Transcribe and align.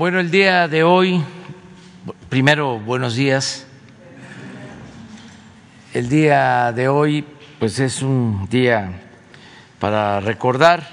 Bueno, 0.00 0.16
el 0.18 0.30
día 0.30 0.66
de 0.66 0.82
hoy, 0.82 1.22
primero, 2.30 2.80
buenos 2.80 3.16
días. 3.16 3.66
El 5.92 6.08
día 6.08 6.72
de 6.72 6.88
hoy, 6.88 7.22
pues 7.58 7.78
es 7.80 8.00
un 8.00 8.48
día 8.48 8.98
para 9.78 10.20
recordar, 10.20 10.88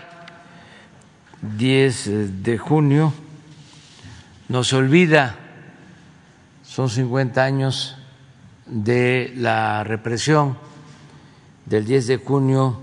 10 1.41 2.43
de 2.43 2.57
junio, 2.57 3.13
no 4.49 4.65
se 4.65 4.75
olvida, 4.75 5.37
son 6.63 6.89
50 6.89 7.41
años 7.41 7.95
de 8.65 9.31
la 9.37 9.85
represión 9.85 10.57
del 11.65 11.85
10 11.85 12.07
de 12.07 12.17
junio 12.17 12.81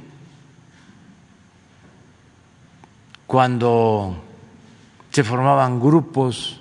cuando 3.26 4.24
se 5.12 5.24
formaban 5.24 5.80
grupos 5.80 6.60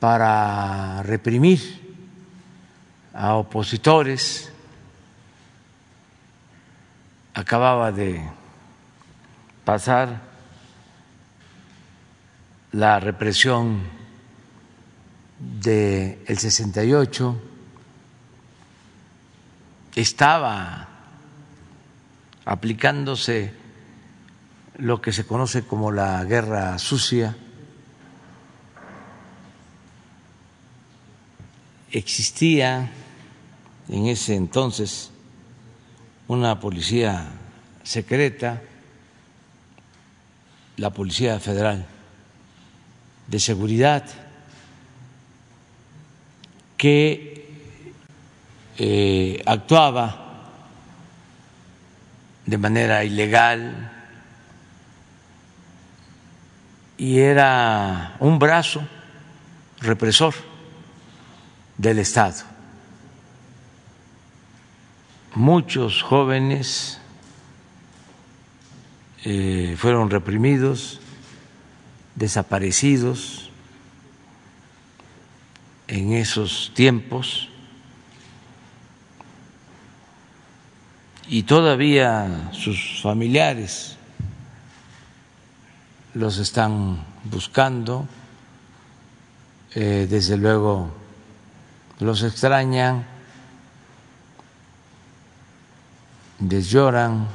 para 0.00 1.02
reprimir 1.02 1.60
a 3.12 3.34
opositores 3.34 4.50
acababa 7.34 7.92
de 7.92 8.22
pasar 9.64 10.20
la 12.72 13.00
represión 13.00 13.82
del 15.60 16.18
el 16.26 16.38
68 16.38 17.40
estaba 19.94 20.88
aplicándose 22.44 23.52
lo 24.78 25.00
que 25.00 25.12
se 25.12 25.26
conoce 25.26 25.64
como 25.64 25.92
la 25.92 26.24
guerra 26.24 26.78
sucia, 26.78 27.36
existía 31.92 32.90
en 33.88 34.06
ese 34.06 34.34
entonces 34.34 35.10
una 36.26 36.58
policía 36.58 37.28
secreta, 37.84 38.62
la 40.76 40.90
Policía 40.90 41.38
Federal 41.38 41.86
de 43.28 43.38
Seguridad, 43.38 44.23
que 46.84 47.48
eh, 48.76 49.42
actuaba 49.46 50.52
de 52.44 52.58
manera 52.58 53.02
ilegal 53.04 53.90
y 56.98 57.20
era 57.20 58.16
un 58.20 58.38
brazo 58.38 58.86
represor 59.80 60.34
del 61.78 62.00
Estado. 62.00 62.42
Muchos 65.34 66.02
jóvenes 66.02 67.00
eh, 69.24 69.74
fueron 69.78 70.10
reprimidos, 70.10 71.00
desaparecidos, 72.14 73.50
en 75.94 76.12
esos 76.12 76.72
tiempos. 76.74 77.48
Y 81.28 81.44
todavía 81.44 82.50
sus 82.52 83.00
familiares 83.00 83.96
los 86.14 86.38
están 86.38 87.04
buscando, 87.22 88.08
eh, 89.74 90.08
desde 90.10 90.36
luego 90.36 90.90
los 92.00 92.24
extrañan, 92.24 93.06
les 96.48 96.70
lloran. 96.70 97.28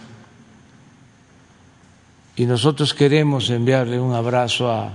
Y 2.36 2.46
nosotros 2.46 2.94
queremos 2.94 3.50
enviarle 3.50 4.00
un 4.00 4.14
abrazo 4.14 4.70
a 4.70 4.92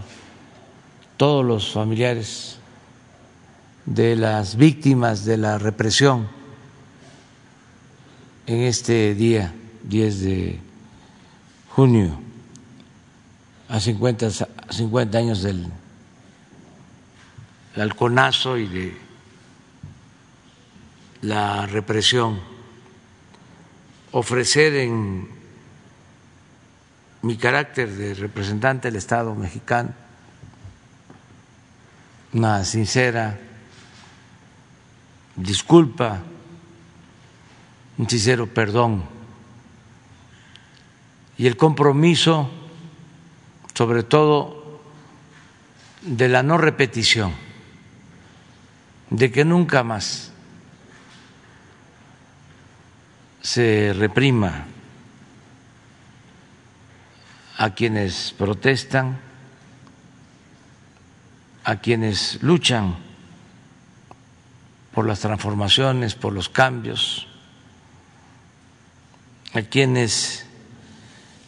todos 1.17 1.45
los 1.45 1.73
familiares 1.73 2.59
de 3.87 4.17
las 4.17 4.57
víctimas 4.57 5.25
de 5.25 5.37
la 5.37 5.59
represión 5.59 6.29
en 8.47 8.61
este 8.61 9.15
día 9.15 9.55
10 9.85 10.21
de 10.21 10.61
junio, 11.71 12.19
a 13.69 13.81
50, 13.81 14.29
50 14.71 15.19
años 15.19 15.43
del 15.43 15.67
halconazo 17.77 18.57
y 18.59 18.69
de 18.69 18.97
la 21.23 21.67
represión, 21.67 22.41
ofrecer 24.13 24.75
en 24.77 25.29
mi 27.23 27.37
carácter 27.37 27.91
de 27.91 28.15
representante 28.15 28.89
del 28.89 28.97
Estado 28.97 29.35
mexicano 29.35 29.93
una 32.35 32.65
sincera 32.65 33.39
disculpa, 35.37 36.23
un 37.99 38.09
sincero 38.09 38.47
perdón. 38.47 39.05
Y 41.37 41.47
el 41.47 41.57
compromiso, 41.57 42.51
sobre 43.75 44.03
todo, 44.05 44.81
de 46.03 46.29
la 46.29 46.43
no 46.43 46.59
repetición, 46.59 47.33
de 49.11 49.33
que 49.33 49.45
nunca 49.45 49.83
más 49.83 50.33
se 53.43 53.93
reprima 53.93 54.67
a 57.59 57.71
quienes 57.71 58.35
protestan, 58.37 59.19
a 61.65 61.77
quienes 61.77 62.43
luchan 62.43 62.97
por 64.95 65.07
las 65.07 65.21
transformaciones, 65.21 66.15
por 66.15 66.33
los 66.33 66.49
cambios, 66.49 67.27
a 69.53 69.63
quienes 69.63 70.47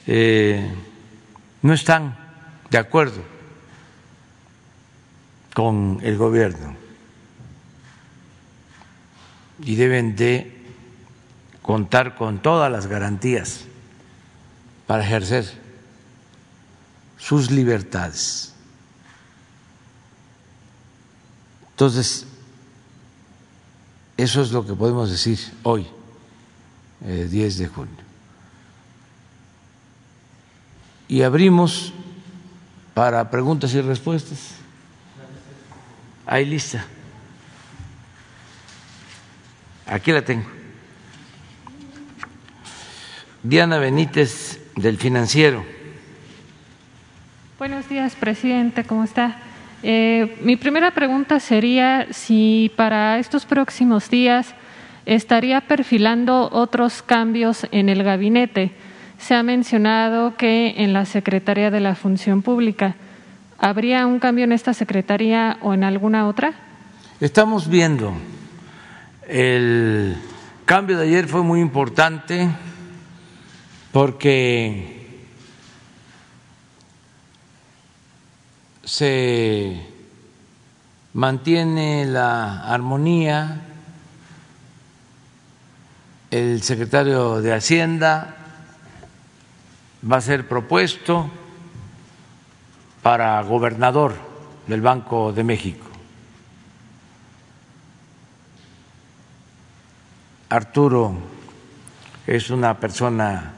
eh, 0.07 0.69
no 1.63 1.73
están 1.73 2.17
de 2.71 2.79
acuerdo 2.79 3.23
con 5.55 6.01
el 6.03 6.17
gobierno 6.17 6.77
y 9.61 9.77
deben 9.77 10.17
de 10.17 10.53
contar 11.63 12.15
con 12.17 12.41
todas 12.43 12.71
las 12.71 12.87
garantías 12.87 13.65
para 14.87 15.05
ejercer 15.05 15.45
sus 17.17 17.51
libertades. 17.51 18.55
Entonces, 21.71 22.27
eso 24.17 24.43
es 24.43 24.51
lo 24.53 24.67
que 24.67 24.75
podemos 24.75 25.11
decir 25.11 25.39
hoy, 25.63 25.87
10 27.01 27.33
eh, 27.33 27.63
de 27.63 27.69
junio. 27.69 27.95
Y 31.09 31.23
abrimos 31.23 31.93
para 32.95 33.31
preguntas 33.31 33.75
y 33.75 33.81
respuestas. 33.81 34.55
Ahí 36.25 36.45
lista. 36.45 36.85
Aquí 39.87 40.11
la 40.11 40.25
tengo. 40.25 40.47
Diana 43.43 43.79
Benítez 43.79 44.61
del 44.75 44.97
Financiero. 44.97 45.65
Buenos 47.59 47.89
días, 47.89 48.17
presidente. 48.17 48.85
¿Cómo 48.85 49.05
está? 49.05 49.46
Eh, 49.89 50.37
mi 50.43 50.57
primera 50.57 50.91
pregunta 50.91 51.39
sería 51.39 52.09
si 52.11 52.73
para 52.75 53.21
estos 53.21 53.47
próximos 53.47 54.11
días 54.11 54.53
estaría 55.05 55.61
perfilando 55.61 56.49
otros 56.51 57.03
cambios 57.03 57.69
en 57.71 57.89
el 57.89 58.03
gabinete. 58.03 58.73
Se 59.19 59.37
ha 59.37 59.45
mencionado 59.45 60.37
que 60.37 60.75
en 60.79 60.93
la 60.93 61.05
Secretaría 61.05 61.71
de 61.71 61.79
la 61.79 61.95
Función 61.95 62.43
Pública. 62.43 62.97
¿Habría 63.61 64.09
un 64.09 64.19
cambio 64.19 64.43
en 64.43 64.51
esta 64.51 64.75
Secretaría 64.75 65.59
o 65.63 65.73
en 65.73 65.85
alguna 65.85 66.27
otra? 66.27 66.55
Estamos 67.21 67.69
viendo. 67.69 68.13
El 69.29 70.17
cambio 70.65 70.99
de 70.99 71.05
ayer 71.05 71.29
fue 71.29 71.45
muy 71.45 71.61
importante 71.61 72.49
porque 73.93 74.96
se 78.87 79.85
mantiene 81.13 82.07
la 82.07 82.63
armonía 82.73 83.61
el 86.31 86.63
secretario 86.63 87.43
de 87.43 87.53
Hacienda 87.53 88.37
va 90.09 90.19
a 90.19 90.21
ser 90.21 90.47
propuesto 90.47 91.29
para 93.03 93.43
gobernador 93.43 94.15
del 94.69 94.81
Banco 94.81 95.33
de 95.33 95.43
México. 95.43 95.87
Arturo 100.49 101.15
es 102.25 102.51
una 102.51 102.79
persona 102.79 103.53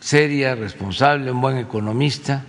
seria, 0.00 0.56
responsable, 0.56 1.30
un 1.30 1.40
buen 1.40 1.58
economista. 1.58 2.44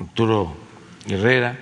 Arturo 0.00 0.54
Herrera. 1.06 1.58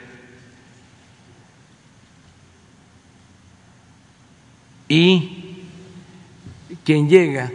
Y 4.88 5.64
quien 6.84 7.08
llega, 7.08 7.50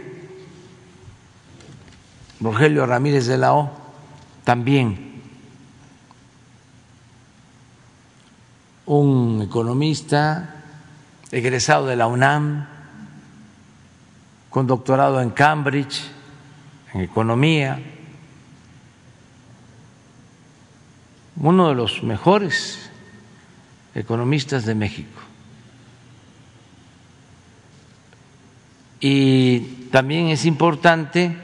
Rogelio 2.40 2.84
Ramírez 2.86 3.26
de 3.26 3.38
la 3.38 3.54
O, 3.54 3.70
también 4.44 5.12
un 8.84 9.42
economista 9.42 10.56
egresado 11.30 11.86
de 11.86 11.96
la 11.96 12.06
UNAM, 12.06 12.66
con 14.50 14.66
doctorado 14.66 15.22
en 15.22 15.30
Cambridge, 15.30 16.10
en 16.92 17.00
economía, 17.00 17.80
uno 21.36 21.68
de 21.68 21.74
los 21.74 22.02
mejores 22.02 22.90
economistas 23.94 24.64
de 24.64 24.74
México. 24.74 25.20
Y 29.00 29.60
también 29.90 30.28
es 30.28 30.44
importante 30.44 31.36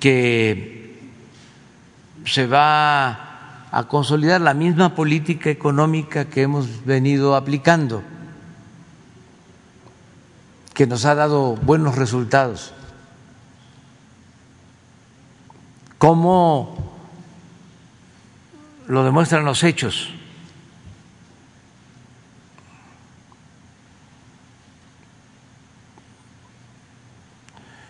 que 0.00 0.98
se 2.24 2.46
va 2.46 3.68
a 3.70 3.88
consolidar 3.88 4.40
la 4.40 4.54
misma 4.54 4.94
política 4.94 5.50
económica 5.50 6.24
que 6.24 6.42
hemos 6.42 6.84
venido 6.84 7.36
aplicando, 7.36 8.02
que 10.74 10.86
nos 10.86 11.04
ha 11.04 11.14
dado 11.14 11.54
buenos 11.56 11.96
resultados. 11.96 12.74
¿Cómo 15.98 16.91
lo 18.88 19.04
demuestran 19.04 19.44
los 19.44 19.62
hechos? 19.62 20.10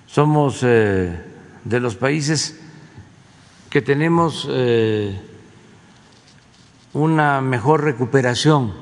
Somos 0.06 0.60
eh, 0.62 1.24
de 1.64 1.80
los 1.80 1.96
países 1.96 2.60
que 3.70 3.80
tenemos 3.80 4.46
eh, 4.50 5.18
una 6.92 7.40
mejor 7.40 7.82
recuperación 7.82 8.74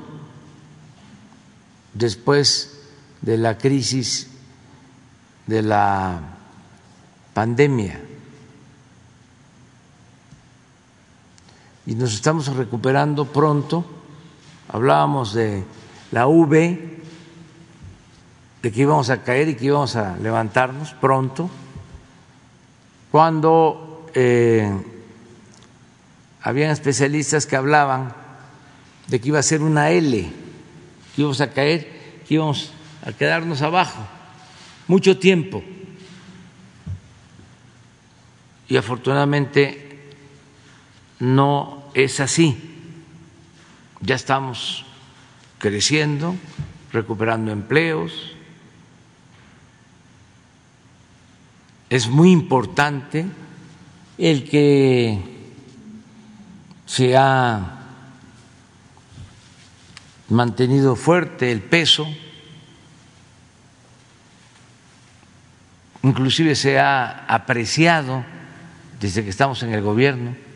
después 1.93 2.81
de 3.21 3.37
la 3.37 3.57
crisis 3.57 4.29
de 5.47 5.61
la 5.61 6.19
pandemia. 7.33 8.10
Y 11.85 11.95
nos 11.95 12.13
estamos 12.13 12.47
recuperando 12.55 13.25
pronto. 13.25 13.85
Hablábamos 14.67 15.33
de 15.33 15.63
la 16.11 16.27
V, 16.27 16.99
de 18.61 18.71
que 18.71 18.81
íbamos 18.81 19.09
a 19.09 19.23
caer 19.23 19.49
y 19.49 19.55
que 19.55 19.65
íbamos 19.65 19.95
a 19.95 20.15
levantarnos 20.17 20.93
pronto, 20.93 21.49
cuando 23.11 24.07
eh, 24.13 24.71
habían 26.41 26.71
especialistas 26.71 27.45
que 27.45 27.55
hablaban 27.55 28.13
de 29.07 29.19
que 29.19 29.27
iba 29.29 29.39
a 29.39 29.43
ser 29.43 29.61
una 29.61 29.89
L, 29.89 30.31
que 31.15 31.21
íbamos 31.21 31.41
a 31.41 31.51
caer, 31.51 32.21
que 32.27 32.35
íbamos 32.35 32.71
a 33.05 33.11
quedarnos 33.11 33.61
abajo 33.61 33.99
mucho 34.87 35.17
tiempo. 35.17 35.63
Y 38.67 38.77
afortunadamente 38.77 39.90
no 41.21 41.83
es 41.93 42.19
así. 42.19 42.57
Ya 44.01 44.15
estamos 44.15 44.83
creciendo, 45.59 46.35
recuperando 46.91 47.51
empleos, 47.51 48.33
es 51.89 52.07
muy 52.07 52.31
importante 52.31 53.25
el 54.17 54.49
que 54.49 55.19
se 56.87 57.15
ha 57.15 57.81
mantenido 60.29 60.95
fuerte 60.95 61.51
el 61.51 61.61
peso, 61.61 62.07
inclusive 66.01 66.55
se 66.55 66.79
ha 66.79 67.25
apreciado 67.27 68.25
desde 68.99 69.23
que 69.23 69.29
estamos 69.29 69.61
en 69.61 69.73
el 69.73 69.81
gobierno. 69.81 70.50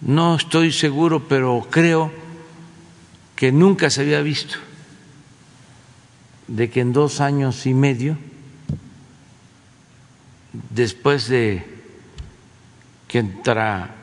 No 0.00 0.36
estoy 0.36 0.72
seguro, 0.72 1.28
pero 1.28 1.66
creo 1.70 2.10
que 3.36 3.52
nunca 3.52 3.90
se 3.90 4.00
había 4.00 4.22
visto 4.22 4.56
de 6.46 6.70
que 6.70 6.80
en 6.80 6.92
dos 6.92 7.20
años 7.20 7.66
y 7.66 7.74
medio, 7.74 8.16
después 10.70 11.28
de 11.28 11.64
que 13.08 13.18
entra 13.18 13.94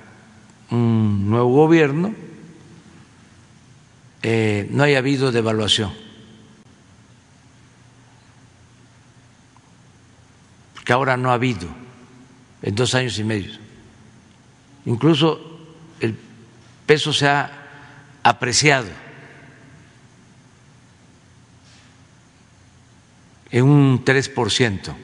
un 0.70 1.30
nuevo 1.30 1.50
gobierno, 1.50 2.14
eh, 4.22 4.68
no 4.72 4.84
haya 4.84 5.00
habido 5.00 5.32
devaluación. 5.32 5.94
Porque 10.76 10.94
ahora 10.94 11.18
no 11.18 11.32
ha 11.32 11.34
habido 11.34 11.68
en 12.62 12.76
dos 12.76 12.96
años 12.96 13.18
y 13.20 13.24
medio. 13.24 13.54
Incluso 14.86 15.57
peso 16.88 17.14
se 17.14 17.28
ha 17.28 17.52
apreciado 18.24 18.88
en 23.52 23.64
un 23.66 24.04
3%. 24.04 24.96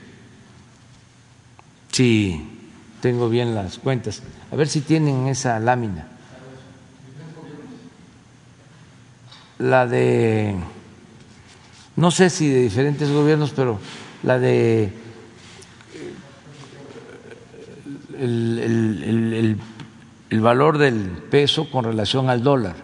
Si 1.91 2.49
tengo 3.01 3.29
bien 3.29 3.53
las 3.53 3.77
cuentas. 3.77 4.23
A 4.51 4.55
ver 4.55 4.67
si 4.67 4.81
tienen 4.81 5.27
esa 5.27 5.59
lámina. 5.59 6.07
La 9.59 9.85
de, 9.85 10.55
no 11.95 12.11
sé 12.11 12.29
si 12.29 12.49
de 12.49 12.61
diferentes 12.61 13.09
gobiernos, 13.11 13.51
pero 13.51 13.79
la 14.23 14.39
de 14.39 14.91
el, 18.17 18.59
el, 19.03 19.33
el 19.33 19.57
valor 20.41 20.77
del 20.77 21.09
peso 21.29 21.69
con 21.69 21.85
relación 21.85 22.29
al 22.29 22.43
dólar. 22.43 22.75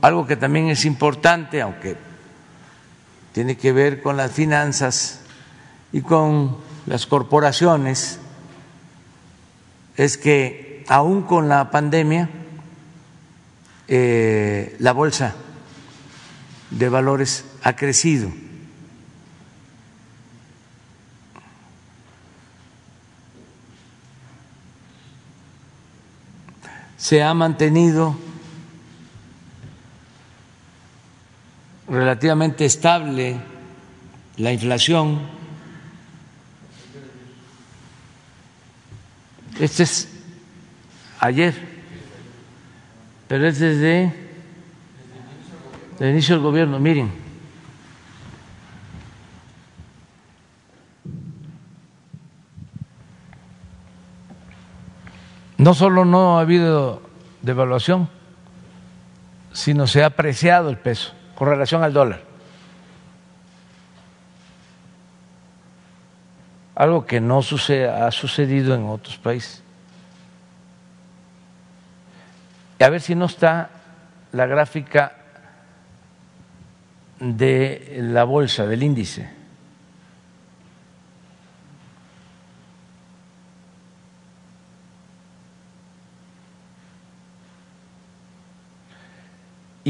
Algo 0.00 0.26
que 0.26 0.36
también 0.36 0.68
es 0.68 0.84
importante, 0.84 1.60
aunque 1.60 1.96
tiene 3.32 3.56
que 3.56 3.72
ver 3.72 4.00
con 4.00 4.16
las 4.16 4.30
finanzas 4.32 5.20
y 5.92 6.02
con 6.02 6.56
las 6.86 7.06
corporaciones, 7.06 8.20
es 9.96 10.16
que 10.16 10.84
aún 10.88 11.22
con 11.22 11.48
la 11.48 11.70
pandemia, 11.70 12.30
eh, 13.88 14.76
la 14.78 14.92
bolsa 14.92 15.34
de 16.70 16.88
valores 16.88 17.44
ha 17.62 17.74
crecido. 17.74 18.30
Se 27.08 27.22
ha 27.22 27.32
mantenido 27.32 28.14
relativamente 31.88 32.66
estable 32.66 33.40
la 34.36 34.52
inflación. 34.52 35.18
Este 39.58 39.84
es 39.84 40.06
ayer, 41.18 41.54
pero 43.26 43.48
es 43.48 43.58
desde 43.58 44.12
el 46.00 46.10
inicio 46.10 46.34
del 46.34 46.44
gobierno. 46.44 46.78
Miren, 46.78 47.10
no 55.58 55.74
solo 55.74 56.04
no 56.04 56.38
ha 56.38 56.42
habido 56.42 57.02
devaluación, 57.42 58.08
sino 59.52 59.86
se 59.86 60.02
ha 60.02 60.06
apreciado 60.06 60.70
el 60.70 60.78
peso 60.78 61.12
con 61.34 61.48
relación 61.48 61.82
al 61.82 61.92
dólar. 61.92 62.22
Algo 66.76 67.06
que 67.06 67.20
no 67.20 67.42
sucede, 67.42 67.88
ha 67.88 68.10
sucedido 68.12 68.74
en 68.74 68.86
otros 68.86 69.18
países. 69.18 69.64
A 72.78 72.88
ver 72.88 73.00
si 73.00 73.16
no 73.16 73.24
está 73.24 73.70
la 74.30 74.46
gráfica 74.46 75.16
de 77.18 77.98
la 78.00 78.22
bolsa, 78.22 78.64
del 78.64 78.84
índice. 78.84 79.37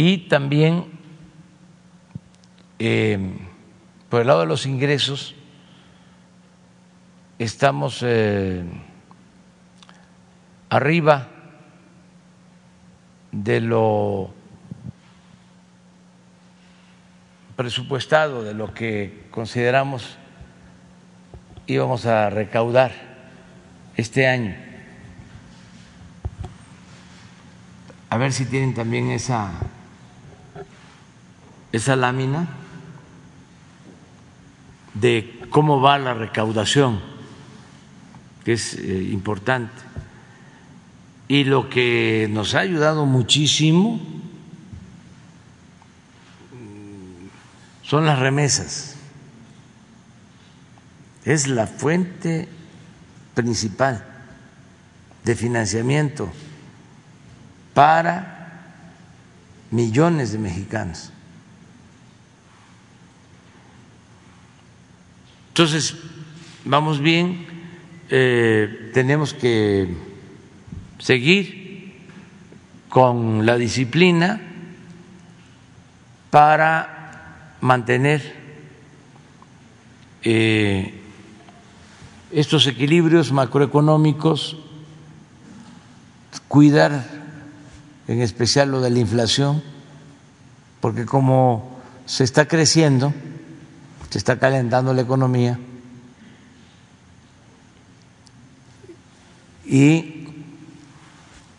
Y 0.01 0.29
también, 0.29 0.85
eh, 2.79 3.19
por 4.09 4.21
el 4.21 4.29
lado 4.29 4.43
de 4.43 4.47
los 4.47 4.65
ingresos, 4.65 5.35
estamos 7.41 8.05
eh, 8.07 8.63
arriba 10.69 11.27
de 13.33 13.61
lo 13.61 14.33
presupuestado, 17.57 18.45
de 18.45 18.55
lo 18.55 18.73
que 18.73 19.27
consideramos 19.33 20.17
íbamos 21.67 22.07
a 22.07 22.31
recaudar 22.31 22.93
este 23.97 24.29
año. 24.29 24.55
A 28.11 28.17
ver 28.17 28.33
si 28.33 28.45
tienen 28.45 28.75
también 28.75 29.11
esa 29.11 29.51
esa 31.73 31.97
lámina 31.97 32.49
de 34.95 35.41
cómo 35.51 35.81
va 35.81 35.99
la 35.99 36.15
recaudación, 36.15 37.01
que 38.45 38.55
es 38.55 38.75
eh, 38.75 39.09
importante. 39.13 39.83
Y 41.29 41.45
lo 41.45 41.69
que 41.69 42.29
nos 42.31 42.55
ha 42.55 42.61
ayudado 42.61 43.05
muchísimo 43.05 44.01
son 47.83 48.07
las 48.07 48.19
remesas. 48.19 48.97
Es 51.25 51.49
la 51.49 51.67
fuente 51.67 52.49
principal 53.35 54.05
de 55.25 55.35
financiamiento 55.35 56.31
para 57.75 58.63
millones 59.71 60.33
de 60.33 60.39
mexicanos. 60.39 61.13
Entonces, 65.59 65.97
vamos 66.65 67.01
bien, 67.01 67.45
eh, 68.11 68.93
tenemos 68.95 69.35
que 69.35 69.93
seguir 71.01 71.97
con 72.89 73.45
la 73.45 73.57
disciplina 73.57 74.41
para 76.31 77.57
mantener 77.61 78.37
eh, 80.23 80.95
estos 82.31 82.65
equilibrios 82.69 83.33
macroeconómicos, 83.33 84.59
cuidar 86.47 87.05
en 88.07 88.23
especial 88.23 88.71
lo 88.71 88.81
de 88.81 88.91
la 88.91 89.01
inflación, 89.01 89.61
porque 90.79 91.05
como 91.05 91.81
se 92.07 92.23
está 92.23 92.47
creciendo, 92.47 93.13
se 94.11 94.19
está 94.19 94.39
calentando 94.39 94.95
la 94.95 95.03
economía 95.03 95.59
y 99.67 100.27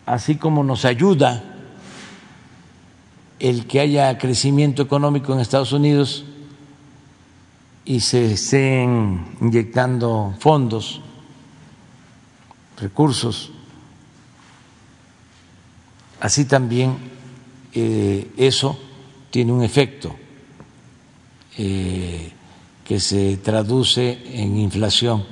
así 0.05 0.35
como 0.35 0.63
nos 0.63 0.85
ayuda 0.85 1.43
el 3.39 3.67
que 3.67 3.79
haya 3.79 4.17
crecimiento 4.17 4.81
económico 4.81 5.33
en 5.33 5.39
Estados 5.39 5.71
Unidos 5.71 6.25
y 7.85 8.01
se 8.01 8.33
estén 8.33 9.25
inyectando 9.41 10.35
fondos, 10.39 11.01
recursos, 12.77 13.51
así 16.19 16.45
también 16.45 16.97
eh, 17.73 18.31
eso 18.37 18.77
tiene 19.29 19.51
un 19.51 19.63
efecto. 19.63 20.15
Eh, 21.57 22.31
que 22.89 22.99
se 22.99 23.37
traduce 23.37 24.19
en 24.41 24.57
inflación. 24.57 25.23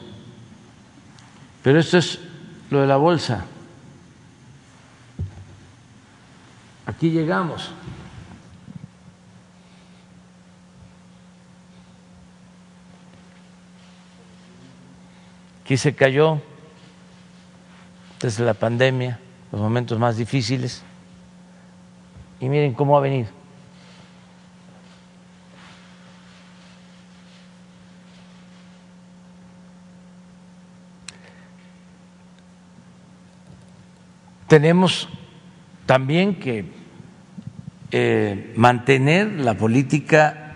Pero 1.63 1.79
esto 1.79 1.97
es 1.97 2.19
lo 2.69 2.81
de 2.81 2.85
la 2.85 2.97
bolsa. 2.97 3.45
Aquí 6.85 7.09
llegamos. 7.09 7.71
Aquí 15.63 15.77
se 15.77 15.95
cayó 15.95 16.39
desde 18.21 18.45
la 18.45 18.53
pandemia, 18.53 19.19
los 19.51 19.59
momentos 19.59 19.97
más 19.97 20.15
difíciles. 20.15 20.83
Y 22.39 22.49
miren 22.49 22.75
cómo 22.75 22.95
ha 22.95 23.01
venido. 23.01 23.36
Tenemos 34.47 35.09
también 35.85 36.35
que 36.35 36.71
eh, 37.91 38.53
mantener 38.55 39.27
la 39.27 39.53
política 39.53 40.53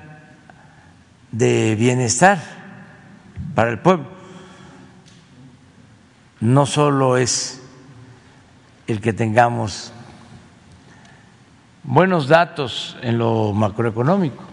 de 1.31 1.75
bienestar 1.75 2.39
para 3.55 3.71
el 3.71 3.79
pueblo. 3.79 4.07
No 6.39 6.65
solo 6.65 7.17
es 7.17 7.61
el 8.87 8.99
que 8.99 9.13
tengamos 9.13 9.93
buenos 11.83 12.27
datos 12.27 12.97
en 13.01 13.17
lo 13.17 13.53
macroeconómico, 13.53 14.43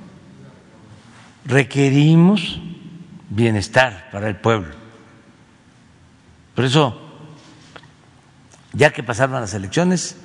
requerimos 1.45 2.61
bienestar 3.31 4.09
para 4.13 4.29
el 4.29 4.37
pueblo. 4.37 4.75
Por 6.55 6.65
eso 6.65 7.08
ya 8.79 8.93
que 8.93 9.03
pasaron 9.03 9.41
las 9.41 9.55
elecciones, 9.55 10.17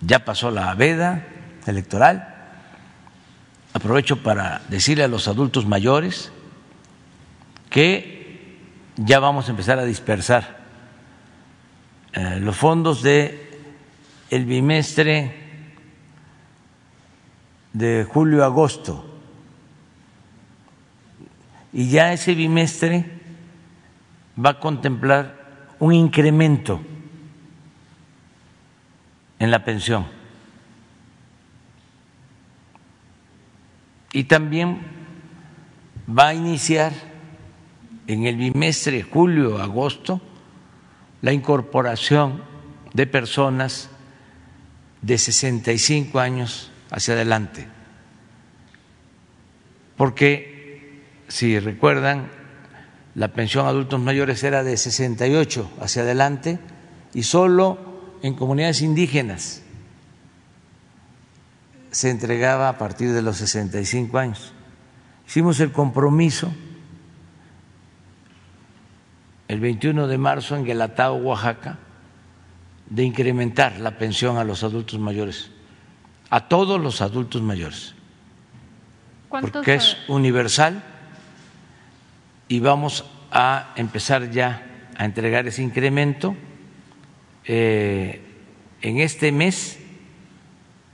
ya 0.00 0.24
pasó 0.24 0.50
la 0.50 0.74
veda 0.74 1.26
electoral, 1.66 2.26
aprovecho 3.74 4.22
para 4.22 4.62
decirle 4.70 5.04
a 5.04 5.08
los 5.08 5.28
adultos 5.28 5.66
mayores 5.66 6.32
que 7.68 8.56
ya 8.96 9.20
vamos 9.20 9.46
a 9.46 9.50
empezar 9.50 9.78
a 9.78 9.84
dispersar 9.84 10.64
eh, 12.14 12.38
los 12.40 12.56
fondos 12.56 13.02
de 13.02 13.60
el 14.30 14.46
bimestre 14.46 15.34
de 17.74 18.06
julio-agosto. 18.10 19.20
Y 21.74 21.90
ya 21.90 22.14
ese 22.14 22.34
bimestre 22.34 23.04
va 24.42 24.50
a 24.50 24.60
contemplar 24.60 25.74
un 25.78 25.92
incremento 25.92 26.80
en 29.44 29.50
la 29.50 29.62
pensión. 29.62 30.06
Y 34.12 34.24
también 34.24 34.80
va 36.08 36.28
a 36.28 36.34
iniciar 36.34 36.92
en 38.06 38.24
el 38.24 38.36
bimestre 38.36 39.02
julio-agosto 39.02 40.20
la 41.20 41.32
incorporación 41.32 42.42
de 42.94 43.06
personas 43.06 43.90
de 45.02 45.18
65 45.18 46.18
años 46.20 46.70
hacia 46.90 47.12
adelante. 47.12 47.66
Porque, 49.96 51.02
si 51.28 51.58
recuerdan, 51.58 52.30
la 53.14 53.28
pensión 53.28 53.66
a 53.66 53.68
adultos 53.68 54.00
mayores 54.00 54.42
era 54.42 54.64
de 54.64 54.76
68 54.78 55.70
hacia 55.80 56.02
adelante 56.02 56.58
y 57.12 57.24
solo 57.24 57.93
en 58.24 58.32
comunidades 58.32 58.80
indígenas 58.80 59.60
se 61.90 62.08
entregaba 62.08 62.70
a 62.70 62.78
partir 62.78 63.12
de 63.12 63.20
los 63.20 63.36
65 63.36 64.16
años. 64.16 64.54
Hicimos 65.26 65.60
el 65.60 65.72
compromiso 65.72 66.50
el 69.46 69.60
21 69.60 70.06
de 70.06 70.16
marzo 70.16 70.56
en 70.56 70.64
Guelatao, 70.64 71.16
Oaxaca, 71.16 71.76
de 72.88 73.04
incrementar 73.04 73.78
la 73.78 73.98
pensión 73.98 74.38
a 74.38 74.44
los 74.44 74.64
adultos 74.64 74.98
mayores, 74.98 75.50
a 76.30 76.48
todos 76.48 76.80
los 76.80 77.02
adultos 77.02 77.42
mayores, 77.42 77.94
porque 79.28 79.74
es 79.74 79.98
universal 80.08 80.82
y 82.48 82.58
vamos 82.60 83.04
a 83.30 83.74
empezar 83.76 84.30
ya 84.30 84.88
a 84.96 85.04
entregar 85.04 85.46
ese 85.46 85.62
incremento. 85.62 86.34
Eh, 87.46 88.20
en 88.80 88.98
este 89.00 89.32
mes 89.32 89.78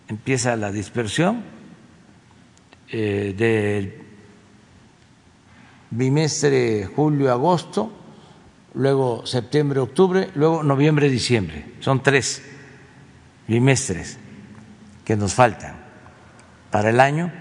empieza 0.08 0.56
la 0.56 0.72
dispersión 0.72 1.42
eh, 2.88 3.34
del 3.36 3.94
bimestre 5.90 6.86
julio-agosto, 6.86 7.92
luego 8.74 9.26
septiembre-octubre, 9.26 10.30
luego 10.34 10.62
noviembre-diciembre. 10.62 11.66
Son 11.80 12.02
tres 12.02 12.42
bimestres 13.46 14.18
que 15.04 15.16
nos 15.16 15.34
faltan 15.34 15.76
para 16.70 16.90
el 16.90 17.00
año 17.00 17.32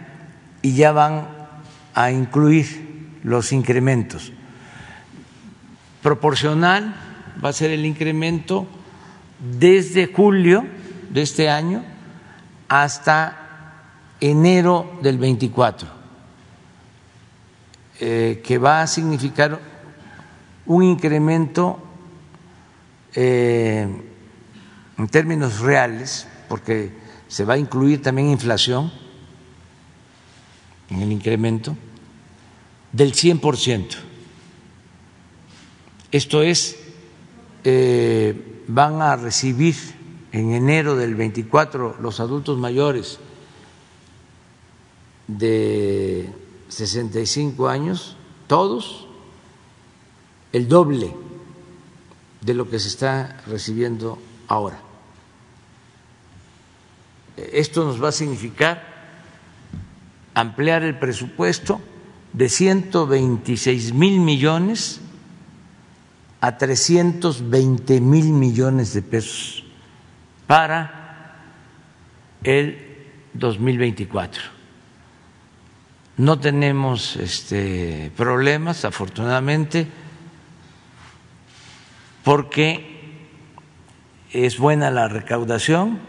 y 0.61 0.73
ya 0.73 0.91
van 0.91 1.27
a 1.93 2.11
incluir 2.11 3.19
los 3.23 3.51
incrementos. 3.51 4.31
Proporcional 6.01 6.95
va 7.43 7.49
a 7.49 7.53
ser 7.53 7.71
el 7.71 7.85
incremento 7.85 8.67
desde 9.39 10.07
julio 10.13 10.65
de 11.09 11.21
este 11.21 11.49
año 11.49 11.83
hasta 12.67 13.39
enero 14.19 14.99
del 15.01 15.17
24, 15.17 15.87
eh, 17.99 18.41
que 18.43 18.57
va 18.57 18.81
a 18.81 18.87
significar 18.87 19.59
un 20.65 20.83
incremento 20.83 21.79
eh, 23.15 23.87
en 24.97 25.07
términos 25.07 25.59
reales, 25.59 26.27
porque 26.47 26.91
se 27.27 27.45
va 27.45 27.55
a 27.55 27.57
incluir 27.57 28.01
también 28.01 28.29
inflación 28.29 28.91
en 30.89 31.01
el 31.01 31.11
incremento, 31.11 31.75
del 32.91 33.13
100%. 33.13 33.97
Esto 36.11 36.41
es, 36.41 36.75
eh, 37.63 38.58
van 38.69 39.01
a 39.01 39.15
recibir 39.15 39.75
en 40.31 40.53
enero 40.53 40.95
del 40.95 41.15
24 41.15 41.97
los 41.99 42.19
adultos 42.19 42.57
mayores 42.59 43.17
de 45.27 46.31
65 46.67 47.67
años, 47.67 48.15
todos, 48.45 49.07
el 50.53 50.67
doble 50.67 51.15
de 52.41 52.53
lo 52.53 52.69
que 52.69 52.79
se 52.79 52.89
está 52.89 53.41
recibiendo 53.47 54.19
ahora. 54.47 54.79
Esto 57.37 57.85
nos 57.85 58.03
va 58.03 58.09
a 58.09 58.11
significar 58.11 58.83
ampliar 60.35 60.83
el 60.83 60.99
presupuesto 60.99 61.81
de 62.33 62.49
126 62.49 63.93
mil 63.93 64.19
millones 64.19 65.01
a 66.41 66.57
320 66.57 68.01
mil 68.01 68.31
millones 68.31 68.93
de 68.93 69.01
pesos 69.01 69.63
para 70.47 71.35
el 72.43 72.77
2024. 73.33 74.41
No 76.17 76.39
tenemos 76.39 77.15
este, 77.15 78.11
problemas, 78.15 78.83
afortunadamente, 78.83 79.87
porque 82.23 82.99
es 84.31 84.57
buena 84.57 84.91
la 84.91 85.07
recaudación. 85.07 85.99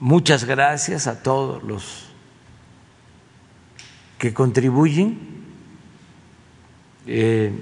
Muchas 0.00 0.44
gracias 0.44 1.06
a 1.06 1.22
todos 1.22 1.62
los 1.62 2.08
que 4.18 4.32
contribuyen. 4.32 5.18
Eh, 7.06 7.52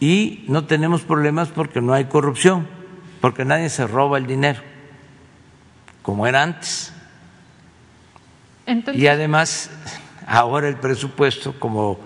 y 0.00 0.44
no 0.48 0.64
tenemos 0.64 1.02
problemas 1.02 1.48
porque 1.48 1.80
no 1.80 1.92
hay 1.92 2.06
corrupción 2.06 2.80
porque 3.20 3.44
nadie 3.44 3.68
se 3.68 3.86
roba 3.86 4.18
el 4.18 4.26
dinero, 4.26 4.62
como 6.02 6.26
era 6.26 6.42
antes. 6.42 6.92
y 8.94 9.06
además, 9.06 9.70
ahora 10.26 10.68
el 10.68 10.76
presupuesto, 10.76 11.58
como 11.58 11.98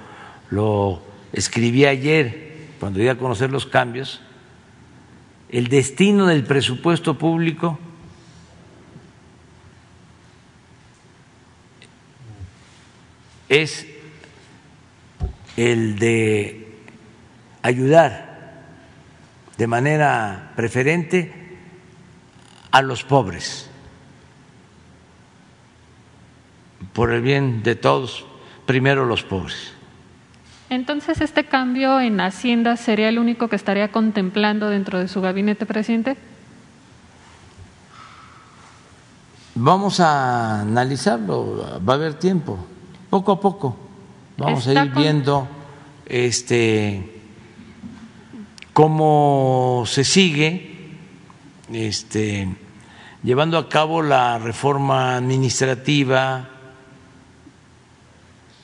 lo 0.51 1.03
escribí 1.33 1.85
ayer 1.87 2.69
cuando 2.81 3.01
iba 3.01 3.13
a 3.13 3.19
conocer 3.19 3.51
los 3.51 3.67
cambios, 3.67 4.21
el 5.49 5.69
destino 5.69 6.27
del 6.27 6.45
presupuesto 6.45 7.17
público 7.17 7.79
es 13.49 13.87
el 15.57 15.97
de 15.99 16.64
ayudar 17.65 18.53
de 19.57 19.67
manera 19.67 20.53
preferente 20.55 21.33
a 22.71 22.83
los 22.83 23.05
pobres, 23.05 23.71
por 26.93 27.11
el 27.11 27.23
bien 27.23 27.63
de 27.63 27.75
todos, 27.75 28.27
primero 28.67 29.07
los 29.07 29.23
pobres. 29.23 29.73
Entonces, 30.69 31.23
¿este 31.23 31.45
cambio 31.45 32.01
en 32.01 32.21
Hacienda 32.21 32.77
sería 32.77 33.09
el 33.09 33.19
único 33.19 33.49
que 33.49 33.57
estaría 33.57 33.91
contemplando 33.91 34.69
dentro 34.69 34.99
de 34.99 35.09
su 35.09 35.23
gabinete, 35.23 35.65
presidente? 35.65 36.19
Vamos 39.55 40.01
a 40.01 40.61
analizarlo, 40.61 41.81
va 41.89 41.95
a 41.95 41.97
haber 41.97 42.15
tiempo, 42.15 42.59
poco 43.09 43.33
a 43.33 43.41
poco. 43.41 43.77
Vamos 44.37 44.67
a 44.67 44.85
ir 44.85 44.91
viendo 44.91 45.49
este 46.05 47.14
cómo 48.75 49.85
se 49.87 50.03
sigue 50.03 50.75
este, 51.73 52.49
llevando 53.23 53.57
a 53.57 53.69
cabo 53.69 54.03
la 54.03 54.39
reforma 54.39 55.17
administrativa, 55.17 56.49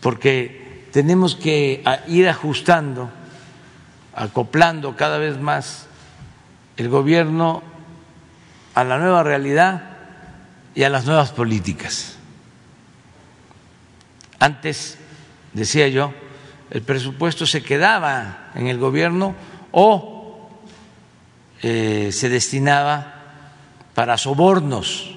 porque 0.00 0.88
tenemos 0.92 1.36
que 1.36 1.84
ir 2.08 2.28
ajustando, 2.28 3.08
acoplando 4.14 4.96
cada 4.96 5.16
vez 5.18 5.38
más 5.38 5.86
el 6.76 6.88
gobierno 6.88 7.62
a 8.74 8.82
la 8.82 8.98
nueva 8.98 9.22
realidad 9.22 9.90
y 10.74 10.82
a 10.82 10.90
las 10.90 11.06
nuevas 11.06 11.30
políticas. 11.30 12.16
Antes, 14.40 14.98
decía 15.52 15.86
yo, 15.86 16.12
el 16.70 16.82
presupuesto 16.82 17.46
se 17.46 17.62
quedaba 17.62 18.50
en 18.56 18.66
el 18.66 18.78
gobierno 18.78 19.36
o 19.72 20.48
eh, 21.62 22.10
se 22.12 22.28
destinaba 22.28 23.14
para 23.94 24.16
sobornos, 24.16 25.16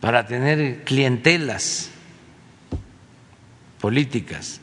para 0.00 0.26
tener 0.26 0.84
clientelas 0.84 1.90
políticas, 3.80 4.60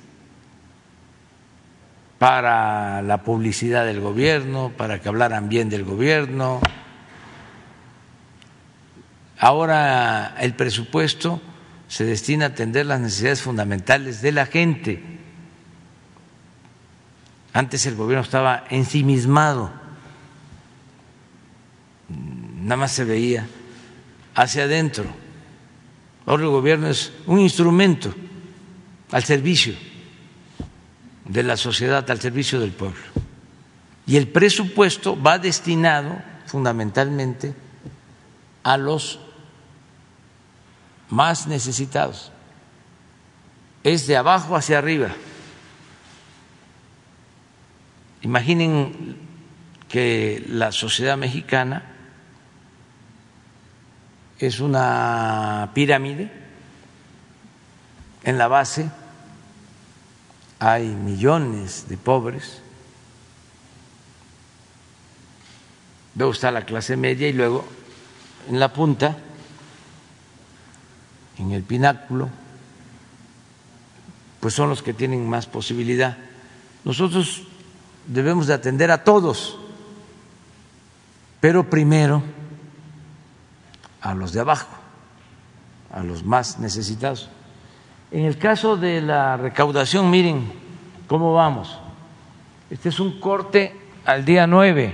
para 2.17 3.01
la 3.01 3.23
publicidad 3.23 3.85
del 3.85 3.99
gobierno, 3.99 4.71
para 4.75 4.99
que 4.99 5.09
hablaran 5.09 5.49
bien 5.49 5.69
del 5.69 5.83
gobierno. 5.83 6.61
Ahora 9.37 10.35
el 10.39 10.53
presupuesto 10.55 11.41
se 11.87 12.05
destina 12.05 12.45
a 12.45 12.49
atender 12.49 12.85
las 12.85 12.99
necesidades 12.99 13.41
fundamentales 13.41 14.21
de 14.21 14.31
la 14.31 14.45
gente 14.45 15.10
antes 17.53 17.85
el 17.85 17.95
gobierno 17.95 18.23
estaba 18.23 18.65
ensimismado, 18.69 19.71
nada 22.09 22.77
más 22.77 22.91
se 22.91 23.03
veía 23.03 23.47
hacia 24.35 24.63
adentro. 24.63 25.05
Ahora 26.25 26.43
el 26.43 26.49
gobierno 26.49 26.87
es 26.87 27.11
un 27.25 27.39
instrumento 27.39 28.13
al 29.11 29.23
servicio 29.23 29.73
de 31.25 31.43
la 31.43 31.57
sociedad, 31.57 32.09
al 32.09 32.21
servicio 32.21 32.59
del 32.59 32.71
pueblo. 32.71 33.01
Y 34.05 34.17
el 34.17 34.27
presupuesto 34.27 35.21
va 35.21 35.39
destinado 35.39 36.21
fundamentalmente 36.45 37.53
a 38.63 38.77
los 38.77 39.19
más 41.09 41.47
necesitados. 41.47 42.31
Es 43.83 44.07
de 44.07 44.17
abajo 44.17 44.55
hacia 44.55 44.77
arriba. 44.77 45.09
Imaginen 48.21 49.17
que 49.89 50.43
la 50.47 50.71
sociedad 50.71 51.17
mexicana 51.17 51.83
es 54.39 54.59
una 54.59 55.71
pirámide, 55.73 56.31
en 58.23 58.37
la 58.37 58.47
base 58.47 58.89
hay 60.59 60.85
millones 60.87 61.87
de 61.89 61.97
pobres 61.97 62.61
luego 66.15 66.33
está 66.33 66.51
la 66.51 66.65
clase 66.65 66.97
media 66.97 67.27
y 67.27 67.33
luego 67.33 67.65
en 68.49 68.59
la 68.59 68.73
punta, 68.73 69.17
en 71.37 71.51
el 71.51 71.63
pináculo, 71.63 72.29
pues 74.39 74.53
son 74.53 74.69
los 74.69 74.81
que 74.83 74.93
tienen 74.93 75.27
más 75.29 75.45
posibilidad. 75.45 76.17
Nosotros 76.83 77.43
debemos 78.11 78.47
de 78.47 78.53
atender 78.53 78.91
a 78.91 79.03
todos, 79.03 79.57
pero 81.39 81.69
primero 81.69 82.21
a 84.01 84.13
los 84.13 84.33
de 84.33 84.41
abajo, 84.41 84.67
a 85.91 86.03
los 86.03 86.23
más 86.23 86.59
necesitados. 86.59 87.29
En 88.11 88.25
el 88.25 88.37
caso 88.37 88.75
de 88.75 89.01
la 89.01 89.37
recaudación, 89.37 90.09
miren 90.09 90.51
cómo 91.07 91.33
vamos. 91.33 91.79
Este 92.69 92.89
es 92.89 92.99
un 92.99 93.17
corte 93.19 93.79
al 94.03 94.25
día 94.25 94.45
9, 94.45 94.93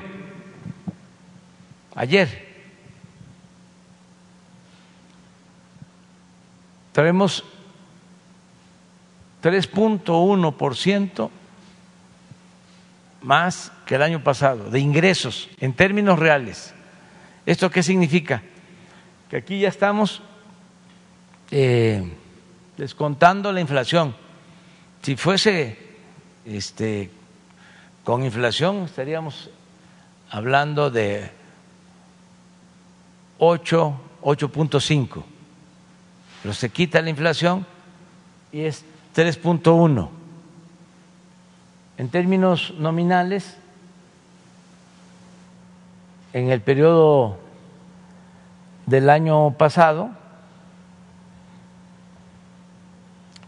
ayer. 1.96 2.46
Traemos 6.92 7.44
3.1% 9.42 11.30
más 13.22 13.72
que 13.86 13.96
el 13.96 14.02
año 14.02 14.24
pasado 14.24 14.70
de 14.70 14.80
ingresos 14.80 15.50
en 15.60 15.74
términos 15.74 16.20
reales. 16.20 16.74
¿Esto 17.46 17.70
qué 17.70 17.82
significa? 17.82 18.44
Que 19.30 19.38
aquí 19.38 19.60
ya 19.60 19.70
estamos 19.70 20.22
eh, 21.52 22.04
descontando 22.78 23.52
la 23.52 23.62
inflación. 23.62 24.16
Si 25.02 25.16
fuese 25.16 25.78
este, 26.46 27.10
con 28.04 28.24
inflación 28.24 28.84
estaríamos 28.84 29.50
hablando 30.30 30.90
de 30.90 31.32
8, 33.40 34.02
8.5, 34.22 35.24
pero 36.42 36.54
se 36.54 36.70
quita 36.70 37.02
la 37.02 37.10
inflación 37.10 37.66
y 38.52 38.62
es 38.62 38.84
3.1. 39.16 40.17
En 41.98 42.10
términos 42.10 42.76
nominales, 42.78 43.58
en 46.34 46.52
el 46.52 46.62
periodo 46.62 47.38
del 48.86 49.10
año 49.10 49.52
pasado 49.52 50.12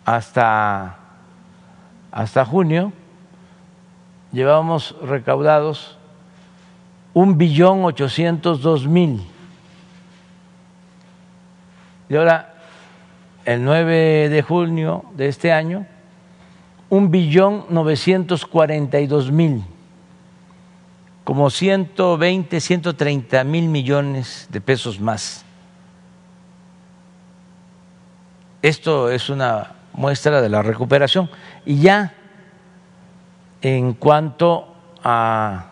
hasta, 0.04 0.98
hasta 2.12 2.46
junio, 2.46 2.92
llevábamos 4.32 4.96
recaudados 5.04 5.98
un 7.14 7.38
billón 7.38 7.86
ochocientos 7.86 8.62
dos 8.62 8.88
mil. 8.88 9.22
Y 12.10 12.16
ahora, 12.16 12.56
el 13.46 13.64
9 13.64 14.30
de 14.30 14.42
junio 14.42 15.06
de 15.14 15.28
este 15.28 15.52
año, 15.52 15.86
un 16.90 17.12
billón 17.12 17.66
novecientos 17.70 18.46
cuarenta 18.46 19.00
y 19.00 19.08
dos 19.08 19.32
mil, 19.32 19.64
como 21.24 21.50
ciento 21.50 22.18
veinte, 22.18 22.60
ciento 22.60 22.96
treinta 22.96 23.44
mil 23.44 23.70
millones 23.70 24.48
de 24.50 24.62
pesos 24.62 25.00
más. 25.00 25.46
Esto 28.62 29.10
es 29.10 29.30
una 29.30 29.76
muestra 29.94 30.42
de 30.42 30.50
la 30.50 30.62
recuperación. 30.62 31.30
Y 31.66 31.82
ya 31.82 32.14
en 33.62 33.94
cuanto 33.94 34.74
a 35.04 35.66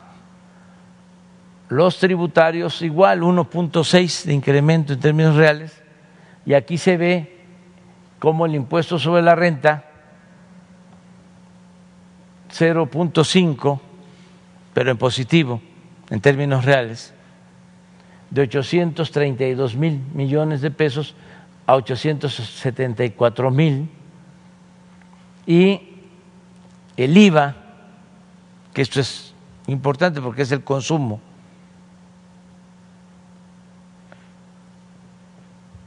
los 1.70 1.98
tributarios, 1.98 2.82
igual 2.82 3.22
1.6 3.22 4.24
de 4.26 4.34
incremento 4.34 4.94
en 4.94 5.00
términos 5.00 5.36
reales, 5.36 5.82
y 6.46 6.54
aquí 6.54 6.78
se 6.78 6.96
ve 6.96 7.46
cómo 8.20 8.46
el 8.46 8.56
impuesto 8.56 9.00
sobre 9.00 9.22
la 9.22 9.36
renta 9.36 9.87
0.5, 12.52 13.80
pero 14.74 14.92
en 14.92 14.98
positivo 14.98 15.62
en 16.10 16.22
términos 16.22 16.64
reales, 16.64 17.14
de 18.30 18.42
832 18.42 19.76
mil 19.76 20.02
millones 20.14 20.62
de 20.62 20.72
pesos 20.72 21.16
a 21.66 21.76
874 21.76 23.52
mil, 23.52 23.90
y 25.46 25.82
el 26.98 27.18
IVA 27.18 27.56
que 28.78 28.84
esto 28.84 29.00
es 29.00 29.34
importante 29.66 30.22
porque 30.22 30.44
es 30.44 30.52
el 30.52 30.64
consumo, 30.64 31.20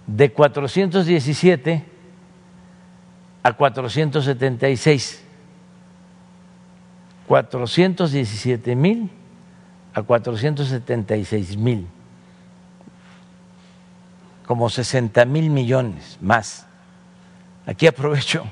de 0.09 0.33
417 0.33 1.85
a 3.45 3.53
476, 3.53 5.25
417 7.31 8.75
mil 8.75 9.09
a 9.95 10.03
476 10.03 11.57
mil, 11.57 11.87
como 14.45 14.69
60 14.69 15.25
mil 15.27 15.49
millones 15.49 16.19
más. 16.21 16.67
Aquí 17.67 17.87
aprovecho 17.87 18.47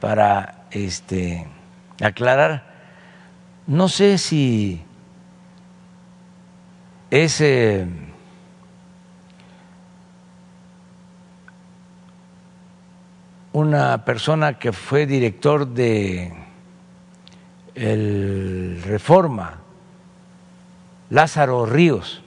para 0.00 0.66
este, 0.70 1.48
aclarar 2.00 2.70
no 3.66 3.88
sé 3.88 4.18
si 4.18 4.80
es 7.10 7.42
una 13.52 14.04
persona 14.04 14.60
que 14.60 14.72
fue 14.72 15.06
director 15.06 15.66
de 15.66 16.39
el 17.80 18.82
Reforma, 18.84 19.54
Lázaro 21.08 21.64
Ríos. 21.64 22.22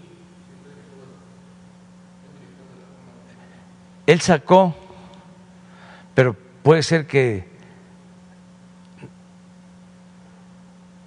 Él 4.08 4.20
sacó, 4.20 4.76
pero 6.16 6.36
puede 6.64 6.82
ser 6.82 7.06
que 7.06 7.48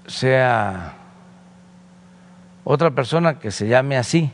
sea 0.06 0.94
otra 2.62 2.92
persona 2.92 3.40
que 3.40 3.50
se 3.50 3.66
llame 3.66 3.96
así, 3.96 4.30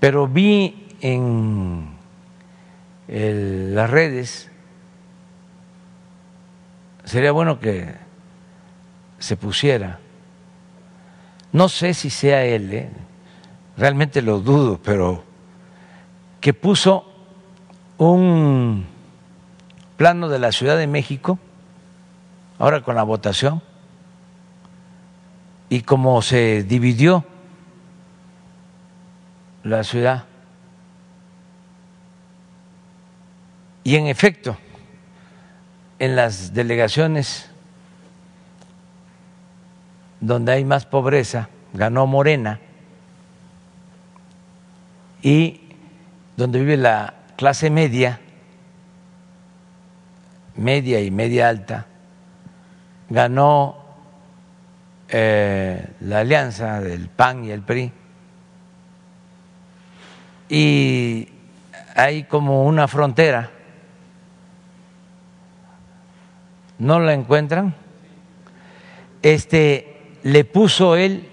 pero 0.00 0.28
vi 0.28 0.86
en 1.00 1.96
las 3.08 3.88
redes, 3.88 4.50
sería 7.04 7.32
bueno 7.32 7.58
que 7.58 8.09
se 9.20 9.36
pusiera, 9.36 10.00
no 11.52 11.68
sé 11.68 11.94
si 11.94 12.10
sea 12.10 12.44
él, 12.44 12.72
¿eh? 12.72 12.90
realmente 13.76 14.22
lo 14.22 14.40
dudo, 14.40 14.80
pero 14.82 15.22
que 16.40 16.54
puso 16.54 17.06
un 17.98 18.86
plano 19.96 20.28
de 20.28 20.38
la 20.38 20.52
Ciudad 20.52 20.78
de 20.78 20.86
México, 20.86 21.38
ahora 22.58 22.82
con 22.82 22.96
la 22.96 23.02
votación, 23.02 23.62
y 25.68 25.82
cómo 25.82 26.22
se 26.22 26.62
dividió 26.62 27.24
la 29.62 29.84
ciudad. 29.84 30.24
Y 33.84 33.96
en 33.96 34.06
efecto, 34.06 34.56
en 35.98 36.16
las 36.16 36.54
delegaciones 36.54 37.49
donde 40.20 40.52
hay 40.52 40.64
más 40.64 40.86
pobreza, 40.86 41.48
ganó 41.72 42.06
Morena, 42.06 42.60
y 45.22 45.60
donde 46.36 46.60
vive 46.60 46.76
la 46.76 47.14
clase 47.36 47.70
media, 47.70 48.20
media 50.56 51.00
y 51.00 51.10
media 51.10 51.48
alta, 51.48 51.86
ganó 53.08 53.76
eh, 55.08 55.92
la 56.00 56.20
alianza 56.20 56.80
del 56.80 57.08
PAN 57.08 57.44
y 57.44 57.50
el 57.50 57.62
PRI 57.62 57.92
y 60.50 61.28
hay 61.94 62.24
como 62.24 62.64
una 62.66 62.88
frontera. 62.88 63.50
¿No 66.78 66.98
la 66.98 67.14
encuentran? 67.14 67.74
Este 69.22 69.89
le 70.22 70.44
puso 70.44 70.96
él 70.96 71.28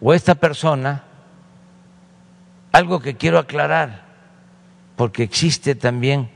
o 0.00 0.14
esta 0.14 0.34
persona 0.34 1.04
algo 2.72 3.00
que 3.00 3.16
quiero 3.16 3.38
aclarar, 3.38 4.04
porque 4.96 5.22
existe 5.22 5.74
también 5.74 6.30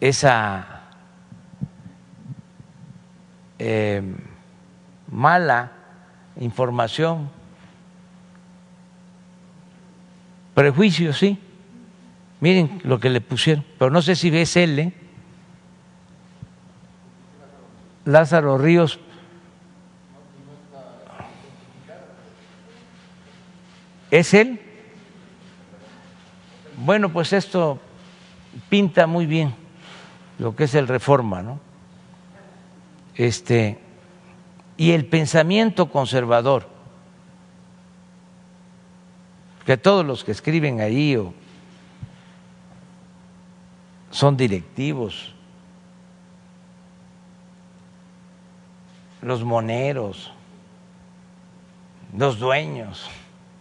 esa 0.00 0.82
eh, 3.58 4.02
mala 5.10 5.72
información. 6.40 7.30
Prejuicio, 10.54 11.12
sí. 11.12 11.38
Miren 12.40 12.80
lo 12.84 12.98
que 12.98 13.08
le 13.08 13.20
pusieron, 13.20 13.64
pero 13.78 13.90
no 13.90 14.02
sé 14.02 14.16
si 14.16 14.36
es 14.36 14.56
él. 14.56 14.92
Lázaro 18.04 18.58
Ríos. 18.58 18.98
¿Es 24.12 24.34
él? 24.34 24.60
Bueno, 26.76 27.08
pues 27.08 27.32
esto 27.32 27.80
pinta 28.68 29.06
muy 29.06 29.24
bien 29.24 29.54
lo 30.38 30.54
que 30.54 30.64
es 30.64 30.74
el 30.74 30.86
reforma, 30.86 31.40
¿no? 31.40 31.58
Este, 33.14 33.78
y 34.76 34.90
el 34.92 35.06
pensamiento 35.06 35.90
conservador, 35.90 36.68
que 39.64 39.78
todos 39.78 40.04
los 40.04 40.24
que 40.24 40.32
escriben 40.32 40.82
ahí 40.82 41.16
o 41.16 41.32
son 44.10 44.36
directivos, 44.36 45.34
los 49.22 49.42
moneros, 49.42 50.30
los 52.14 52.38
dueños, 52.38 53.08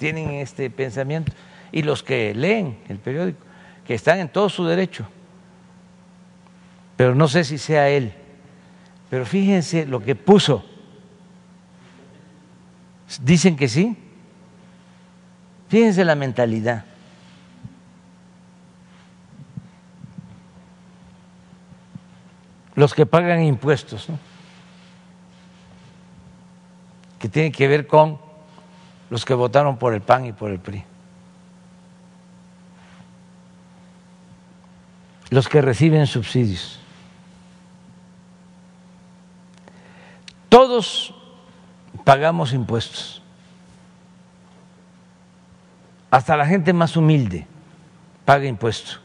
tienen 0.01 0.31
este 0.31 0.67
pensamiento, 0.71 1.31
y 1.71 1.83
los 1.83 2.01
que 2.01 2.33
leen 2.33 2.79
el 2.89 2.97
periódico, 2.97 3.45
que 3.85 3.93
están 3.93 4.17
en 4.17 4.29
todo 4.29 4.49
su 4.49 4.65
derecho, 4.65 5.07
pero 6.97 7.13
no 7.13 7.27
sé 7.27 7.43
si 7.43 7.59
sea 7.59 7.87
él, 7.87 8.11
pero 9.11 9.27
fíjense 9.27 9.85
lo 9.85 9.99
que 10.01 10.15
puso, 10.15 10.65
dicen 13.21 13.55
que 13.55 13.67
sí, 13.67 13.95
fíjense 15.69 16.03
la 16.03 16.15
mentalidad. 16.15 16.85
los 22.73 22.95
que 22.95 23.05
pagan 23.05 23.43
impuestos, 23.43 24.07
que 27.19 27.29
tienen 27.29 27.51
que 27.51 27.67
ver 27.67 27.85
con 27.85 28.30
los 29.11 29.25
que 29.25 29.33
votaron 29.33 29.77
por 29.77 29.93
el 29.93 29.99
PAN 30.01 30.25
y 30.25 30.31
por 30.31 30.49
el 30.51 30.59
PRI. 30.59 30.85
Los 35.29 35.49
que 35.49 35.61
reciben 35.61 36.07
subsidios. 36.07 36.79
Todos 40.47 41.13
pagamos 42.05 42.53
impuestos. 42.53 43.21
Hasta 46.09 46.37
la 46.37 46.45
gente 46.45 46.71
más 46.71 46.95
humilde 46.95 47.45
paga 48.23 48.45
impuestos. 48.45 49.01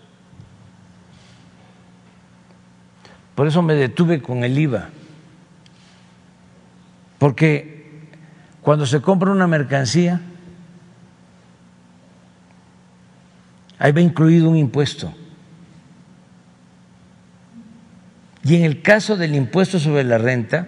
Por 3.35 3.49
eso 3.49 3.61
me 3.61 3.75
detuve 3.75 4.23
con 4.23 4.45
el 4.45 4.57
IVA. 4.57 4.88
Porque 7.19 7.76
cuando 8.67 8.85
se 8.85 9.01
compra 9.01 9.31
una 9.31 9.47
mercancía, 9.47 10.21
ahí 13.79 13.93
va 13.93 14.01
incluido 14.01 14.51
un 14.51 14.57
impuesto. 14.57 15.15
Y 18.43 18.57
en 18.57 18.65
el 18.65 18.83
caso 18.83 19.17
del 19.17 19.37
impuesto 19.37 19.79
sobre 19.79 20.03
la 20.03 20.19
renta, 20.19 20.67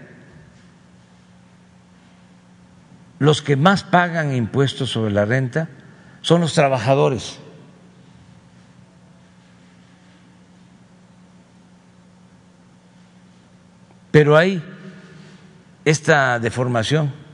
los 3.19 3.43
que 3.43 3.57
más 3.57 3.83
pagan 3.83 4.33
impuestos 4.33 4.91
sobre 4.91 5.11
la 5.11 5.25
renta 5.25 5.69
son 6.21 6.41
los 6.41 6.55
trabajadores. 6.55 7.41
Pero 14.13 14.37
hay 14.37 14.63
esta 15.85 16.39
deformación, 16.39 17.27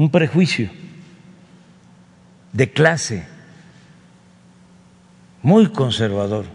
un 0.00 0.10
prejuicio 0.10 0.70
de 2.54 2.72
clase 2.72 3.28
muy 5.42 5.70
conservador, 5.70 6.46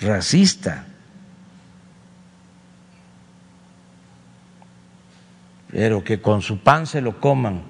racista. 0.00 0.84
pero 5.72 6.02
que 6.02 6.20
con 6.22 6.42
su 6.42 6.58
pan 6.58 6.86
se 6.86 7.00
lo 7.00 7.20
coman. 7.20 7.62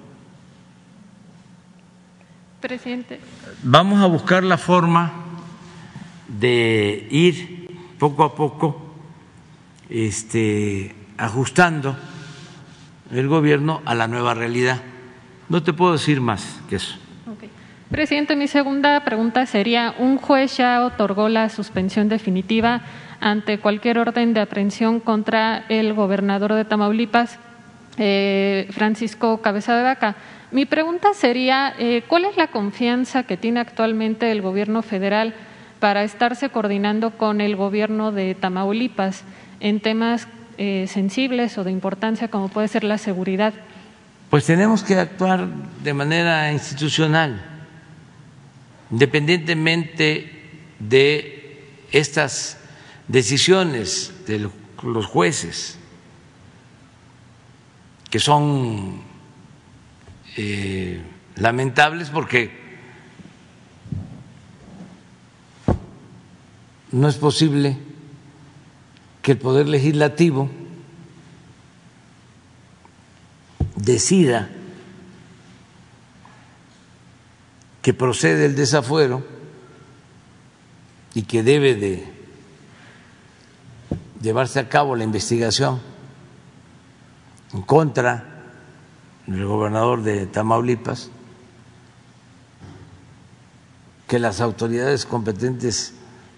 Presidente. 2.61 3.21
Vamos 3.63 4.01
a 4.01 4.07
buscar 4.07 4.45
la 4.45 4.57
forma 4.57 5.13
de 6.29 7.09
ir 7.11 7.97
poco 7.99 8.23
a 8.23 8.35
poco 8.35 8.95
este, 9.91 10.95
ajustando 11.17 11.97
el 13.11 13.29
gobierno 13.29 13.83
a 13.85 13.95
la 13.95 14.09
nueva 14.09 14.35
realidad. 14.35 14.81
No 15.49 15.63
te 15.63 15.73
puedo 15.73 15.93
decir 15.93 16.21
más 16.21 16.61
que 16.69 16.77
eso. 16.77 16.97
Presidente, 17.91 18.37
mi 18.37 18.49
segunda 18.49 19.03
pregunta 19.03 19.47
sería, 19.47 19.95
un 19.99 20.19
juez 20.19 20.59
ya 20.59 20.85
otorgó 20.85 21.31
la 21.31 21.49
suspensión 21.49 22.11
definitiva 22.11 22.83
ante 23.19 23.59
cualquier 23.59 23.99
orden 23.99 24.35
de 24.35 24.41
aprehensión 24.41 25.01
contra 25.01 25.65
el 25.71 25.95
gobernador 25.95 26.53
de 26.53 26.67
Tamaulipas, 26.67 27.39
eh, 27.97 28.69
Francisco 28.73 29.41
Cabeza 29.41 29.75
de 29.75 29.85
Vaca. 29.85 30.17
Mi 30.51 30.67
pregunta 30.67 31.15
sería, 31.15 31.75
eh, 31.79 32.03
¿cuál 32.07 32.27
es 32.27 32.37
la 32.37 32.49
confianza 32.49 33.23
que 33.23 33.39
tiene 33.39 33.61
actualmente 33.61 34.31
el 34.31 34.43
gobierno 34.43 34.83
federal 34.83 35.35
para 35.81 36.05
estarse 36.05 36.51
coordinando 36.51 37.13
con 37.13 37.41
el 37.41 37.57
gobierno 37.57 38.13
de 38.13 38.35
Tamaulipas 38.35 39.25
en 39.61 39.81
temas 39.81 40.29
eh, 40.59 40.87
sensibles 40.89 41.57
o 41.57 41.65
de 41.65 41.71
importancia 41.71 42.29
como 42.29 42.49
puede 42.49 42.69
ser 42.69 42.85
la 42.85 42.99
seguridad? 42.99 43.55
Pues 44.29 44.45
tenemos 44.45 44.83
que 44.83 44.97
actuar 44.97 45.49
de 45.83 45.95
manera 45.95 46.53
institucional, 46.53 47.41
independientemente 48.91 50.51
de 50.79 51.65
estas 51.93 52.59
decisiones 53.07 54.13
de 54.27 54.51
los 54.83 55.07
jueces, 55.07 55.79
que 58.11 58.19
son 58.19 59.01
eh, 60.37 61.01
lamentables 61.37 62.11
porque 62.11 62.51
no 66.91 67.09
es 67.09 67.17
posible 67.17 67.77
que 69.29 69.33
el 69.33 69.39
Poder 69.39 69.69
Legislativo 69.69 70.49
decida 73.77 74.49
que 77.83 77.93
procede 77.93 78.47
el 78.47 78.57
desafuero 78.57 79.23
y 81.13 81.25
que 81.25 81.43
debe 81.43 81.75
de 81.75 82.11
llevarse 84.23 84.61
a 84.61 84.71
cabo 84.71 84.97
la 84.97 85.05
investigación 85.05 85.79
en 87.53 87.61
contra 87.61 88.47
del 89.27 89.45
gobernador 89.45 90.05
de 90.05 90.25
Tamaulipas, 90.25 91.11
que 94.07 94.19
las 94.19 94.41
autoridades 94.41 95.05
competentes 95.05 95.93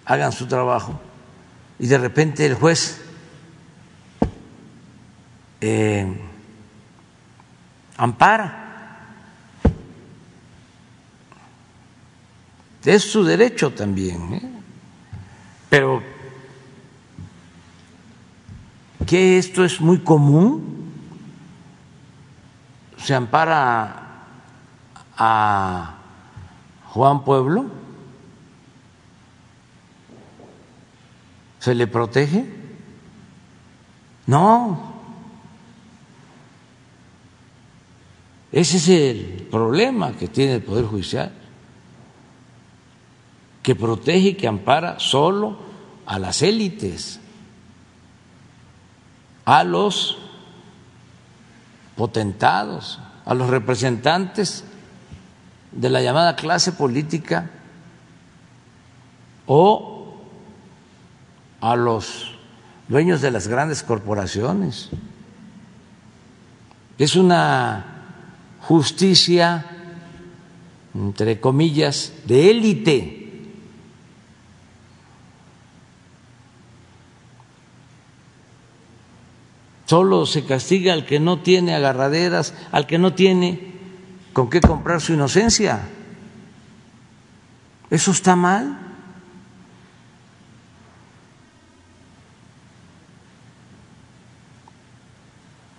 hagan 0.06 0.32
su 0.32 0.48
trabajo 0.48 1.00
y 1.80 1.86
de 1.86 1.96
repente 1.96 2.44
el 2.44 2.54
juez 2.54 3.00
eh, 5.62 6.06
ampara. 7.96 8.66
Es 12.84 13.10
su 13.10 13.24
derecho 13.24 13.72
también. 13.72 14.34
¿eh? 14.34 14.50
Pero 15.70 16.02
que 19.06 19.38
esto 19.38 19.64
es 19.64 19.80
muy 19.80 20.00
común, 20.00 20.92
se 22.98 23.14
ampara 23.14 24.26
a 25.16 25.94
Juan 26.90 27.24
Pueblo 27.24 27.79
¿Se 31.60 31.74
le 31.74 31.86
protege? 31.86 32.46
No. 34.26 34.94
Ese 38.50 38.78
es 38.78 38.88
el 38.88 39.46
problema 39.50 40.12
que 40.12 40.26
tiene 40.26 40.54
el 40.54 40.62
Poder 40.62 40.86
Judicial, 40.86 41.32
que 43.62 43.74
protege 43.76 44.30
y 44.30 44.34
que 44.34 44.48
ampara 44.48 44.98
solo 44.98 45.58
a 46.06 46.18
las 46.18 46.42
élites, 46.42 47.20
a 49.44 49.62
los 49.62 50.18
potentados, 51.94 52.98
a 53.26 53.34
los 53.34 53.50
representantes 53.50 54.64
de 55.72 55.90
la 55.90 56.00
llamada 56.00 56.36
clase 56.36 56.72
política 56.72 57.50
o 59.46 59.99
a 61.60 61.76
los 61.76 62.32
dueños 62.88 63.20
de 63.20 63.30
las 63.30 63.48
grandes 63.48 63.82
corporaciones. 63.82 64.90
Es 66.98 67.16
una 67.16 67.86
justicia, 68.60 69.64
entre 70.94 71.40
comillas, 71.40 72.12
de 72.26 72.50
élite. 72.50 73.16
Solo 79.86 80.24
se 80.24 80.44
castiga 80.44 80.92
al 80.92 81.04
que 81.04 81.18
no 81.18 81.40
tiene 81.40 81.74
agarraderas, 81.74 82.54
al 82.70 82.86
que 82.86 82.98
no 82.98 83.14
tiene 83.14 83.72
con 84.32 84.48
qué 84.48 84.60
comprar 84.60 85.00
su 85.00 85.14
inocencia. 85.14 85.80
¿Eso 87.90 88.12
está 88.12 88.36
mal? 88.36 88.89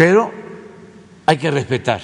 Pero 0.01 0.31
hay 1.27 1.37
que 1.37 1.51
respetar 1.51 2.01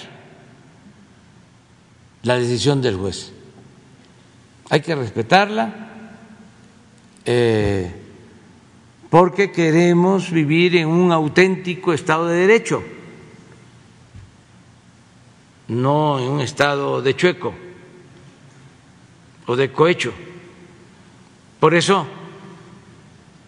la 2.21 2.37
decisión 2.37 2.79
del 2.79 2.95
juez. 2.95 3.31
Hay 4.69 4.81
que 4.81 4.93
respetarla. 4.93 5.89
Eh, 7.25 7.91
porque 9.09 9.51
queremos 9.51 10.29
vivir 10.29 10.75
en 10.75 10.89
un 10.89 11.11
auténtico 11.11 11.91
Estado 11.91 12.27
de 12.27 12.41
Derecho, 12.41 12.83
no 15.69 16.19
en 16.19 16.27
un 16.27 16.41
Estado 16.41 17.01
de 17.01 17.15
chueco 17.15 17.55
o 19.47 19.55
de 19.55 19.71
cohecho. 19.71 20.13
Por 21.59 21.73
eso 21.73 22.05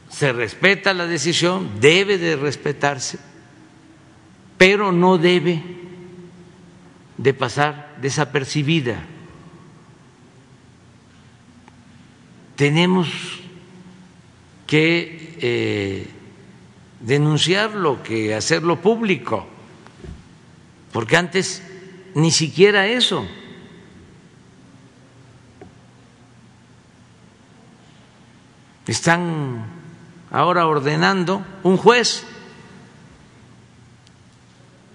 se 0.09 0.33
respeta 0.33 0.91
la 0.95 1.05
decisión, 1.05 1.79
debe 1.79 2.17
de 2.17 2.35
respetarse, 2.35 3.28
pero 4.60 4.91
no 4.91 5.17
debe 5.17 5.63
de 7.17 7.34
pasar 7.34 7.95
desapercibida. 8.02 9.00
Tenemos 12.58 13.08
que 14.67 15.38
eh, 15.39 16.08
denunciarlo 17.00 18.04
que 18.04 18.36
hacerlo 18.36 18.82
público, 18.82 19.48
porque 20.91 21.15
antes 21.15 21.63
ni 22.13 22.30
siquiera 22.30 22.86
eso. 22.86 23.26
Están 28.88 29.63
ahora 30.32 30.67
ordenando 30.67 31.45
un 31.63 31.78
juez 31.78 32.26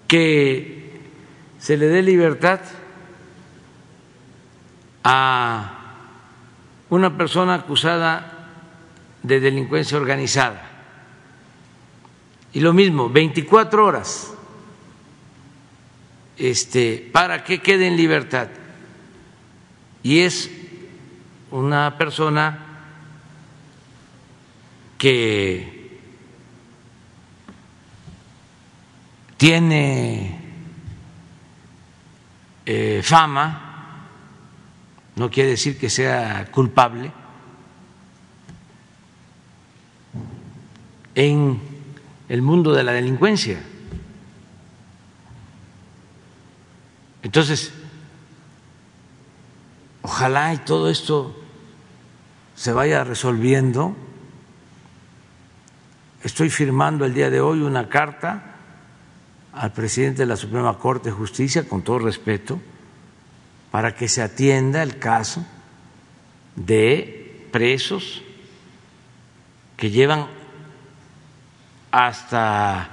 que 0.07 1.01
se 1.59 1.77
le 1.77 1.87
dé 1.87 2.01
libertad 2.01 2.59
a 5.03 5.71
una 6.89 7.17
persona 7.17 7.55
acusada 7.55 8.49
de 9.23 9.39
delincuencia 9.39 9.97
organizada. 9.97 10.71
Y 12.53 12.59
lo 12.59 12.73
mismo, 12.73 13.09
24 13.09 13.85
horas 13.85 14.33
este, 16.37 17.09
para 17.11 17.43
que 17.43 17.59
quede 17.59 17.87
en 17.87 17.97
libertad. 17.97 18.49
Y 20.03 20.19
es 20.19 20.51
una 21.51 21.97
persona 21.97 22.59
que 24.97 25.74
tiene 29.45 30.39
eh, 32.65 33.01
fama, 33.03 34.07
no 35.17 35.29
quiere 35.29 35.51
decir 35.51 35.77
que 35.77 35.87
sea 35.87 36.47
culpable, 36.49 37.11
en 41.13 41.61
el 42.27 42.41
mundo 42.41 42.73
de 42.73 42.81
la 42.81 42.93
delincuencia. 42.93 43.61
Entonces, 47.21 47.71
ojalá 50.01 50.55
y 50.55 50.57
todo 50.57 50.89
esto 50.89 51.39
se 52.55 52.73
vaya 52.73 53.03
resolviendo. 53.03 53.95
Estoy 56.23 56.49
firmando 56.49 57.05
el 57.05 57.13
día 57.13 57.29
de 57.29 57.41
hoy 57.41 57.61
una 57.61 57.87
carta 57.89 58.53
al 59.55 59.71
presidente 59.71 60.23
de 60.23 60.25
la 60.25 60.35
Suprema 60.35 60.77
Corte 60.77 61.09
de 61.09 61.15
Justicia, 61.15 61.67
con 61.67 61.81
todo 61.81 61.99
respeto, 61.99 62.59
para 63.71 63.95
que 63.95 64.07
se 64.07 64.21
atienda 64.21 64.83
el 64.83 64.99
caso 64.99 65.45
de 66.55 67.47
presos 67.51 68.21
que 69.77 69.89
llevan 69.89 70.27
hasta 71.91 72.89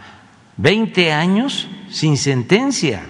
20 0.57 1.13
años 1.13 1.69
sin 1.91 2.17
sentencia. 2.17 3.05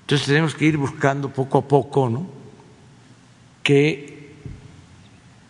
Entonces 0.00 0.26
tenemos 0.26 0.54
que 0.54 0.66
ir 0.66 0.76
buscando 0.76 1.30
poco 1.30 1.58
a 1.58 1.68
poco, 1.68 2.08
¿no? 2.10 2.26
Que 3.62 4.11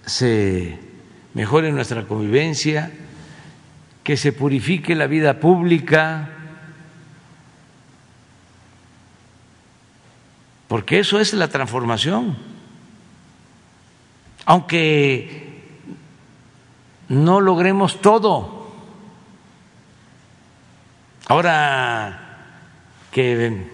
se 0.07 0.79
mejore 1.35 1.73
nuestra 1.73 2.07
convivencia, 2.07 2.91
que 4.03 4.17
se 4.17 4.33
purifique 4.33 4.95
la 4.95 5.07
vida 5.07 5.41
pública, 5.41 6.31
porque 10.69 10.99
eso 10.99 11.21
es 11.21 11.35
la 11.35 11.49
transformación 11.49 12.53
aunque 14.45 15.63
no 17.09 17.41
logremos 17.41 18.01
todo. 18.01 18.71
Ahora 21.27 22.19
que 23.11 23.67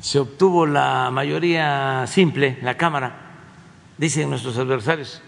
se 0.00 0.18
obtuvo 0.18 0.66
la 0.66 1.10
mayoría 1.10 2.04
simple 2.06 2.58
la 2.62 2.76
Cámara, 2.76 3.25
dicen 3.98 4.30
nuestros 4.30 4.58
adversarios, 4.58 5.22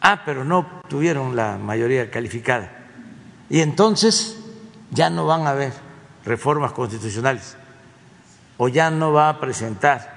ah, 0.00 0.22
pero 0.24 0.44
no 0.44 0.66
tuvieron 0.88 1.36
la 1.36 1.58
mayoría 1.58 2.10
calificada. 2.10 2.86
Y 3.48 3.60
entonces 3.60 4.38
ya 4.90 5.10
no 5.10 5.26
van 5.26 5.46
a 5.46 5.50
haber 5.50 5.72
reformas 6.24 6.72
constitucionales 6.72 7.56
o 8.58 8.68
ya 8.68 8.90
no 8.90 9.12
va 9.12 9.28
a 9.28 9.40
presentar 9.40 10.16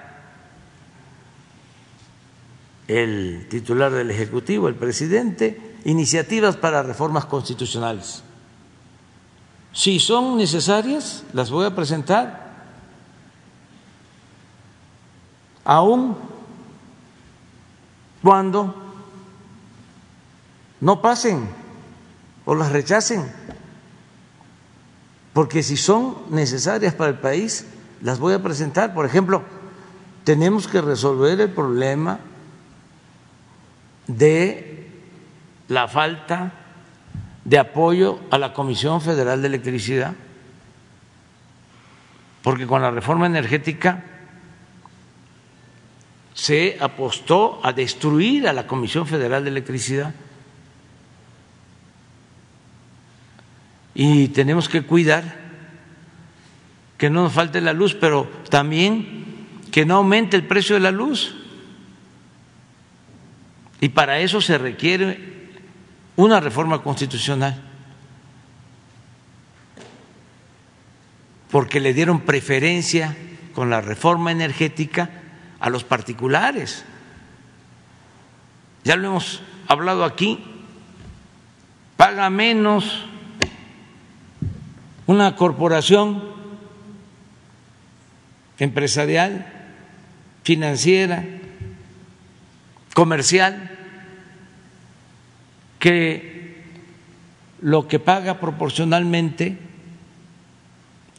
el 2.88 3.48
titular 3.50 3.92
del 3.92 4.10
Ejecutivo, 4.10 4.68
el 4.68 4.76
presidente, 4.76 5.76
iniciativas 5.86 6.58
para 6.58 6.82
reformas 6.82 7.26
constitucionales. 7.26 8.24
Si 9.72 10.00
son 10.00 10.38
necesarias, 10.38 11.24
las 11.34 11.52
voy 11.52 11.68
a 11.68 11.76
presentar. 11.76 12.50
Aún 15.64 16.18
cuando 18.22 18.76
no 20.82 21.02
pasen 21.02 21.48
o 22.46 22.56
las 22.56 22.72
rechacen. 22.72 23.24
Porque 25.34 25.64
si 25.64 25.78
son 25.78 26.18
necesarias 26.30 26.94
para 26.94 27.12
el 27.12 27.20
país, 27.20 27.66
las 28.02 28.20
voy 28.20 28.34
a 28.34 28.42
presentar. 28.42 28.94
Por 28.94 29.06
ejemplo, 29.06 29.44
tenemos 30.24 30.68
que 30.68 30.82
resolver 30.82 31.40
el 31.40 31.50
problema 31.50 32.20
de 34.08 34.90
la 35.68 35.88
falta 35.88 36.52
de 37.46 37.60
apoyo 37.60 38.20
a 38.32 38.38
la 38.38 38.54
Comisión 38.54 39.02
Federal 39.02 39.42
de 39.42 39.48
Electricidad, 39.48 40.14
porque 42.42 42.68
con 42.68 42.82
la 42.82 42.92
reforma 42.92 43.28
energética 43.28 44.04
se 46.40 46.78
apostó 46.80 47.60
a 47.64 47.74
destruir 47.74 48.48
a 48.48 48.54
la 48.54 48.66
Comisión 48.66 49.06
Federal 49.06 49.44
de 49.44 49.50
Electricidad 49.50 50.16
y 53.94 54.30
tenemos 54.30 54.70
que 54.70 54.84
cuidar 54.84 55.36
que 56.98 57.10
no 57.10 57.24
nos 57.24 57.34
falte 57.34 57.60
la 57.60 57.74
luz, 57.74 57.94
pero 57.94 58.32
también 58.50 59.26
que 59.70 59.86
no 59.86 59.96
aumente 59.96 60.38
el 60.38 60.48
precio 60.48 60.76
de 60.76 60.80
la 60.80 60.92
luz 60.92 61.36
Y 63.82 63.90
para 63.90 64.20
eso 64.20 64.40
se 64.40 64.58
requiere 64.58 65.50
una 66.16 66.40
reforma 66.40 66.82
constitucional. 66.82 67.62
Porque 71.52 71.82
le 71.82 71.94
dieron 71.94 72.22
preferencia 72.22 73.16
con 73.54 73.70
la 73.70 73.82
reforma 73.82 74.32
energética 74.32 75.10
a 75.60 75.70
los 75.70 75.84
particulares. 75.84 76.86
Ya 78.84 78.96
lo 78.96 79.08
hemos 79.08 79.42
hablado 79.68 80.04
aquí. 80.04 80.40
Paga 81.98 82.30
menos 82.30 83.06
una 85.06 85.36
corporación 85.36 86.24
empresarial, 88.58 89.46
financiera, 90.44 91.26
comercial, 92.94 93.78
que 95.80 96.64
lo 97.62 97.88
que 97.88 98.00
paga 98.00 98.40
proporcionalmente 98.40 99.58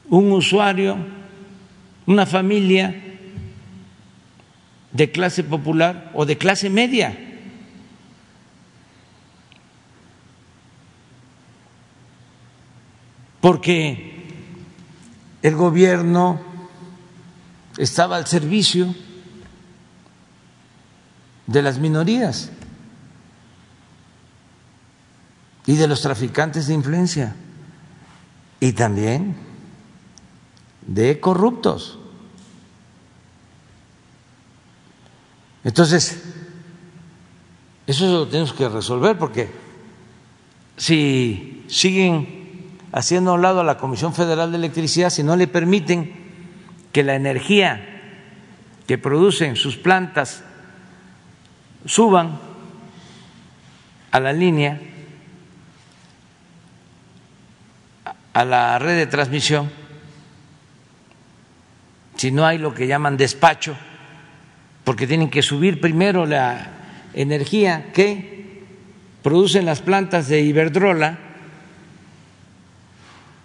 un 0.09 0.33
usuario, 0.33 0.97
una 2.07 2.27
familia 2.27 3.10
de 4.93 5.11
clase 5.11 5.45
popular 5.45 6.11
o 6.15 6.27
de 6.27 6.37
clase 6.37 6.71
media. 6.71 7.17
Porque 13.41 14.29
el 15.43 15.57
gobierno 15.57 16.41
estaba 17.79 18.17
al 18.17 18.27
servicio 18.27 18.95
de 21.47 21.63
las 21.63 21.79
minorías 21.79 22.51
y 25.67 25.77
de 25.77 25.89
los 25.89 26.03
traficantes 26.03 26.67
de 26.67 26.75
influencia 26.75 27.35
y 28.61 28.73
también 28.73 29.37
de 30.87 31.21
corruptos. 31.21 32.00
Entonces, 35.65 36.23
eso 37.87 38.07
lo 38.07 38.29
tenemos 38.29 38.53
que 38.53 38.69
resolver 38.69 39.19
porque 39.19 39.51
si 40.77 41.65
siguen 41.69 42.79
haciendo 42.93 43.33
a 43.33 43.35
un 43.35 43.43
lado 43.43 43.61
a 43.61 43.65
la 43.65 43.77
Comisión 43.77 44.15
Federal 44.15 44.51
de 44.51 44.59
Electricidad, 44.59 45.11
si 45.11 45.23
no 45.23 45.37
le 45.37 45.47
permiten 45.47 46.13
que 46.93 47.05
la 47.05 47.15
energía 47.15 47.87
que 48.87 48.99
producen 48.99 49.57
sus 49.57 49.77
plantas 49.77 50.43
suban 51.85 52.39
a 54.11 54.21
la 54.21 54.33
línea, 54.33 54.81
a 58.33 58.45
la 58.45 58.79
red 58.79 58.97
de 58.97 59.07
transmisión, 59.07 59.71
si 62.17 62.33
no 62.33 62.47
hay 62.47 62.59
lo 62.59 62.75
que 62.75 62.87
llaman 62.87 63.17
despacho, 63.17 63.77
porque 64.85 65.07
tienen 65.07 65.31
que 65.31 65.43
subir 65.43 65.81
primero 65.81 66.27
la 66.27 66.71
energía 67.15 67.93
que 67.93 68.65
producen 69.23 69.67
las 69.67 69.81
plantas 69.81 70.29
de 70.29 70.41
Iberdrola 70.41 71.19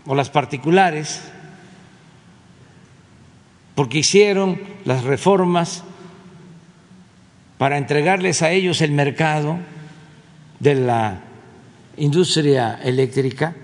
o 0.05 0.15
las 0.15 0.29
particulares, 0.29 1.21
porque 3.73 3.99
hicieron 3.99 4.59
las 4.85 5.03
reformas 5.03 5.83
para 7.57 7.77
entregarles 7.77 8.41
a 8.41 8.51
ellos 8.51 8.81
el 8.81 8.91
mercado 8.91 9.57
de 10.59 10.75
la 10.75 11.21
industria 11.97 12.79
eléctrica 12.83 13.55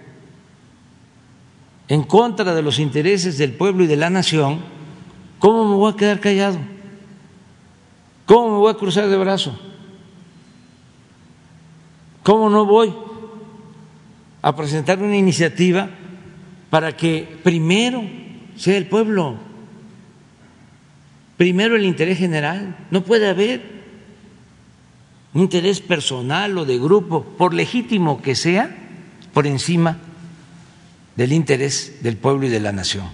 en 1.92 2.04
contra 2.04 2.56
de 2.56 2.62
los 2.62 2.80
intereses 2.80 3.38
del 3.38 3.52
pueblo 3.52 3.84
y 3.84 3.88
de 3.88 3.98
la 3.98 4.10
nación, 4.10 4.62
¿cómo 5.40 5.68
me 5.68 5.76
voy 5.76 5.92
a 5.92 5.98
quedar 5.98 6.22
callado? 6.22 6.58
¿Cómo 8.32 8.50
me 8.50 8.58
voy 8.60 8.72
a 8.72 8.78
cruzar 8.78 9.10
de 9.10 9.18
brazo? 9.18 9.60
¿Cómo 12.24 12.50
no 12.50 12.66
voy 12.66 12.94
a 14.42 14.56
presentar 14.56 15.00
una 15.00 15.18
iniciativa 15.18 15.90
para 16.70 16.96
que 16.96 17.28
primero 17.44 18.02
sea 18.56 18.78
el 18.78 18.88
pueblo, 18.88 19.36
primero 21.36 21.76
el 21.76 21.84
interés 21.84 22.20
general? 22.20 22.78
No 22.90 23.04
puede 23.04 23.28
haber 23.28 23.64
un 25.34 25.42
interés 25.42 25.82
personal 25.82 26.58
o 26.58 26.64
de 26.64 26.80
grupo, 26.80 27.26
por 27.38 27.54
legítimo 27.54 28.22
que 28.22 28.36
sea, 28.36 28.74
por 29.34 29.46
encima 29.46 29.98
del 31.18 31.34
interés 31.34 32.02
del 32.02 32.16
pueblo 32.16 32.46
y 32.46 32.50
de 32.50 32.62
la 32.62 32.72
nación. 32.72 33.10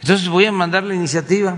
Entonces 0.00 0.28
voy 0.28 0.46
a 0.46 0.50
mandar 0.50 0.82
la 0.82 0.96
iniciativa 0.96 1.56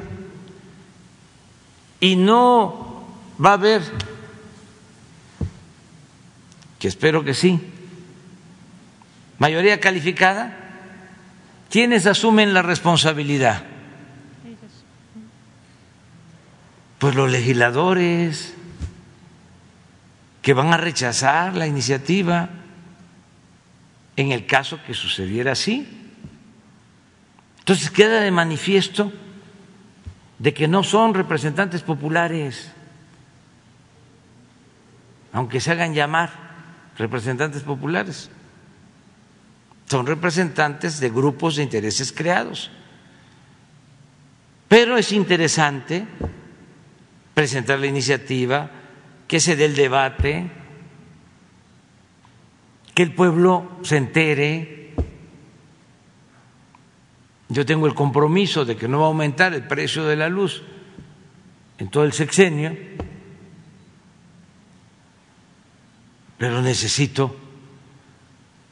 y 2.04 2.16
no 2.16 3.02
va 3.42 3.52
a 3.52 3.54
haber, 3.54 3.80
que 6.78 6.86
espero 6.86 7.24
que 7.24 7.32
sí, 7.32 7.58
mayoría 9.38 9.80
calificada, 9.80 10.54
¿quiénes 11.70 12.04
asumen 12.06 12.52
la 12.52 12.60
responsabilidad? 12.60 13.64
Pues 16.98 17.14
los 17.14 17.30
legisladores 17.30 18.52
que 20.42 20.52
van 20.52 20.74
a 20.74 20.76
rechazar 20.76 21.56
la 21.56 21.66
iniciativa 21.66 22.50
en 24.16 24.30
el 24.30 24.44
caso 24.44 24.78
que 24.86 24.92
sucediera 24.92 25.52
así. 25.52 25.88
Entonces 27.60 27.90
queda 27.90 28.20
de 28.20 28.30
manifiesto 28.30 29.10
de 30.44 30.52
que 30.52 30.68
no 30.68 30.84
son 30.84 31.14
representantes 31.14 31.80
populares, 31.80 32.70
aunque 35.32 35.58
se 35.58 35.72
hagan 35.72 35.94
llamar 35.94 36.28
representantes 36.98 37.62
populares, 37.62 38.28
son 39.86 40.04
representantes 40.04 41.00
de 41.00 41.08
grupos 41.08 41.56
de 41.56 41.62
intereses 41.62 42.12
creados. 42.12 42.70
Pero 44.68 44.98
es 44.98 45.12
interesante 45.12 46.04
presentar 47.32 47.78
la 47.78 47.86
iniciativa, 47.86 48.70
que 49.26 49.40
se 49.40 49.56
dé 49.56 49.64
el 49.64 49.74
debate, 49.74 50.50
que 52.94 53.02
el 53.02 53.14
pueblo 53.14 53.78
se 53.82 53.96
entere. 53.96 54.83
Yo 57.54 57.64
tengo 57.64 57.86
el 57.86 57.94
compromiso 57.94 58.64
de 58.64 58.74
que 58.74 58.88
no 58.88 58.98
va 58.98 59.04
a 59.04 59.08
aumentar 59.08 59.54
el 59.54 59.62
precio 59.62 60.04
de 60.04 60.16
la 60.16 60.28
luz 60.28 60.64
en 61.78 61.88
todo 61.88 62.02
el 62.02 62.12
sexenio, 62.12 62.76
pero 66.36 66.60
necesito 66.62 67.36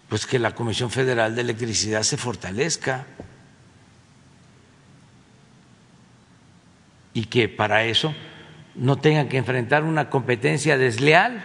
pues 0.09 0.27
que 0.27 0.41
la 0.41 0.57
Comisión 0.57 0.91
Federal 0.91 1.37
de 1.37 1.43
Electricidad 1.43 2.03
se 2.03 2.17
fortalezca 2.17 3.07
y 7.15 7.27
que 7.27 7.49
para 7.49 7.85
eso 7.85 8.13
no 8.75 8.97
tengan 8.97 9.29
que 9.29 9.37
enfrentar 9.37 9.85
una 9.85 10.11
competencia 10.11 10.77
desleal, 10.77 11.45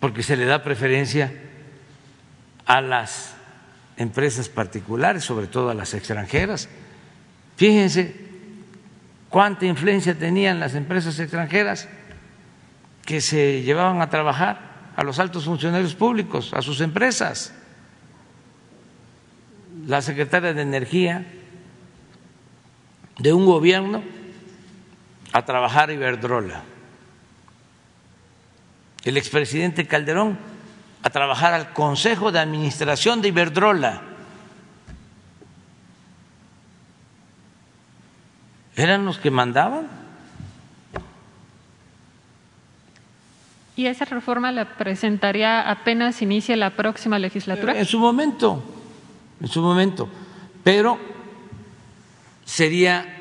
porque 0.00 0.22
se 0.22 0.38
le 0.38 0.46
da 0.46 0.62
preferencia 0.62 1.30
a 2.64 2.80
las 2.80 3.36
empresas 4.00 4.48
particulares, 4.48 5.22
sobre 5.22 5.46
todo 5.46 5.68
a 5.68 5.74
las 5.74 5.92
extranjeras. 5.92 6.70
Fíjense 7.56 8.16
cuánta 9.28 9.66
influencia 9.66 10.18
tenían 10.18 10.58
las 10.58 10.74
empresas 10.74 11.18
extranjeras 11.18 11.86
que 13.04 13.20
se 13.20 13.60
llevaban 13.60 14.00
a 14.00 14.08
trabajar 14.08 14.92
a 14.96 15.04
los 15.04 15.18
altos 15.18 15.44
funcionarios 15.44 15.94
públicos, 15.94 16.54
a 16.54 16.62
sus 16.62 16.80
empresas. 16.80 17.52
La 19.86 20.00
secretaria 20.00 20.54
de 20.54 20.62
Energía 20.62 21.26
de 23.18 23.34
un 23.34 23.44
gobierno 23.44 24.02
a 25.32 25.44
trabajar 25.44 25.90
Iberdrola. 25.90 26.62
El 29.04 29.18
expresidente 29.18 29.86
Calderón 29.86 30.38
a 31.02 31.10
trabajar 31.10 31.54
al 31.54 31.72
Consejo 31.72 32.30
de 32.32 32.38
Administración 32.38 33.22
de 33.22 33.28
Iberdrola. 33.28 34.02
¿Eran 38.76 39.04
los 39.04 39.18
que 39.18 39.30
mandaban? 39.30 39.88
¿Y 43.76 43.86
esa 43.86 44.04
reforma 44.04 44.52
la 44.52 44.76
presentaría 44.76 45.70
apenas 45.70 46.20
inicie 46.22 46.56
la 46.56 46.70
próxima 46.70 47.18
legislatura? 47.18 47.78
En 47.78 47.86
su 47.86 47.98
momento, 47.98 48.62
en 49.40 49.48
su 49.48 49.62
momento. 49.62 50.08
Pero 50.62 50.98
sería 52.44 53.16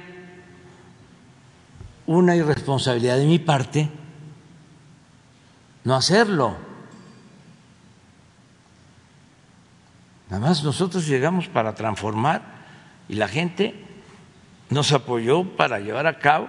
una 2.05 2.36
irresponsabilidad 2.36 3.17
de 3.17 3.25
mi 3.25 3.39
parte 3.39 3.89
no 5.84 5.95
hacerlo. 5.95 6.68
Nada 10.30 10.47
más 10.47 10.63
nosotros 10.63 11.07
llegamos 11.07 11.47
para 11.47 11.73
transformar 11.73 12.43
y 13.07 13.15
la 13.15 13.27
gente 13.27 13.84
nos 14.69 14.91
apoyó 14.91 15.43
para 15.43 15.80
llevar 15.80 16.05
a 16.05 16.19
cabo 16.19 16.47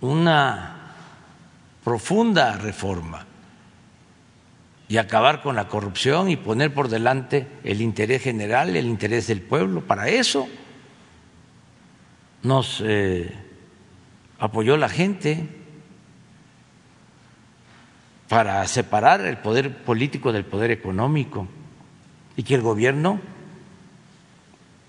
una 0.00 0.94
profunda 1.84 2.56
reforma 2.56 3.26
y 4.88 4.96
acabar 4.96 5.42
con 5.42 5.56
la 5.56 5.68
corrupción 5.68 6.30
y 6.30 6.36
poner 6.36 6.72
por 6.72 6.88
delante 6.88 7.48
el 7.64 7.82
interés 7.82 8.22
general, 8.22 8.74
el 8.76 8.86
interés 8.86 9.26
del 9.26 9.42
pueblo. 9.42 9.82
Para 9.82 10.08
eso 10.08 10.48
nos 12.42 12.82
eh, 12.84 13.32
apoyó 14.38 14.76
la 14.76 14.88
gente, 14.88 15.63
para 18.28 18.66
separar 18.66 19.20
el 19.22 19.38
poder 19.38 19.84
político 19.84 20.32
del 20.32 20.44
poder 20.44 20.70
económico 20.70 21.46
y 22.36 22.42
que 22.42 22.54
el 22.54 22.62
gobierno 22.62 23.20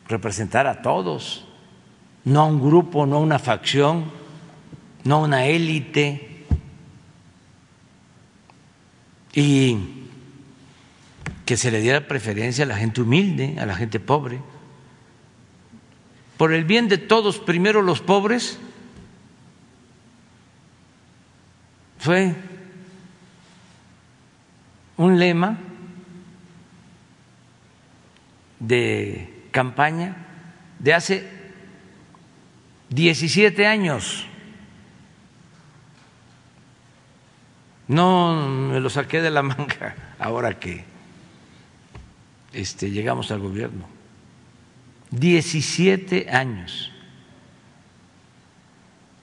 representara 0.08 0.72
a 0.72 0.82
todos, 0.82 1.46
no 2.24 2.42
a 2.42 2.46
un 2.46 2.62
grupo, 2.62 3.06
no 3.06 3.18
a 3.18 3.20
una 3.20 3.40
facción, 3.40 4.06
no 5.04 5.16
a 5.16 5.20
una 5.20 5.46
élite 5.46 6.46
y 9.34 9.78
que 11.46 11.58
se 11.58 11.70
le 11.70 11.82
diera 11.82 12.08
preferencia 12.08 12.64
a 12.64 12.68
la 12.68 12.78
gente 12.78 13.02
humilde, 13.02 13.58
a 13.60 13.66
la 13.66 13.76
gente 13.76 14.00
pobre. 14.00 14.40
Por 16.38 16.54
el 16.54 16.64
bien 16.64 16.88
de 16.88 16.98
todos, 16.98 17.40
primero 17.40 17.82
los 17.82 18.02
pobres, 18.02 18.58
fue 22.00 22.36
un 24.98 25.20
lema 25.20 25.58
de 28.60 29.48
campaña 29.52 30.16
de 30.80 30.94
hace 30.94 31.30
17 32.90 33.66
años. 33.68 34.26
No 37.88 38.50
me 38.50 38.80
lo 38.80 38.90
saqué 38.90 39.22
de 39.22 39.30
la 39.30 39.44
manga 39.44 39.96
ahora 40.20 40.60
que 40.60 40.84
este, 42.54 42.90
llegamos 42.90 43.32
al 43.32 43.40
gobierno. 43.40 43.88
17 45.12 46.30
años 46.30 46.92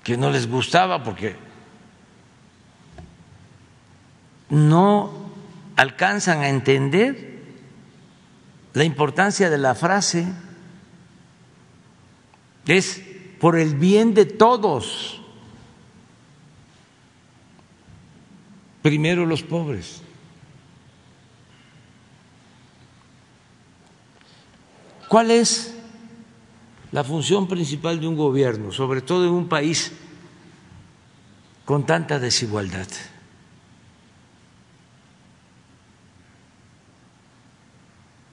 que 0.05 0.16
no 0.16 0.31
les 0.31 0.49
gustaba 0.49 1.03
porque 1.03 1.37
no 4.51 5.22
alcanzan 5.77 6.41
a 6.41 6.49
entender 6.49 7.41
la 8.75 8.85
importancia 8.85 9.51
de 9.51 9.59
la 9.59 9.75
frase. 9.75 10.27
Es 12.66 13.03
por 13.41 13.59
el 13.59 13.75
bien 13.75 14.14
de 14.14 14.25
todos. 14.25 15.23
primero 18.83 19.25
los 19.25 19.43
pobres. 19.43 20.03
¿Cuál 25.09 25.31
es 25.31 25.75
la 26.91 27.05
función 27.05 27.47
principal 27.47 28.01
de 28.01 28.09
un 28.09 28.16
gobierno, 28.16 28.73
sobre 28.73 29.01
todo 29.01 29.27
en 29.27 29.33
un 29.33 29.49
país 29.49 29.93
con 31.64 31.87
tanta 31.87 32.18
desigualdad? 32.18 32.89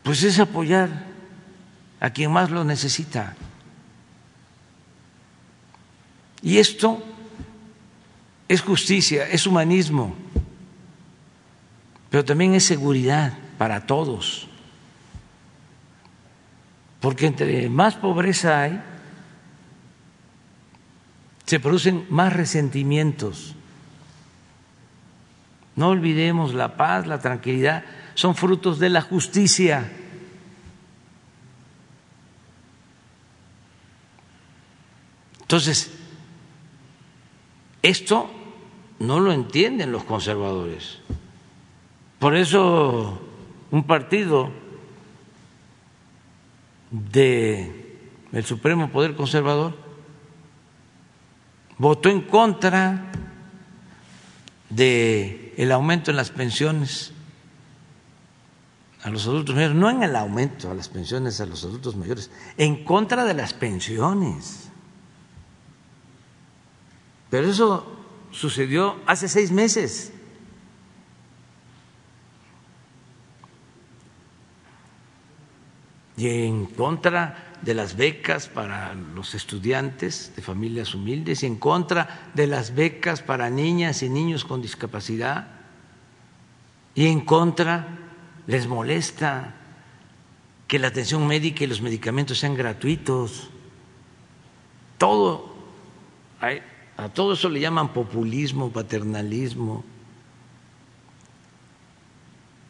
Pues 0.09 0.23
es 0.23 0.39
apoyar 0.39 0.89
a 1.99 2.09
quien 2.09 2.31
más 2.31 2.49
lo 2.49 2.63
necesita. 2.63 3.35
Y 6.41 6.57
esto 6.57 7.05
es 8.47 8.59
justicia, 8.63 9.27
es 9.27 9.45
humanismo 9.45 10.15
pero 12.09 12.25
también 12.25 12.55
es 12.55 12.65
seguridad 12.65 13.37
para 13.59 13.85
todos. 13.85 14.47
Porque 16.99 17.27
entre 17.27 17.69
más 17.69 17.93
pobreza 17.93 18.63
hay, 18.63 18.81
se 21.45 21.59
producen 21.59 22.07
más 22.09 22.33
resentimientos. 22.33 23.53
No 25.75 25.89
olvidemos 25.89 26.55
la 26.55 26.77
paz, 26.77 27.05
la 27.05 27.19
tranquilidad, 27.19 27.85
son 28.15 28.33
frutos 28.33 28.79
de 28.79 28.89
la 28.89 29.01
justicia. 29.01 29.98
Entonces, 35.49 35.89
esto 37.81 38.29
no 38.99 39.19
lo 39.19 39.31
entienden 39.31 39.91
los 39.91 40.03
conservadores. 40.03 40.99
Por 42.19 42.35
eso 42.35 43.19
un 43.71 43.83
partido 43.85 44.51
del 46.91 48.45
Supremo 48.45 48.91
Poder 48.91 49.15
Conservador 49.15 49.75
votó 51.79 52.09
en 52.09 52.21
contra 52.21 53.11
del 54.69 55.53
el 55.57 55.71
aumento 55.71 56.11
en 56.11 56.17
las 56.17 56.29
pensiones 56.29 57.11
a 59.01 59.09
los 59.09 59.25
adultos 59.25 59.55
mayores, 59.55 59.75
no 59.75 59.89
en 59.89 60.03
el 60.03 60.15
aumento 60.15 60.69
a 60.69 60.75
las 60.75 60.89
pensiones 60.89 61.41
a 61.41 61.47
los 61.47 61.63
adultos 61.63 61.95
mayores, 61.95 62.29
en 62.55 62.83
contra 62.83 63.25
de 63.25 63.33
las 63.33 63.55
pensiones. 63.55 64.68
Pero 67.29 67.47
eso 67.47 67.85
sucedió 68.31 68.97
hace 69.05 69.27
seis 69.27 69.51
meses. 69.51 70.13
y 76.19 76.27
en 76.27 76.65
contra 76.65 77.53
de 77.61 77.73
las 77.73 77.95
becas 77.95 78.49
para 78.49 78.93
los 78.93 79.35
estudiantes 79.35 80.33
de 80.35 80.41
familias 80.41 80.93
humildes 80.93 81.43
y 81.43 81.45
en 81.45 81.55
contra 81.55 82.29
de 82.33 82.45
las 82.45 82.75
becas 82.75 83.21
para 83.21 83.49
niñas 83.49 84.03
y 84.03 84.09
niños 84.09 84.43
con 84.43 84.61
discapacidad 84.61 85.47
y 86.93 87.07
en 87.07 87.21
contra 87.21 87.87
les 88.47 88.67
molesta 88.67 89.55
que 90.67 90.77
la 90.77 90.89
atención 90.89 91.25
médica 91.25 91.63
y 91.63 91.67
los 91.67 91.81
medicamentos 91.81 92.37
sean 92.37 92.53
gratuitos. 92.53 93.49
Todo, 94.97 95.55
a 96.99 97.07
todo 97.07 97.33
eso 97.33 97.47
le 97.47 97.61
llaman 97.61 97.93
populismo, 97.93 98.71
paternalismo. 98.71 99.85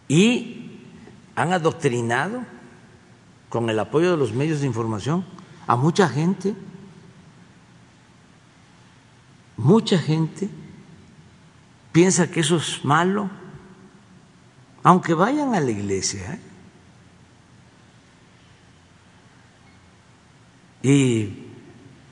Y 0.07 0.69
han 1.36 1.51
adoctrinado 1.51 2.43
con 3.49 3.69
el 3.71 3.80
apoyo 3.80 4.11
de 4.11 4.17
los 4.17 4.32
medios 4.32 4.61
de 4.61 4.67
información, 4.67 5.25
a 5.65 5.75
mucha 5.75 6.07
gente, 6.07 6.53
mucha 9.57 9.97
gente 9.97 10.47
piensa 11.91 12.30
que 12.30 12.41
eso 12.41 12.57
es 12.57 12.86
malo, 12.86 13.32
aunque 14.84 15.15
vayan 15.15 15.55
a 15.55 15.59
la 15.59 15.71
iglesia 15.71 16.36
¿eh? 16.36 16.39
y 20.88 21.47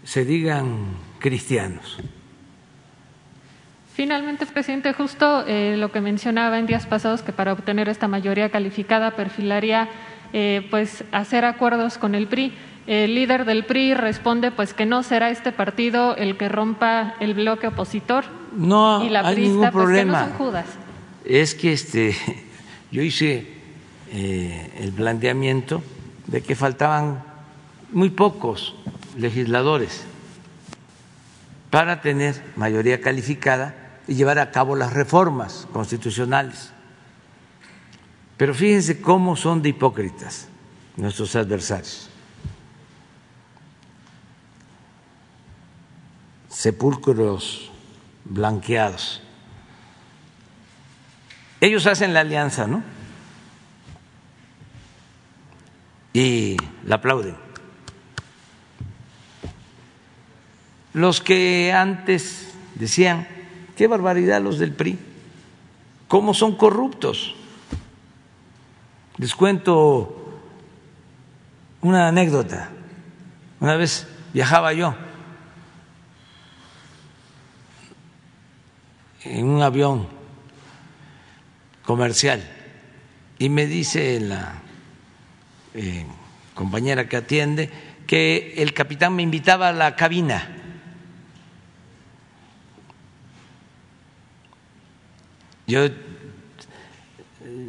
se 0.03 0.25
digan 0.25 1.06
cristianos. 1.19 1.97
Finalmente, 3.97 4.45
presidente, 4.45 4.93
justo 4.93 5.43
eh, 5.47 5.75
lo 5.75 5.91
que 5.91 6.01
mencionaba 6.01 6.59
en 6.59 6.67
días 6.67 6.85
pasados, 6.85 7.23
que 7.23 7.33
para 7.33 7.51
obtener 7.53 7.89
esta 7.89 8.07
mayoría 8.07 8.51
calificada 8.51 9.15
perfilaría 9.15 9.89
eh, 10.33 10.67
pues 10.69 11.03
hacer 11.11 11.45
acuerdos 11.45 11.97
con 11.97 12.13
el 12.13 12.27
PRI. 12.27 12.53
El 12.85 13.15
líder 13.15 13.45
del 13.45 13.65
PRI 13.65 13.95
responde 13.95 14.51
pues 14.51 14.73
que 14.75 14.85
no 14.85 15.01
será 15.01 15.31
este 15.31 15.51
partido 15.51 16.15
el 16.15 16.37
que 16.37 16.47
rompa 16.47 17.15
el 17.19 17.33
bloque 17.33 17.67
opositor. 17.67 18.25
No, 18.55 19.03
y 19.03 19.09
la 19.09 19.21
hay 19.27 19.37
ningún 19.37 19.71
problema. 19.71 20.13
Pues, 20.13 20.31
no 20.31 20.37
son 20.37 20.37
Judas. 20.37 20.65
Es 21.25 21.55
que 21.55 21.73
este, 21.73 22.15
yo 22.91 23.01
hice 23.01 23.47
eh, 24.13 24.71
el 24.79 24.91
planteamiento 24.91 25.81
de 26.27 26.41
que 26.41 26.55
faltaban 26.55 27.23
muy 27.91 28.11
pocos 28.11 28.75
legisladores 29.17 30.05
para 31.69 32.01
tener 32.01 32.41
mayoría 32.55 33.01
calificada 33.01 33.75
y 34.07 34.15
llevar 34.15 34.39
a 34.39 34.51
cabo 34.51 34.75
las 34.75 34.93
reformas 34.93 35.67
constitucionales. 35.73 36.71
Pero 38.37 38.53
fíjense 38.53 39.01
cómo 39.01 39.35
son 39.35 39.61
de 39.61 39.69
hipócritas 39.69 40.47
nuestros 40.95 41.35
adversarios. 41.35 42.09
sepulcros 46.57 47.69
blanqueados. 48.25 49.21
Ellos 51.61 51.85
hacen 51.85 52.15
la 52.15 52.21
alianza, 52.21 52.65
¿no? 52.65 52.81
Y 56.13 56.57
la 56.83 56.95
aplauden. 56.95 57.46
Los 60.93 61.21
que 61.21 61.73
antes 61.73 62.53
decían, 62.75 63.27
qué 63.75 63.87
barbaridad 63.87 64.41
los 64.41 64.59
del 64.59 64.73
PRI, 64.73 64.97
cómo 66.07 66.33
son 66.33 66.55
corruptos. 66.55 67.35
Les 69.17 69.35
cuento 69.35 70.41
una 71.81 72.07
anécdota. 72.07 72.69
Una 73.59 73.75
vez 73.75 74.07
viajaba 74.33 74.73
yo 74.73 74.95
en 79.23 79.47
un 79.47 79.61
avión 79.61 80.07
comercial 81.83 82.43
y 83.39 83.49
me 83.49 83.65
dice 83.65 84.19
la 84.19 84.61
eh, 85.73 86.05
compañera 86.53 87.07
que 87.07 87.17
atiende 87.17 87.69
que 88.05 88.55
el 88.57 88.73
capitán 88.73 89.15
me 89.15 89.23
invitaba 89.23 89.69
a 89.69 89.73
la 89.73 89.95
cabina. 89.95 90.56
Yo 95.67 95.87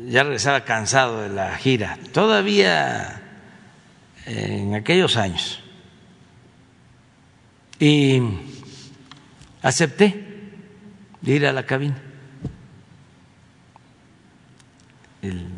ya 0.06 0.22
regresaba 0.22 0.64
cansado 0.64 1.22
de 1.22 1.28
la 1.28 1.56
gira, 1.56 1.98
todavía 2.12 3.22
en 4.24 4.74
aquellos 4.74 5.16
años. 5.16 5.60
Y 7.80 8.22
acepté 9.62 10.24
ir 11.22 11.46
a 11.46 11.52
la 11.52 11.64
cabina. 11.64 11.96
El 15.20 15.48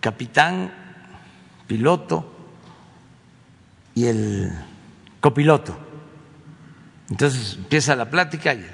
capitán, 0.00 0.72
piloto 1.66 2.32
y 3.94 4.06
el 4.06 4.52
copiloto. 5.20 5.78
Entonces 7.10 7.54
empieza 7.56 7.94
la 7.96 8.10
plática 8.10 8.54
y 8.54 8.66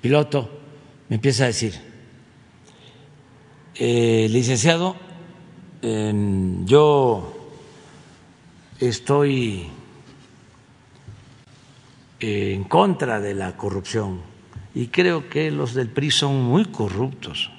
piloto 0.00 0.50
me 1.08 1.16
empieza 1.16 1.44
a 1.44 1.46
decir, 1.48 1.74
eh, 3.74 4.26
licenciado, 4.30 4.96
yo 5.80 7.50
estoy 8.80 9.68
en 12.20 12.64
contra 12.64 13.20
de 13.20 13.34
la 13.34 13.56
corrupción 13.56 14.20
y 14.74 14.88
creo 14.88 15.28
que 15.28 15.50
los 15.50 15.74
del 15.74 15.88
PRI 15.88 16.10
son 16.10 16.42
muy 16.42 16.64
corruptos, 16.66 17.50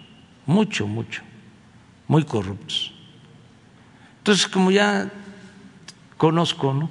mucho, 0.46 0.88
mucho, 0.88 1.22
muy 2.08 2.24
corruptos. 2.24 2.94
Entonces, 4.20 4.48
como 4.48 4.72
ya 4.72 5.12
conozco, 6.18 6.74
¿no? 6.74 6.90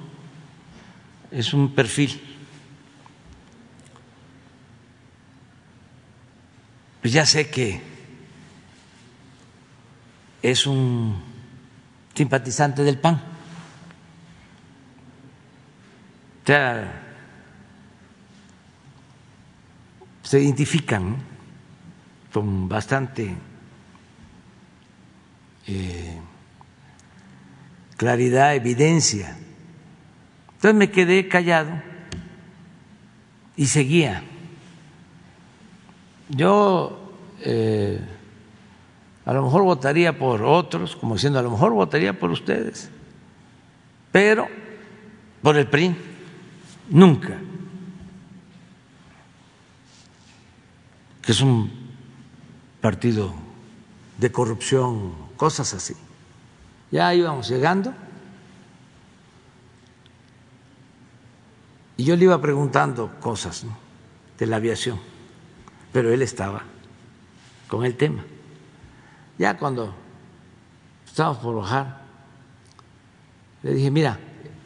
Es 1.31 1.53
un 1.53 1.73
perfil. 1.73 2.28
Pues 7.01 7.13
ya 7.13 7.25
sé 7.25 7.49
que 7.49 7.81
es 10.41 10.67
un 10.67 11.21
simpatizante 12.13 12.83
del 12.83 12.97
PAN. 12.97 13.15
O 16.43 16.45
sea, 16.45 17.09
se 20.23 20.39
identifican 20.41 21.17
con 22.33 22.67
bastante 22.67 23.35
eh, 25.67 26.19
claridad, 27.95 28.55
evidencia. 28.55 29.37
Entonces 30.55 30.75
me 30.75 30.91
quedé 30.91 31.27
callado 31.27 31.81
y 33.55 33.67
seguía. 33.67 34.23
Yo 36.29 36.97
eh, 37.41 37.99
a 39.25 39.33
lo 39.33 39.43
mejor 39.43 39.63
votaría 39.63 40.17
por 40.17 40.43
otros, 40.43 40.95
como 40.95 41.15
diciendo, 41.15 41.39
a 41.39 41.43
lo 41.43 41.51
mejor 41.51 41.73
votaría 41.73 42.17
por 42.17 42.31
ustedes, 42.31 42.89
pero 44.11 44.47
por 45.41 45.57
el 45.57 45.67
PRI 45.67 45.95
nunca. 46.89 47.37
que 51.29 51.33
es 51.33 51.41
un 51.41 51.69
partido 52.81 53.31
de 54.17 54.31
corrupción, 54.31 55.13
cosas 55.37 55.75
así. 55.75 55.93
Ya 56.89 57.13
íbamos 57.13 57.47
llegando 57.47 57.93
y 61.97 62.03
yo 62.03 62.15
le 62.15 62.23
iba 62.23 62.41
preguntando 62.41 63.11
cosas 63.19 63.63
de 64.39 64.45
la 64.47 64.55
aviación, 64.55 64.99
pero 65.91 66.13
él 66.13 66.21
estaba 66.21 66.63
con 67.67 67.85
el 67.85 67.95
tema. 67.95 68.23
Ya 69.37 69.57
cuando 69.57 69.93
estábamos 71.05 71.37
por 71.39 71.55
bajar, 71.55 72.01
le 73.63 73.73
dije, 73.73 73.91
mira, 73.91 74.19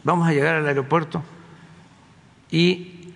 vamos 0.03 0.28
a 0.28 0.34
llegar 0.34 0.55
al 0.55 0.67
aeropuerto 0.67 1.24
y 2.49 3.13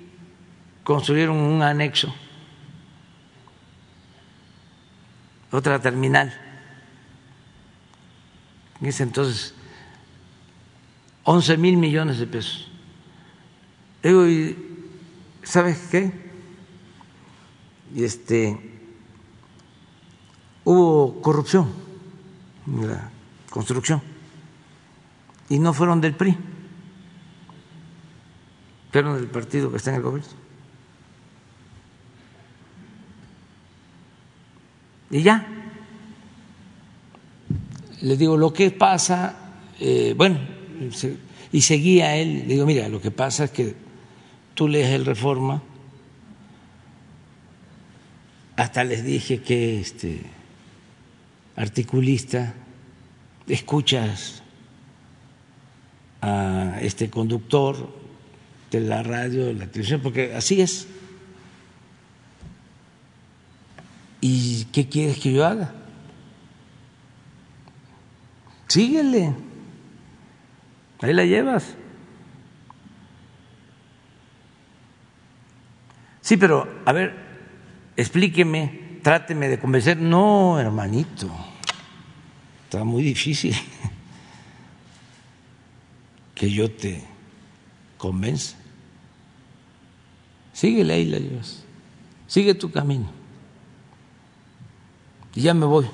construyeron 0.83 1.37
un 1.37 1.61
anexo 1.61 2.13
otra 5.51 5.79
terminal. 5.79 6.33
En 8.81 8.87
ese 8.87 9.03
entonces, 9.03 9.53
11 11.23 11.57
mil 11.57 11.77
millones 11.77 12.19
de 12.19 12.27
pesos. 12.27 12.69
Digo, 14.03 14.25
¿sabes 15.43 15.87
qué? 15.91 16.26
Este, 18.03 18.55
hubo 20.63 21.19
corrupción 21.21 21.73
en 22.67 22.87
la 22.87 23.09
construcción 23.49 24.01
y 25.49 25.57
no 25.57 25.73
fueron 25.73 25.99
del 25.99 26.13
PRI, 26.13 26.37
fueron 28.91 29.15
del 29.15 29.27
partido 29.27 29.71
que 29.71 29.77
está 29.77 29.89
en 29.89 29.95
el 29.95 30.01
gobierno. 30.03 30.29
Y 35.09 35.21
ya. 35.21 35.47
Le 38.01 38.15
digo, 38.15 38.37
lo 38.37 38.53
que 38.53 38.69
pasa, 38.69 39.35
eh, 39.79 40.13
bueno, 40.15 40.37
y 41.51 41.61
seguía 41.61 42.15
él, 42.15 42.39
le 42.39 42.53
digo, 42.53 42.65
mira, 42.65 42.87
lo 42.89 43.01
que 43.01 43.09
pasa 43.09 43.45
es 43.45 43.51
que 43.51 43.75
tú 44.53 44.67
lees 44.67 44.89
el 44.89 45.05
Reforma, 45.05 45.63
hasta 48.57 48.83
les 48.83 49.03
dije 49.03 49.41
que 49.41 49.79
este 49.79 50.23
articulista, 51.55 52.55
escuchas 53.47 54.41
a 56.21 56.79
este 56.81 57.09
conductor 57.09 57.95
de 58.71 58.81
la 58.81 59.03
radio, 59.03 59.45
de 59.45 59.53
la 59.53 59.67
televisión, 59.67 60.01
porque 60.01 60.33
así 60.33 60.59
es. 60.59 60.87
¿Y 64.21 64.65
qué 64.65 64.89
quieres 64.89 65.19
que 65.19 65.33
yo 65.33 65.45
haga? 65.45 65.73
Síguele. 68.67 69.33
Ahí 70.99 71.13
la 71.13 71.25
llevas. 71.25 71.75
Sí, 76.21 76.37
pero 76.37 76.67
a 76.83 76.91
ver, 76.91 77.26
explíqueme, 77.97 78.99
tráteme 79.03 79.49
de 79.49 79.59
convencer. 79.59 79.97
No, 79.97 80.57
hermanito, 80.57 81.29
está 82.63 82.85
muy 82.85 83.03
difícil 83.03 83.55
que 86.35 86.49
yo 86.49 86.71
te 86.71 87.03
convenza. 87.97 88.55
Síguele 90.53 90.93
ahí 90.93 91.05
la. 91.05 91.19
Sigue 92.27 92.55
tu 92.55 92.71
camino 92.71 93.17
y 95.37 95.41
ya 95.41 95.53
me 95.53 95.67
voy, 95.67 95.87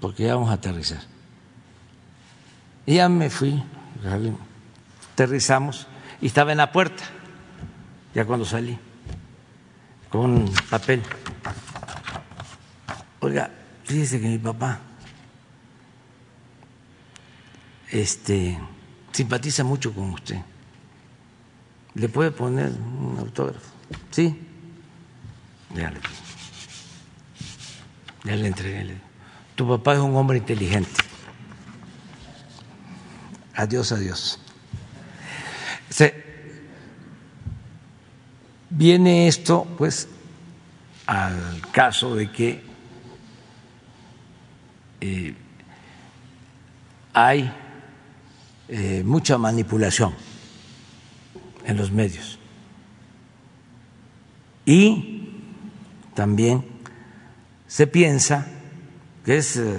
porque 0.00 0.24
ya 0.24 0.34
vamos 0.34 0.50
a 0.50 0.54
aterrizar. 0.54 1.00
Y 2.84 2.96
ya 2.96 3.08
me 3.08 3.30
fui, 3.30 3.62
aterrizamos 5.12 5.86
y 6.20 6.26
estaba 6.26 6.50
en 6.50 6.58
la 6.58 6.72
puerta, 6.72 7.04
ya 8.16 8.24
cuando 8.24 8.44
salí, 8.44 8.76
con 10.10 10.52
papel. 10.70 11.02
Oiga, 13.20 13.50
fíjese 13.84 14.20
que 14.20 14.28
mi 14.28 14.38
papá 14.38 14.80
este, 17.90 18.58
simpatiza 19.12 19.64
mucho 19.64 19.92
con 19.92 20.10
usted. 20.10 20.38
¿Le 21.94 22.08
puede 22.08 22.30
poner 22.30 22.70
un 22.70 23.16
autógrafo? 23.18 23.70
¿Sí? 24.10 24.38
Ya 25.74 25.90
le, 25.90 26.00
ya 28.24 28.36
le 28.36 28.46
entregué. 28.46 28.98
Tu 29.54 29.66
papá 29.66 29.94
es 29.94 30.00
un 30.00 30.14
hombre 30.14 30.38
inteligente. 30.38 30.90
Adiós, 33.54 33.92
adiós. 33.92 34.38
Se, 35.88 36.25
viene 38.70 39.28
esto, 39.28 39.66
pues, 39.76 40.08
al 41.06 41.60
caso 41.72 42.14
de 42.14 42.30
que 42.30 42.62
eh, 45.00 45.34
hay 47.12 47.52
eh, 48.68 49.02
mucha 49.04 49.38
manipulación 49.38 50.14
en 51.64 51.76
los 51.76 51.90
medios. 51.90 52.38
Y 54.64 55.28
también 56.14 56.64
se 57.68 57.86
piensa, 57.86 58.46
que 59.24 59.36
es 59.38 59.56
eh, 59.56 59.76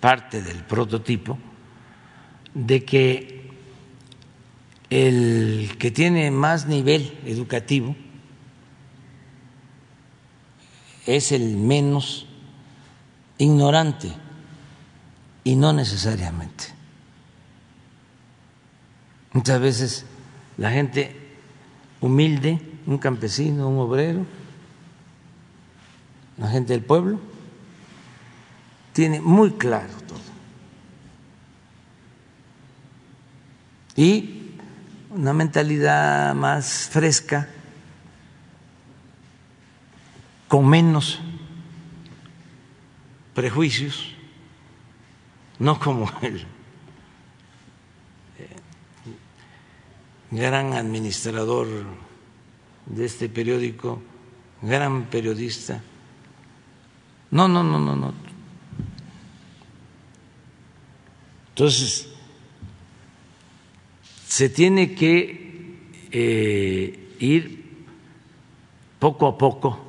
parte 0.00 0.42
del 0.42 0.64
prototipo, 0.64 1.38
de 2.54 2.84
que 2.84 3.50
el 4.88 5.76
que 5.78 5.90
tiene 5.90 6.30
más 6.30 6.66
nivel 6.66 7.18
educativo 7.26 7.94
es 11.06 11.32
el 11.32 11.56
menos 11.56 12.26
ignorante 13.38 14.12
y 15.44 15.54
no 15.54 15.72
necesariamente. 15.72 16.64
Muchas 19.32 19.60
veces 19.60 20.04
la 20.56 20.70
gente 20.70 21.14
humilde, 22.00 22.60
un 22.86 22.98
campesino, 22.98 23.68
un 23.68 23.78
obrero, 23.78 24.26
la 26.38 26.48
gente 26.48 26.72
del 26.72 26.82
pueblo, 26.82 27.20
tiene 28.92 29.20
muy 29.20 29.52
claro 29.52 29.92
todo. 30.08 30.18
Y 33.94 34.52
una 35.10 35.32
mentalidad 35.32 36.34
más 36.34 36.88
fresca, 36.90 37.48
con 40.56 40.66
menos 40.66 41.18
prejuicios, 43.34 44.14
no 45.58 45.78
como 45.78 46.10
el 46.22 46.46
eh, 48.38 48.46
gran 50.30 50.72
administrador 50.72 51.68
de 52.86 53.04
este 53.04 53.28
periódico, 53.28 54.00
gran 54.62 55.04
periodista. 55.10 55.82
No, 57.30 57.48
no, 57.48 57.62
no, 57.62 57.78
no, 57.78 57.94
no. 57.94 58.14
Entonces, 61.50 62.08
se 64.26 64.48
tiene 64.48 64.94
que 64.94 65.90
eh, 66.12 67.14
ir 67.20 67.84
poco 68.98 69.26
a 69.26 69.36
poco 69.36 69.85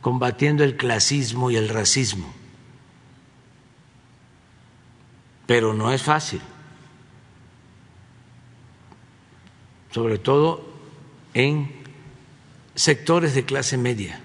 combatiendo 0.00 0.64
el 0.64 0.76
clasismo 0.76 1.50
y 1.50 1.56
el 1.56 1.68
racismo. 1.68 2.32
Pero 5.46 5.72
no 5.72 5.92
es 5.92 6.02
fácil, 6.02 6.40
sobre 9.90 10.18
todo 10.18 10.68
en 11.34 11.72
sectores 12.74 13.34
de 13.34 13.44
clase 13.44 13.76
media. 13.76 14.20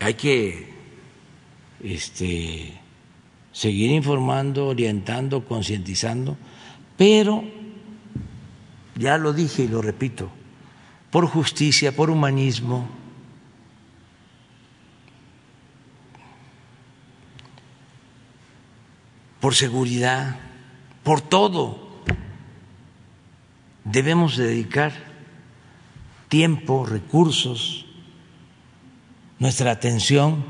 Hay 0.00 0.14
que 0.14 0.72
este, 1.82 2.80
seguir 3.52 3.90
informando, 3.90 4.68
orientando, 4.68 5.44
concientizando, 5.44 6.36
pero 6.96 7.44
ya 8.96 9.18
lo 9.18 9.32
dije 9.32 9.64
y 9.64 9.68
lo 9.68 9.82
repito, 9.82 10.30
por 11.10 11.26
justicia, 11.26 11.94
por 11.94 12.10
humanismo. 12.10 13.00
por 19.40 19.54
seguridad, 19.54 20.36
por 21.02 21.20
todo. 21.20 21.88
Debemos 23.84 24.36
dedicar 24.36 24.92
tiempo, 26.28 26.86
recursos, 26.86 27.86
nuestra 29.38 29.72
atención 29.72 30.44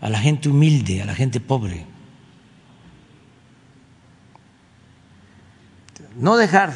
a 0.00 0.10
la 0.10 0.20
gente 0.20 0.50
humilde, 0.50 1.02
a 1.02 1.06
la 1.06 1.14
gente 1.14 1.40
pobre. 1.40 1.86
No 6.16 6.36
dejar 6.36 6.74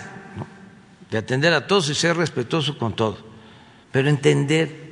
de 1.10 1.18
atender 1.18 1.52
a 1.52 1.66
todos 1.66 1.88
y 1.90 1.94
ser 1.94 2.16
respetuoso 2.16 2.78
con 2.78 2.96
todos 2.96 3.27
pero 3.92 4.08
entender 4.08 4.88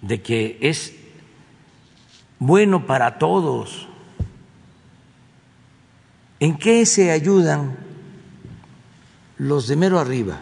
de 0.00 0.22
que 0.22 0.58
es 0.60 0.94
bueno 2.38 2.86
para 2.86 3.18
todos. 3.18 3.88
¿En 6.40 6.58
qué 6.58 6.84
se 6.84 7.10
ayudan 7.10 7.76
los 9.38 9.66
de 9.66 9.76
mero 9.76 9.98
arriba 9.98 10.40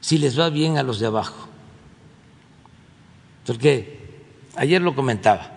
si 0.00 0.18
les 0.18 0.38
va 0.38 0.50
bien 0.50 0.76
a 0.76 0.82
los 0.82 1.00
de 1.00 1.06
abajo? 1.06 1.48
Porque 3.46 4.00
ayer 4.54 4.82
lo 4.82 4.94
comentaba, 4.94 5.50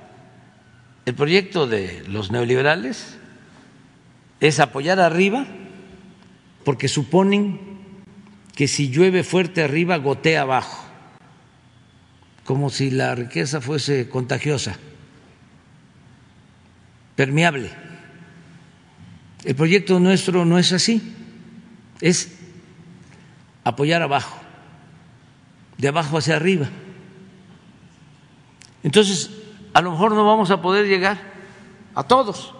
el 1.06 1.14
proyecto 1.16 1.68
de 1.68 2.04
los 2.08 2.32
neoliberales 2.32 3.18
es 4.40 4.60
apoyar 4.60 5.00
arriba 5.00 5.46
porque 6.64 6.88
suponen 6.88 7.75
que 8.56 8.70
si 8.70 8.90
llueve 8.90 9.24
fuerte 9.24 9.64
arriba, 9.64 9.98
gotea 9.98 10.42
abajo, 10.42 10.84
como 12.46 12.70
si 12.70 12.90
la 12.90 13.14
riqueza 13.14 13.60
fuese 13.60 14.08
contagiosa, 14.08 14.78
permeable. 17.16 17.70
El 19.44 19.56
proyecto 19.56 20.00
nuestro 20.00 20.46
no 20.46 20.58
es 20.58 20.72
así, 20.72 21.14
es 22.00 22.38
apoyar 23.66 24.02
abajo, 24.02 24.38
de 25.78 25.90
abajo 25.90 26.18
hacia 26.18 26.38
arriba. 26.38 26.70
Entonces, 28.84 29.32
a 29.74 29.82
lo 29.82 29.92
mejor 29.92 30.14
no 30.14 30.26
vamos 30.26 30.50
a 30.50 30.62
poder 30.62 30.88
llegar 30.88 31.18
a 31.94 32.04
todos, 32.04 32.56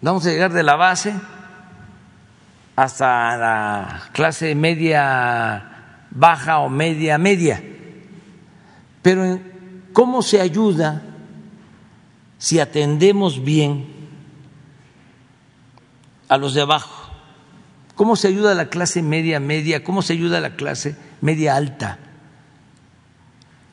vamos 0.00 0.24
a 0.24 0.30
llegar 0.30 0.52
de 0.52 0.62
la 0.62 0.76
base 0.76 1.14
hasta 2.82 3.36
la 3.36 4.02
clase 4.12 4.54
media 4.54 6.06
baja 6.10 6.60
o 6.60 6.70
media 6.70 7.18
media. 7.18 7.62
Pero 9.02 9.38
¿cómo 9.92 10.22
se 10.22 10.40
ayuda 10.40 11.02
si 12.38 12.58
atendemos 12.58 13.44
bien 13.44 13.84
a 16.26 16.38
los 16.38 16.54
de 16.54 16.62
abajo? 16.62 17.12
¿Cómo 17.96 18.16
se 18.16 18.28
ayuda 18.28 18.52
a 18.52 18.54
la 18.54 18.70
clase 18.70 19.02
media 19.02 19.40
media? 19.40 19.84
¿Cómo 19.84 20.00
se 20.00 20.14
ayuda 20.14 20.38
a 20.38 20.40
la 20.40 20.56
clase 20.56 20.96
media 21.20 21.56
alta? 21.56 21.98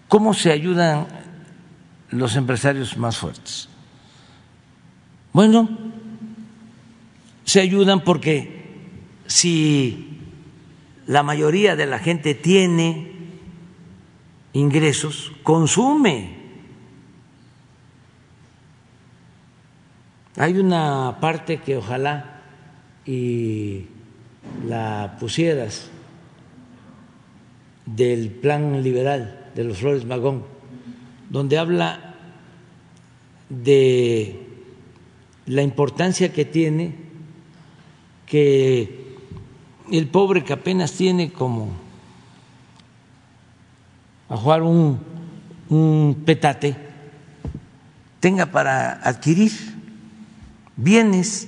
¿Cómo 0.10 0.34
se 0.34 0.52
ayudan 0.52 1.08
los 2.10 2.36
empresarios 2.36 2.98
más 2.98 3.18
fuertes? 3.18 3.70
Bueno, 5.32 5.70
se 7.46 7.62
ayudan 7.62 8.02
porque 8.02 8.57
si 9.28 10.20
la 11.06 11.24
mayoría 11.24 11.76
de 11.76 11.86
la 11.86 12.00
gente 12.00 12.34
tiene 12.34 13.12
ingresos, 14.54 15.32
consume. 15.44 16.36
Hay 20.38 20.58
una 20.58 21.18
parte 21.20 21.58
que 21.58 21.78
ojalá 21.78 22.42
y 23.06 23.86
la 24.66 25.18
pusieras 25.20 25.90
del 27.86 28.30
plan 28.32 28.84
liberal 28.84 29.50
de 29.56 29.64
los 29.64 29.78
Flores 29.78 30.06
Magón, 30.06 30.44
donde 31.30 31.58
habla 31.58 32.16
de 33.50 34.48
la 35.46 35.62
importancia 35.62 36.34
que 36.34 36.46
tiene 36.46 36.96
que 38.26 39.07
el 39.92 40.08
pobre 40.08 40.44
que 40.44 40.54
apenas 40.54 40.94
tiene 40.94 41.32
como 41.32 41.72
a 44.30 44.36
jugar 44.36 44.62
un, 44.62 46.24
petate, 46.26 46.76
tenga 48.20 48.46
para 48.48 48.94
adquirir 48.94 49.52
bienes. 50.76 51.48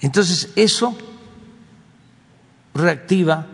Entonces 0.00 0.52
eso 0.54 0.96
reactiva 2.72 3.46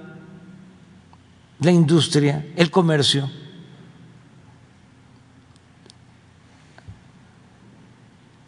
la 1.61 1.71
industria, 1.71 2.47
el 2.57 2.71
comercio. 2.71 3.31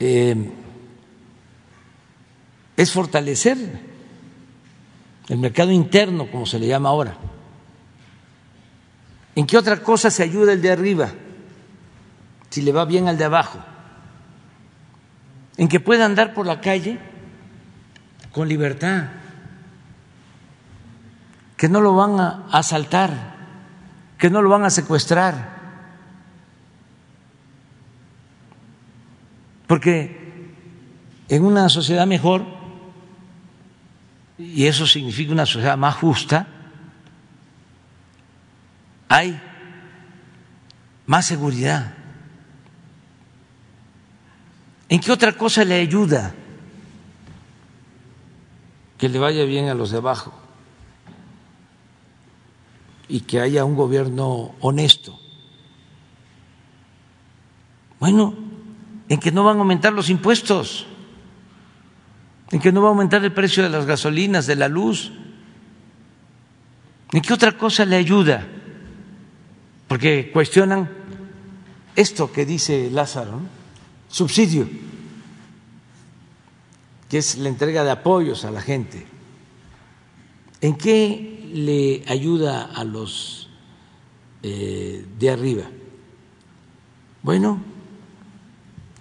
Eh, 0.00 0.50
es 2.76 2.90
fortalecer 2.90 3.91
el 5.28 5.38
mercado 5.38 5.70
interno, 5.70 6.30
como 6.30 6.46
se 6.46 6.58
le 6.58 6.66
llama 6.66 6.88
ahora. 6.88 7.16
¿En 9.34 9.46
qué 9.46 9.56
otra 9.56 9.82
cosa 9.82 10.10
se 10.10 10.22
ayuda 10.22 10.52
el 10.52 10.60
de 10.60 10.72
arriba? 10.72 11.10
Si 12.50 12.62
le 12.62 12.72
va 12.72 12.84
bien 12.84 13.08
al 13.08 13.16
de 13.16 13.24
abajo. 13.24 13.58
En 15.56 15.68
que 15.68 15.80
pueda 15.80 16.04
andar 16.04 16.34
por 16.34 16.46
la 16.46 16.60
calle 16.60 16.98
con 18.32 18.48
libertad, 18.48 19.08
que 21.56 21.68
no 21.68 21.80
lo 21.80 21.94
van 21.94 22.18
a 22.18 22.46
asaltar, 22.50 23.36
que 24.18 24.30
no 24.30 24.42
lo 24.42 24.48
van 24.48 24.64
a 24.64 24.70
secuestrar. 24.70 25.60
Porque 29.66 30.50
en 31.28 31.44
una 31.44 31.68
sociedad 31.68 32.06
mejor, 32.06 32.44
y 34.42 34.66
eso 34.66 34.86
significa 34.86 35.32
una 35.32 35.46
sociedad 35.46 35.78
más 35.78 35.94
justa, 35.94 36.46
hay 39.08 39.40
más 41.06 41.26
seguridad. 41.26 41.94
¿En 44.88 45.00
qué 45.00 45.12
otra 45.12 45.32
cosa 45.32 45.64
le 45.64 45.76
ayuda 45.76 46.34
que 48.98 49.08
le 49.08 49.18
vaya 49.18 49.44
bien 49.44 49.68
a 49.68 49.74
los 49.74 49.90
de 49.90 49.98
abajo 49.98 50.34
y 53.08 53.20
que 53.20 53.40
haya 53.40 53.64
un 53.64 53.76
gobierno 53.76 54.54
honesto? 54.60 55.18
Bueno, 58.00 58.34
en 59.08 59.20
que 59.20 59.30
no 59.30 59.44
van 59.44 59.58
a 59.58 59.60
aumentar 59.60 59.92
los 59.92 60.10
impuestos, 60.10 60.86
en 62.52 62.60
que 62.60 62.70
no 62.70 62.82
va 62.82 62.88
a 62.88 62.90
aumentar 62.90 63.24
el 63.24 63.32
precio 63.32 63.64
de 63.64 63.70
las 63.70 63.86
gasolinas, 63.86 64.46
de 64.46 64.54
la 64.56 64.68
luz. 64.68 65.10
¿En 67.12 67.20
qué 67.20 67.34
otra 67.34 67.56
cosa 67.58 67.84
le 67.84 67.96
ayuda? 67.96 68.46
porque 69.92 70.30
cuestionan 70.32 70.88
esto 71.94 72.32
que 72.32 72.46
dice 72.46 72.88
Lázaro, 72.90 73.42
subsidio, 74.08 74.66
que 77.10 77.18
es 77.18 77.36
la 77.36 77.50
entrega 77.50 77.84
de 77.84 77.90
apoyos 77.90 78.46
a 78.46 78.50
la 78.50 78.62
gente. 78.62 79.06
¿En 80.62 80.78
qué 80.78 81.46
le 81.52 82.10
ayuda 82.10 82.70
a 82.74 82.84
los 82.84 83.50
eh, 84.42 85.04
de 85.18 85.28
arriba? 85.28 85.64
Bueno, 87.22 87.62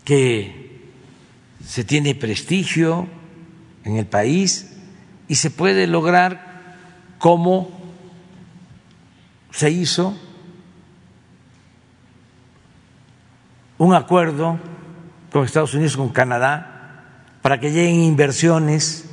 que 0.03 0.89
se 1.65 1.85
tiene 1.85 2.15
prestigio 2.15 3.07
en 3.83 3.97
el 3.97 4.05
país 4.05 4.73
y 5.27 5.35
se 5.35 5.49
puede 5.49 5.87
lograr 5.87 6.75
como 7.17 7.69
se 9.51 9.69
hizo 9.69 10.17
un 13.77 13.93
acuerdo 13.93 14.59
con 15.31 15.45
Estados 15.45 15.73
Unidos, 15.73 15.97
con 15.97 16.09
Canadá, 16.09 17.05
para 17.41 17.59
que 17.59 17.71
lleguen 17.71 18.01
inversiones. 18.01 19.05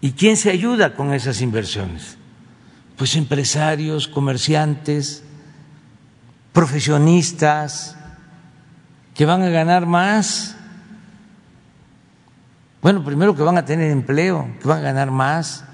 ¿Y 0.00 0.12
quién 0.12 0.36
se 0.36 0.50
ayuda 0.50 0.94
con 0.94 1.12
esas 1.12 1.40
inversiones? 1.40 2.16
Pues 2.96 3.16
empresarios, 3.16 4.08
comerciantes, 4.08 5.22
profesionistas, 6.52 7.96
que 9.14 9.26
van 9.26 9.42
a 9.42 9.48
ganar 9.48 9.86
más. 9.86 10.56
Bueno, 12.86 13.02
primero 13.02 13.34
que 13.34 13.42
van 13.42 13.58
a 13.58 13.64
tener 13.64 13.90
empleo, 13.90 14.48
que 14.62 14.68
van 14.68 14.78
a 14.78 14.82
ganar 14.82 15.10
más 15.10 15.64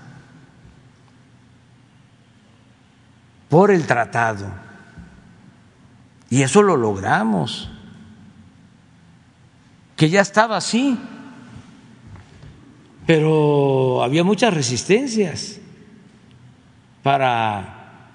por 3.50 3.70
el 3.70 3.86
tratado. 3.86 4.46
Y 6.30 6.40
eso 6.40 6.62
lo 6.62 6.74
logramos, 6.74 7.68
que 9.94 10.08
ya 10.08 10.22
estaba 10.22 10.56
así, 10.56 10.98
pero 13.04 14.02
había 14.02 14.24
muchas 14.24 14.54
resistencias 14.54 15.60
para 17.02 18.08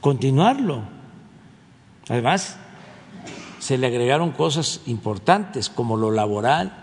continuarlo. 0.00 0.82
Además, 2.08 2.56
se 3.60 3.78
le 3.78 3.86
agregaron 3.86 4.32
cosas 4.32 4.80
importantes 4.86 5.68
como 5.70 5.96
lo 5.96 6.10
laboral. 6.10 6.81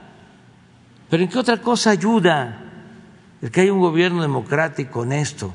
Pero 1.10 1.24
¿en 1.24 1.30
qué 1.30 1.40
otra 1.40 1.58
cosa 1.58 1.90
ayuda 1.90 2.62
el 3.42 3.52
que 3.52 3.62
haya 3.62 3.74
un 3.74 3.80
gobierno 3.80 4.22
democrático 4.22 5.02
honesto? 5.02 5.54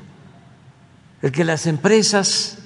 El 1.22 1.30
que 1.30 1.44
las 1.44 1.66
empresas 1.66 2.58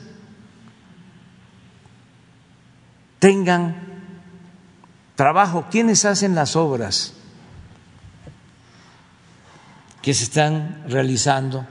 tengan 3.19 3.77
trabajo. 5.17 5.67
¿Quiénes 5.71 6.05
hacen 6.05 6.35
las 6.35 6.57
obras 6.57 7.15
que 10.01 10.15
se 10.15 10.25
están 10.25 10.85
realizando 10.89 11.67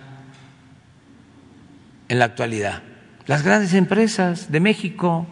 en 2.09 2.20
la 2.20 2.26
actualidad? 2.26 2.84
Las 3.26 3.41
grandes 3.41 3.74
empresas 3.74 4.51
de 4.51 4.59
México. 4.59 5.26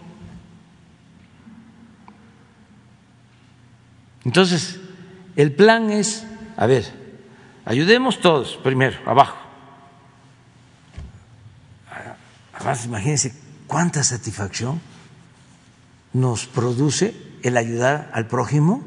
Entonces, 4.26 4.80
el 5.36 5.54
plan 5.54 5.90
es, 5.92 6.26
a 6.56 6.66
ver, 6.66 6.86
ayudemos 7.66 8.22
todos 8.22 8.58
primero, 8.64 8.98
abajo. 9.06 9.38
Además, 12.54 12.86
imagínense 12.86 13.34
cuánta 13.68 14.04
satisfacción 14.04 14.80
nos 16.14 16.46
produce 16.46 17.14
el 17.44 17.58
ayudar 17.58 18.10
al 18.14 18.28
prójimo, 18.28 18.82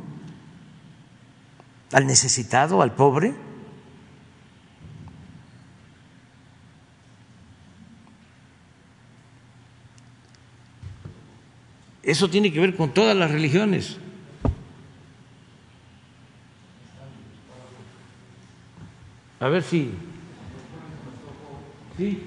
al 1.93 2.07
necesitado, 2.07 2.81
al 2.81 2.95
pobre. 2.95 3.35
Eso 12.03 12.31
tiene 12.31 12.51
que 12.51 12.61
ver 12.61 12.75
con 12.75 12.95
todas 12.95 13.15
las 13.15 13.31
religiones. 13.31 13.99
A 19.41 19.49
ver 19.49 19.63
si. 19.63 19.95
Sí. 21.97 22.27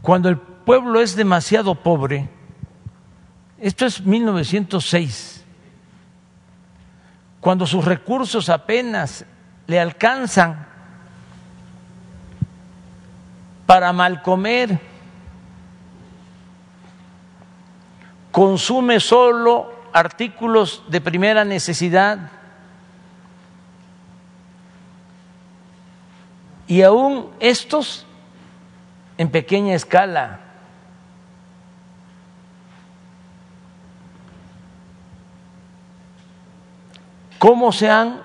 Cuando 0.00 0.28
el 0.28 0.38
pueblo 0.38 1.00
es 1.00 1.14
demasiado 1.14 1.74
pobre, 1.76 2.28
esto 3.58 3.86
es 3.86 4.04
1906, 4.04 5.44
cuando 7.40 7.66
sus 7.66 7.84
recursos 7.84 8.48
apenas 8.48 9.24
le 9.68 9.78
alcanzan 9.78 10.66
para 13.66 13.92
mal 13.92 14.22
comer, 14.22 14.80
consume 18.32 18.98
solo 18.98 19.70
artículos 19.92 20.82
de 20.88 21.00
primera 21.02 21.44
necesidad 21.44 22.30
y 26.66 26.80
aún 26.80 27.30
estos 27.38 28.06
en 29.18 29.30
pequeña 29.30 29.74
escala. 29.74 30.40
¿Cómo 37.38 37.72
se 37.72 37.90
han 37.90 38.22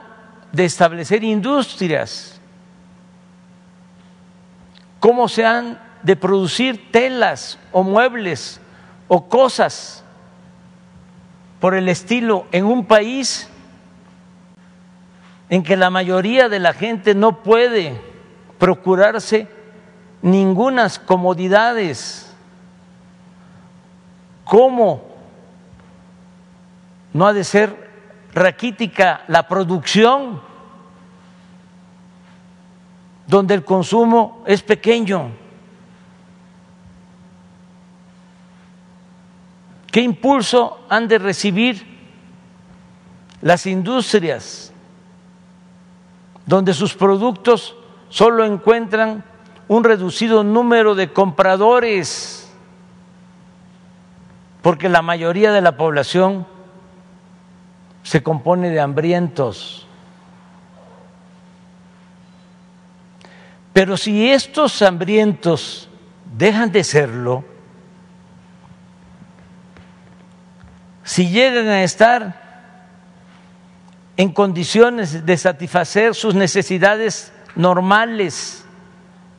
de 0.53 0.63
establecer 0.63 1.23
industrias? 1.23 2.39
¿Cómo 5.01 5.27
se 5.27 5.45
han 5.45 5.81
de 6.03 6.15
producir 6.15 6.91
telas 6.91 7.59
o 7.73 7.83
muebles 7.83 8.61
o 9.07 9.27
cosas 9.27 10.03
por 11.59 11.73
el 11.73 11.89
estilo 11.89 12.45
en 12.51 12.65
un 12.65 12.85
país 12.85 13.49
en 15.49 15.63
que 15.63 15.77
la 15.77 15.89
mayoría 15.89 16.49
de 16.49 16.59
la 16.59 16.73
gente 16.73 17.15
no 17.15 17.41
puede 17.41 17.99
procurarse 18.59 19.47
ningunas 20.21 20.99
comodidades. 20.99 22.35
¿Cómo 24.43 25.03
no 27.13 27.27
ha 27.27 27.33
de 27.33 27.43
ser 27.43 27.89
raquítica 28.33 29.21
la 29.27 29.47
producción 29.47 30.41
donde 33.25 33.53
el 33.55 33.63
consumo 33.63 34.43
es 34.45 34.61
pequeño? 34.61 35.31
¿Qué 39.97 40.03
impulso 40.03 40.85
han 40.89 41.07
de 41.07 41.17
recibir 41.17 41.83
las 43.41 43.65
industrias 43.65 44.71
donde 46.45 46.75
sus 46.75 46.93
productos 46.93 47.75
solo 48.07 48.45
encuentran 48.45 49.23
un 49.67 49.83
reducido 49.83 50.43
número 50.43 50.93
de 50.93 51.11
compradores? 51.11 52.47
Porque 54.61 54.87
la 54.87 55.01
mayoría 55.01 55.51
de 55.51 55.61
la 55.61 55.77
población 55.77 56.45
se 58.03 58.21
compone 58.21 58.69
de 58.69 58.79
hambrientos. 58.79 59.87
Pero 63.73 63.97
si 63.97 64.29
estos 64.29 64.79
hambrientos 64.83 65.89
dejan 66.37 66.71
de 66.71 66.83
serlo, 66.83 67.56
si 71.07 71.29
llegan 71.29 71.69
a 71.69 71.83
estar 71.83 72.35
en 74.17 74.29
condiciones 74.33 75.25
de 75.25 75.37
satisfacer 75.37 76.13
sus 76.13 76.35
necesidades 76.35 77.31
normales, 77.55 78.65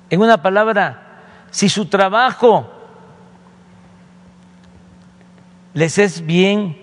en 0.09 0.23
una 0.23 0.41
palabra, 0.41 1.27
si 1.51 1.69
su 1.69 1.85
trabajo 1.85 2.73
les 5.75 5.99
es 5.99 6.25
bien 6.25 6.79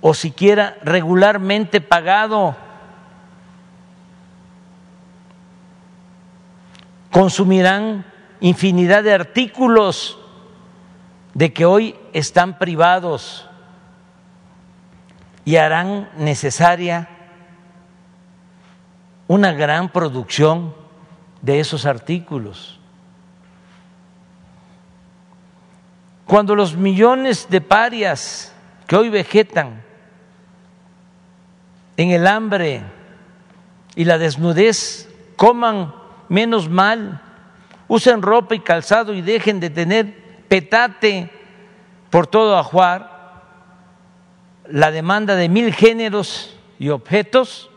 o 0.00 0.12
siquiera 0.12 0.76
regularmente 0.82 1.80
pagado, 1.80 2.56
consumirán 7.12 8.04
infinidad 8.40 9.04
de 9.04 9.14
artículos 9.14 10.18
de 11.34 11.52
que 11.52 11.64
hoy 11.64 11.94
están 12.12 12.58
privados 12.58 13.48
y 15.44 15.56
harán 15.56 16.10
necesaria 16.16 17.08
una 19.26 19.52
gran 19.52 19.90
producción 19.90 20.74
de 21.42 21.60
esos 21.60 21.86
artículos. 21.86 22.78
Cuando 26.26 26.54
los 26.54 26.76
millones 26.76 27.48
de 27.48 27.60
parias 27.60 28.52
que 28.86 28.96
hoy 28.96 29.08
vegetan 29.08 29.82
en 31.96 32.10
el 32.10 32.26
hambre 32.26 32.82
y 33.94 34.04
la 34.04 34.18
desnudez 34.18 35.08
coman 35.36 35.94
menos 36.28 36.68
mal, 36.68 37.22
usen 37.88 38.20
ropa 38.20 38.54
y 38.54 38.60
calzado 38.60 39.14
y 39.14 39.22
dejen 39.22 39.60
de 39.60 39.70
tener 39.70 40.27
petate 40.48 41.30
por 42.10 42.26
todo 42.26 42.58
ajuar, 42.58 43.18
la 44.66 44.90
demanda 44.90 45.36
de 45.36 45.48
mil 45.48 45.72
géneros 45.72 46.56
y 46.78 46.88
objetos, 46.88 47.70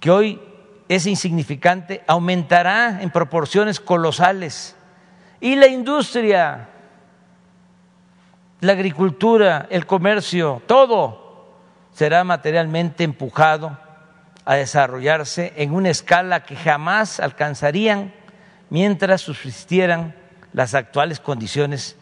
que 0.00 0.10
hoy 0.10 0.40
es 0.88 1.06
insignificante, 1.06 2.02
aumentará 2.06 3.02
en 3.02 3.10
proporciones 3.10 3.80
colosales. 3.80 4.76
Y 5.40 5.56
la 5.56 5.66
industria, 5.66 6.68
la 8.60 8.72
agricultura, 8.72 9.66
el 9.70 9.86
comercio, 9.86 10.62
todo 10.66 11.52
será 11.92 12.24
materialmente 12.24 13.04
empujado 13.04 13.78
a 14.44 14.54
desarrollarse 14.54 15.52
en 15.56 15.72
una 15.72 15.90
escala 15.90 16.42
que 16.42 16.56
jamás 16.56 17.20
alcanzarían 17.20 18.12
mientras 18.70 19.20
subsistieran 19.20 20.14
las 20.52 20.74
actuales 20.74 21.20
condiciones 21.20 21.96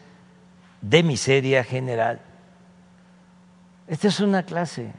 de 0.81 1.03
miseria 1.03 1.65
general. 1.65 2.21
Esta 3.87 4.09
es 4.09 4.21
una 4.21 4.43
clase. 4.43 4.93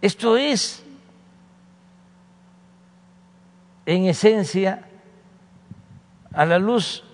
Esto 0.00 0.36
es, 0.36 0.84
en 3.86 4.06
esencia, 4.06 4.88
a 6.32 6.44
la 6.44 6.58
luz 6.58 7.04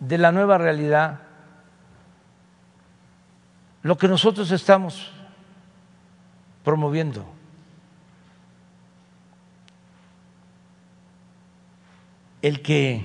de 0.00 0.18
la 0.18 0.32
nueva 0.32 0.58
realidad, 0.58 1.20
lo 3.82 3.96
que 3.96 4.08
nosotros 4.08 4.50
estamos 4.50 5.10
promoviendo. 6.64 7.35
El 12.46 12.62
que 12.62 13.00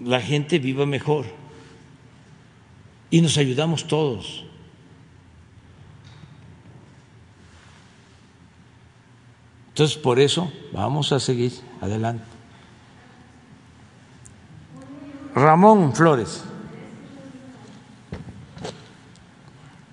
la 0.00 0.22
gente 0.22 0.58
viva 0.58 0.86
mejor 0.86 1.26
y 3.10 3.20
nos 3.20 3.36
ayudamos 3.36 3.86
todos. 3.86 4.46
Entonces, 9.68 9.98
por 9.98 10.18
eso 10.18 10.50
vamos 10.72 11.12
a 11.12 11.20
seguir 11.20 11.52
adelante. 11.82 12.24
Ramón 15.34 15.94
Flores. 15.94 16.44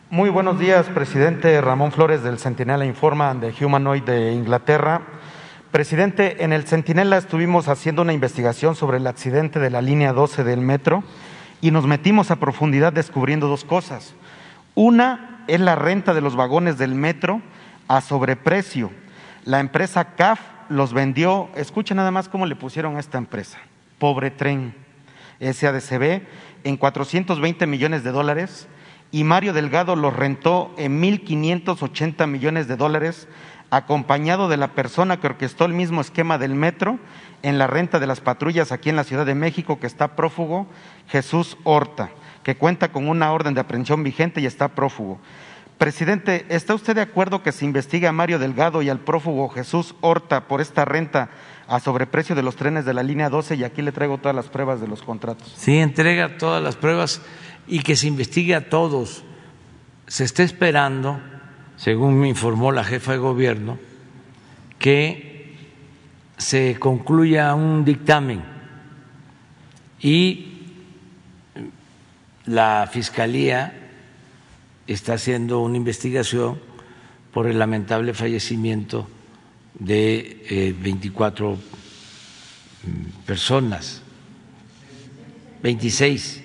Muy 0.10 0.30
buenos 0.30 0.58
días, 0.58 0.88
presidente 0.88 1.60
Ramón 1.60 1.92
Flores 1.92 2.24
del 2.24 2.40
Centinela 2.40 2.86
Informa 2.86 3.36
de 3.36 3.54
Humanoid 3.66 4.04
de 4.04 4.32
Inglaterra. 4.32 5.17
Presidente, 5.72 6.44
en 6.46 6.54
el 6.54 6.64
Centinela 6.64 7.18
estuvimos 7.18 7.68
haciendo 7.68 8.02
una 8.02 8.14
investigación 8.14 8.76
sobre 8.76 8.98
el 8.98 9.08
accidente 9.08 9.60
de 9.60 9.70
la 9.70 9.82
línea 9.82 10.14
12 10.14 10.46
del 10.46 10.62
metro 10.62 11.04
y 11.60 11.72
nos 11.72 11.86
metimos 11.86 12.32
a 12.32 12.38
profundidad 12.38 12.94
descubriendo 12.94 13.48
dos 13.48 13.66
cosas. 13.66 14.14
Una 14.76 15.44
es 15.48 15.60
la 15.60 15.76
renta 15.76 16.14
de 16.14 16.22
los 16.22 16.38
vagones 16.38 16.78
del 16.78 16.96
metro 16.96 17.42
a 17.90 18.00
sobreprecio. 18.00 18.92
La 19.44 19.60
empresa 19.60 20.16
CAF 20.16 20.40
los 20.70 20.94
vendió, 20.94 21.50
escucha 21.56 21.94
nada 21.96 22.12
más 22.12 22.30
cómo 22.30 22.46
le 22.46 22.56
pusieron 22.56 22.96
a 22.96 23.02
esta 23.02 23.18
empresa, 23.18 23.60
Pobre 24.00 24.32
Tren, 24.32 24.74
SADCB, 25.42 26.22
en 26.64 26.78
420 26.78 27.68
millones 27.68 28.04
de 28.06 28.12
dólares 28.12 28.70
y 29.12 29.24
Mario 29.24 29.54
Delgado 29.54 29.96
los 29.96 30.16
rentó 30.16 30.74
en 30.78 31.02
1.580 31.02 32.28
millones 32.28 32.68
de 32.68 32.76
dólares 32.76 33.28
acompañado 33.70 34.48
de 34.48 34.58
la 34.58 34.70
persona 34.70 35.20
que 35.20 35.28
orquestó 35.28 35.66
el 35.66 35.74
mismo 35.74 36.02
esquema 36.02 36.38
del 36.38 36.56
metro 36.56 37.00
en 37.44 37.58
la 37.58 37.68
renta 37.68 38.00
de 38.00 38.08
las 38.08 38.22
patrullas 38.22 38.72
aquí 38.72 38.90
en 38.90 38.96
la 38.96 39.04
Ciudad 39.04 39.26
de 39.26 39.36
México, 39.36 39.80
que 39.80 39.88
está 39.88 40.16
prófugo, 40.16 40.68
Jesús 41.08 41.58
Horta, 41.64 42.10
que 42.44 42.56
cuenta 42.56 42.92
con 42.92 43.08
una 43.08 43.32
orden 43.32 43.54
de 43.54 43.62
aprehensión 43.62 44.04
vigente 44.04 44.42
y 44.42 44.46
está 44.46 44.70
prófugo. 44.70 45.20
Presidente, 45.78 46.46
¿está 46.50 46.74
usted 46.74 46.96
de 46.96 47.02
acuerdo 47.02 47.44
que 47.44 47.52
se 47.52 47.66
investigue 47.66 48.08
a 48.08 48.12
Mario 48.12 48.40
Delgado 48.40 48.82
y 48.82 48.90
al 48.90 49.00
prófugo 49.00 49.50
Jesús 49.50 49.94
Horta 50.02 50.48
por 50.48 50.60
esta 50.60 50.86
renta 50.86 51.30
a 51.68 51.80
sobreprecio 51.80 52.36
de 52.36 52.42
los 52.42 52.56
trenes 52.56 52.84
de 52.86 52.96
la 52.96 53.04
línea 53.04 53.30
12? 53.30 53.56
Y 53.56 53.64
aquí 53.64 53.84
le 53.84 53.92
traigo 53.92 54.18
todas 54.18 54.36
las 54.36 54.48
pruebas 54.48 54.82
de 54.82 54.88
los 54.88 55.04
contratos. 55.04 55.54
Sí, 55.56 55.78
entrega 55.78 56.40
todas 56.40 56.64
las 56.64 56.76
pruebas 56.76 57.22
y 57.68 57.82
que 57.82 57.96
se 57.96 58.08
investigue 58.08 58.56
a 58.56 58.70
todos. 58.70 59.24
Se 60.08 60.24
está 60.24 60.42
esperando 60.42 61.22
según 61.78 62.20
me 62.20 62.28
informó 62.28 62.72
la 62.72 62.84
jefa 62.84 63.14
de 63.14 63.20
gobierno, 63.20 63.78
que 64.80 65.56
se 66.38 66.78
concluya 66.80 67.54
un 67.56 67.86
dictamen 67.86 68.44
y 70.00 70.54
la 72.46 72.90
Fiscalía 72.92 73.74
está 74.88 75.14
haciendo 75.14 75.60
una 75.62 75.78
investigación 75.78 76.60
por 77.32 77.48
el 77.48 77.60
lamentable 77.60 78.14
fallecimiento 78.14 79.08
de 79.78 80.76
24 80.80 81.54
eh, 81.54 81.58
personas, 83.26 84.02
26 85.62 86.44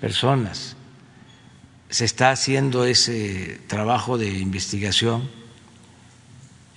personas 0.00 0.76
se 1.90 2.04
está 2.04 2.30
haciendo 2.30 2.84
ese 2.84 3.58
trabajo 3.66 4.16
de 4.16 4.30
investigación, 4.30 5.28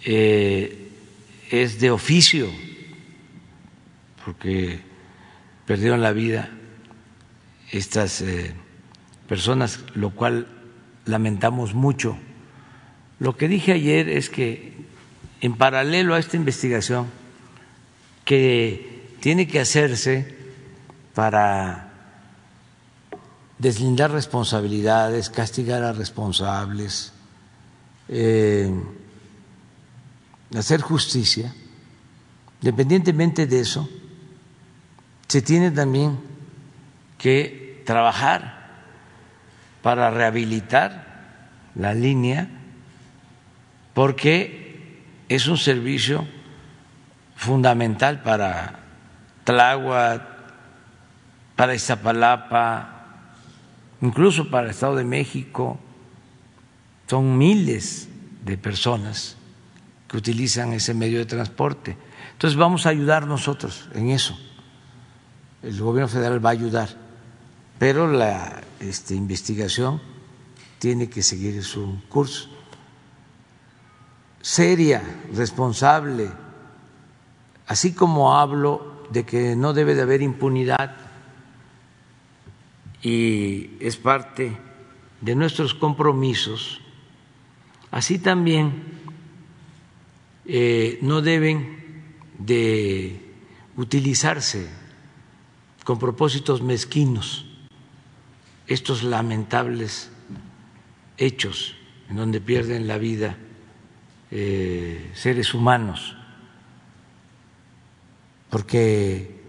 eh, 0.03 0.89
es 1.51 1.80
de 1.80 1.91
oficio, 1.91 2.49
porque 4.26 4.80
perdieron 5.66 6.01
la 6.01 6.14
vida 6.14 6.49
estas 7.72 8.22
eh, 8.22 8.53
personas, 9.28 9.80
lo 9.93 10.09
cual 10.09 10.47
lamentamos 11.05 11.76
mucho. 11.76 12.18
Lo 13.20 13.38
que 13.38 13.47
dije 13.47 13.72
ayer 13.72 14.09
es 14.09 14.30
que 14.30 14.74
en 15.41 15.55
paralelo 15.55 16.16
a 16.16 16.20
esta 16.20 16.38
investigación 16.38 17.07
que 18.26 19.14
tiene 19.20 19.47
que 19.47 19.59
hacerse 19.59 20.36
para 21.14 21.92
deslindar 23.58 24.12
responsabilidades, 24.12 25.30
castigar 25.30 25.84
a 25.84 25.93
responsables, 25.93 27.14
eh, 28.10 28.74
hacer 30.56 30.82
justicia, 30.82 31.54
independientemente 32.62 33.47
de 33.47 33.60
eso, 33.60 33.89
se 35.28 35.41
tiene 35.41 35.72
también 35.72 36.20
que 37.18 37.82
trabajar 37.86 38.64
para 39.82 40.12
rehabilitar 40.12 41.72
la 41.76 41.93
línea 41.93 42.49
porque 43.93 44.93
es 45.30 45.47
un 45.47 45.58
servicio 45.58 46.28
fundamental 47.36 48.22
para 48.22 48.80
Tláhuac, 49.43 50.22
para 51.56 51.76
Iztapalapa, 51.76 53.03
incluso 54.04 54.49
para 54.49 54.66
el 54.66 54.72
Estado 54.72 54.97
de 54.97 55.06
México. 55.06 55.80
Son 57.08 57.38
miles 57.38 58.10
de 58.43 58.58
personas 58.58 59.38
que 60.08 60.18
utilizan 60.18 60.74
ese 60.74 60.93
medio 60.93 61.20
de 61.20 61.26
transporte. 61.26 61.97
Entonces 62.34 62.58
vamos 62.58 62.86
a 62.86 62.89
ayudar 62.89 63.26
nosotros 63.26 63.89
en 63.95 64.10
eso. 64.10 64.38
El 65.62 65.80
gobierno 65.80 66.10
federal 66.10 66.45
va 66.45 66.49
a 66.49 66.54
ayudar, 66.54 66.89
pero 67.80 68.12
la 68.12 68.62
este, 68.82 69.16
investigación 69.16 70.01
tiene 70.80 71.10
que 71.10 71.24
seguir 71.24 71.64
su 71.64 72.01
curso. 72.10 72.49
Seria, 74.41 75.01
responsable, 75.34 76.30
así 77.68 77.93
como 77.93 78.38
hablo 78.38 79.06
de 79.12 79.26
que 79.26 79.56
no 79.56 79.72
debe 79.72 79.95
de 79.95 80.01
haber 80.01 80.22
impunidad 80.22 81.03
y 83.04 83.72
es 83.82 83.97
parte 83.97 84.58
de 85.20 85.36
nuestros 85.36 85.74
compromisos, 85.74 86.80
así 87.91 88.18
también 88.18 88.84
eh, 90.45 90.99
no 91.01 91.22
deben 91.22 92.04
de 92.39 93.20
utilizarse 93.76 94.70
con 95.84 95.99
propósitos 95.99 96.62
mezquinos 96.62 97.45
estos 98.68 99.04
lamentables 99.04 100.10
hechos 101.18 101.76
en 102.10 102.16
donde 102.16 102.39
pierden 102.39 102.88
la 102.88 102.97
vida 102.97 103.38
eh, 104.32 105.12
seres 105.14 105.54
humanos, 105.54 106.16
porque 108.49 109.42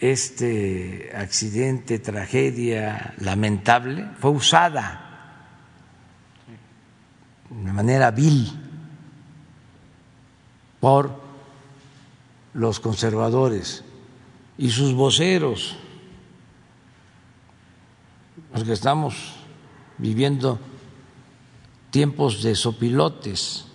este 0.00 1.12
accidente, 1.14 1.98
tragedia 1.98 3.14
lamentable, 3.18 4.08
fue 4.18 4.30
usada 4.30 5.06
de 7.50 7.72
manera 7.72 8.10
vil 8.10 8.48
por 10.80 11.20
los 12.54 12.80
conservadores 12.80 13.84
y 14.56 14.70
sus 14.70 14.94
voceros, 14.94 15.76
porque 18.52 18.72
estamos 18.72 19.34
viviendo 19.98 20.58
tiempos 21.90 22.42
de 22.42 22.54
sopilotes, 22.54 23.66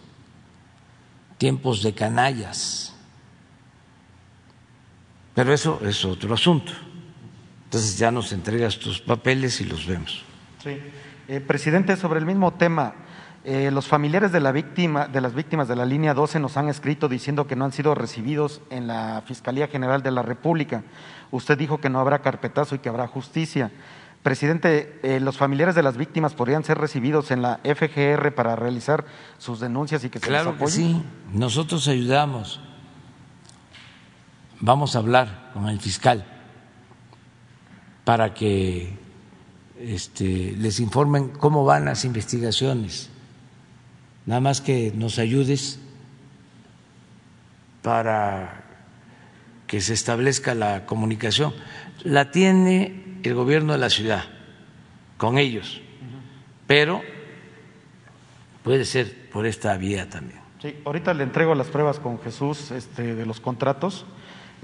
tiempos 1.37 1.83
de 1.83 1.93
canallas, 1.93 2.94
pero 5.35 5.53
eso 5.53 5.79
es 5.83 6.03
otro 6.05 6.33
asunto. 6.33 6.71
Entonces 7.65 7.97
ya 7.97 8.09
nos 8.09 8.31
entregas 8.31 8.79
tus 8.79 9.01
papeles 9.01 9.59
y 9.61 9.65
los 9.65 9.85
vemos. 9.85 10.23
Sí. 10.63 10.79
Eh, 11.27 11.41
presidente, 11.41 11.97
sobre 11.97 12.19
el 12.19 12.25
mismo 12.25 12.53
tema, 12.53 12.93
eh, 13.43 13.69
los 13.71 13.87
familiares 13.87 14.31
de, 14.31 14.39
la 14.39 14.51
víctima, 14.51 15.07
de 15.07 15.21
las 15.21 15.35
víctimas 15.35 15.67
de 15.67 15.75
la 15.75 15.85
línea 15.85 16.13
12 16.13 16.39
nos 16.39 16.55
han 16.57 16.69
escrito 16.69 17.07
diciendo 17.07 17.45
que 17.45 17.55
no 17.55 17.65
han 17.65 17.73
sido 17.73 17.93
recibidos 17.93 18.61
en 18.69 18.87
la 18.87 19.23
Fiscalía 19.25 19.67
General 19.67 20.01
de 20.01 20.11
la 20.11 20.21
República. 20.21 20.83
Usted 21.31 21.57
dijo 21.57 21.79
que 21.79 21.89
no 21.89 21.99
habrá 21.99 22.19
carpetazo 22.19 22.75
y 22.75 22.79
que 22.79 22.89
habrá 22.89 23.07
justicia. 23.07 23.71
Presidente, 24.23 24.99
eh, 25.03 25.19
los 25.19 25.37
familiares 25.37 25.75
de 25.75 25.83
las 25.83 25.97
víctimas 25.97 26.33
podrían 26.33 26.63
ser 26.63 26.77
recibidos 26.79 27.29
en 27.29 27.41
la 27.41 27.59
FGR 27.63 28.33
para 28.33 28.55
realizar 28.55 29.05
sus 29.37 29.59
denuncias 29.59 30.03
y 30.03 30.09
que 30.09 30.19
se 30.19 30.27
claro 30.27 30.51
les 30.51 30.55
apoye. 30.55 30.77
Que 30.77 30.81
sí, 30.81 31.03
nosotros 31.33 31.87
ayudamos. 31.87 32.59
Vamos 34.59 34.95
a 34.95 34.99
hablar 34.99 35.51
con 35.53 35.67
el 35.67 35.79
fiscal 35.79 36.25
para 38.03 38.33
que 38.33 38.97
este, 39.79 40.55
les 40.57 40.79
informen 40.79 41.29
cómo 41.29 41.65
van 41.65 41.85
las 41.85 42.05
investigaciones 42.05 43.09
nada 44.25 44.41
más 44.41 44.61
que 44.61 44.91
nos 44.95 45.19
ayudes 45.19 45.79
para 47.81 48.63
que 49.67 49.81
se 49.81 49.93
establezca 49.93 50.55
la 50.55 50.85
comunicación. 50.85 51.53
La 52.03 52.31
tiene 52.31 53.19
el 53.23 53.33
gobierno 53.33 53.73
de 53.73 53.79
la 53.79 53.89
ciudad 53.89 54.23
con 55.17 55.37
ellos, 55.37 55.81
pero 56.67 57.01
puede 58.63 58.85
ser 58.85 59.29
por 59.29 59.45
esta 59.45 59.77
vía 59.77 60.09
también. 60.09 60.39
Sí, 60.61 60.75
ahorita 60.85 61.13
le 61.13 61.23
entrego 61.23 61.53
las 61.53 61.67
pruebas 61.67 61.99
con 61.99 62.19
Jesús 62.19 62.71
este, 62.71 63.15
de 63.15 63.25
los 63.25 63.39
contratos. 63.39 64.05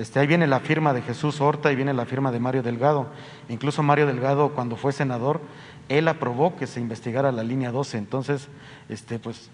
Este, 0.02 0.20
ahí 0.20 0.26
viene 0.26 0.48
la 0.48 0.60
firma 0.60 0.94
de 0.94 1.04
Jesús 1.04 1.40
Horta 1.42 1.72
y 1.72 1.76
viene 1.76 1.94
la 1.94 2.08
firma 2.08 2.32
de 2.32 2.40
Mario 2.40 2.64
Delgado. 2.64 3.06
Incluso 3.50 3.84
Mario 3.84 4.08
Delgado, 4.08 4.50
cuando 4.56 4.76
fue 4.76 4.94
senador, 4.94 5.42
él 5.90 6.08
aprobó 6.08 6.56
que 6.56 6.66
se 6.66 6.80
investigara 6.80 7.32
la 7.32 7.44
línea 7.44 7.72
12. 7.72 8.00
Entonces, 8.00 8.48
este, 8.90 9.20
pues, 9.20 9.52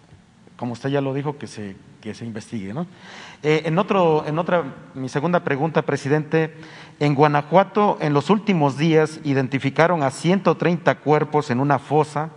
como 0.56 0.72
usted 0.72 0.90
ya 0.90 1.02
lo 1.02 1.14
dijo, 1.14 1.38
que 1.38 1.48
se, 1.48 1.76
que 2.00 2.14
se 2.14 2.24
investigue. 2.24 2.74
¿no? 2.74 2.88
Eh, 3.44 3.64
en, 3.66 3.78
otro, 3.78 4.24
en 4.26 4.40
otra, 4.40 4.64
mi 4.94 5.10
segunda 5.10 5.44
pregunta, 5.44 5.82
presidente, 5.82 6.56
en 7.02 7.14
Guanajuato 7.14 7.98
en 8.00 8.14
los 8.14 8.30
últimos 8.30 8.78
días 8.78 9.20
identificaron 9.26 10.02
a 10.02 10.12
130 10.12 11.00
cuerpos 11.00 11.52
en 11.52 11.60
una 11.60 11.78
fosa, 11.78 12.30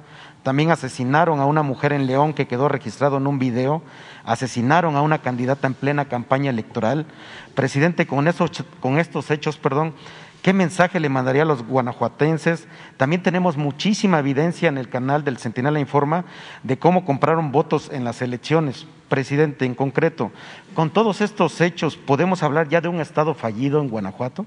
también 0.43 0.71
asesinaron 0.71 1.41
a 1.41 1.47
una 1.47 1.63
mujer 1.63 1.93
en 1.93 2.07
León 2.07 2.33
que 2.33 2.47
quedó 2.47 2.69
registrado 2.69 3.19
en 3.19 3.27
un 3.27 3.39
video, 3.39 3.83
asesinaron 4.25 4.97
a 4.97 5.03
una 5.03 5.19
candidata 5.19 5.67
en 5.67 5.75
plena 5.75 6.07
campaña 6.07 6.51
electoral. 6.51 7.07
Presidente, 7.55 8.07
con, 8.07 8.29
esos, 8.29 8.65
con 8.81 8.99
estos 8.99 9.31
hechos, 9.31 9.57
perdón, 9.57 9.95
¿Qué 10.43 10.55
mensaje 10.55 11.01
le 11.01 11.11
mandaría 11.11 11.43
a 11.43 11.45
los 11.45 11.67
guanajuatenses? 11.67 12.67
También 12.97 13.23
tenemos 13.23 13.59
muchísima 13.59 14.21
evidencia 14.21 14.71
en 14.71 14.79
el 14.79 14.89
canal 14.89 15.23
del 15.23 15.37
Centinela 15.37 15.81
Informa 15.81 16.25
de 16.63 16.79
cómo 16.79 17.05
compraron 17.05 17.53
votos 17.53 17.91
en 17.93 18.05
las 18.05 18.23
elecciones. 18.23 18.87
Presidente, 19.11 19.67
en 19.67 19.75
concreto, 19.75 20.31
con 20.75 20.89
todos 20.91 21.21
estos 21.21 21.61
hechos, 21.61 21.97
¿podemos 21.97 22.43
hablar 22.43 22.69
ya 22.69 22.81
de 22.81 22.89
un 22.89 23.01
Estado 23.01 23.35
fallido 23.35 23.83
en 23.83 23.91
Guanajuato? 23.91 24.47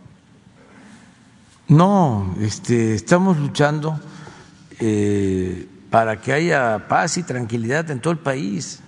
No, 1.68 2.34
este, 2.42 2.96
estamos 2.96 3.38
luchando 3.38 4.00
eh, 4.80 5.68
para 5.94 6.20
que 6.20 6.34
haya 6.34 6.88
paz 6.88 7.20
y 7.20 7.24
tranquilidad 7.24 7.92
en 7.92 8.00
todo 8.00 8.14
el 8.14 8.18
país. 8.18 8.82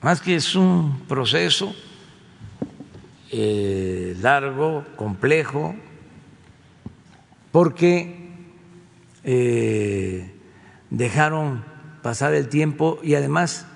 Más 0.00 0.22
que 0.22 0.36
es 0.36 0.54
un 0.54 1.00
proceso 1.06 1.74
eh, 3.30 4.16
largo, 4.18 4.86
complejo, 4.96 5.74
porque 7.52 8.30
eh, 9.22 10.34
dejaron 10.88 11.62
pasar 12.00 12.32
el 12.32 12.48
tiempo 12.48 13.00
y 13.02 13.14
además 13.14 13.66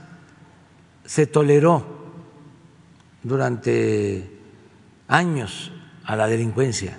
se 1.04 1.26
toleró 1.26 2.14
durante 3.22 4.40
años 5.06 5.70
a 6.02 6.16
la 6.16 6.28
delincuencia. 6.28 6.98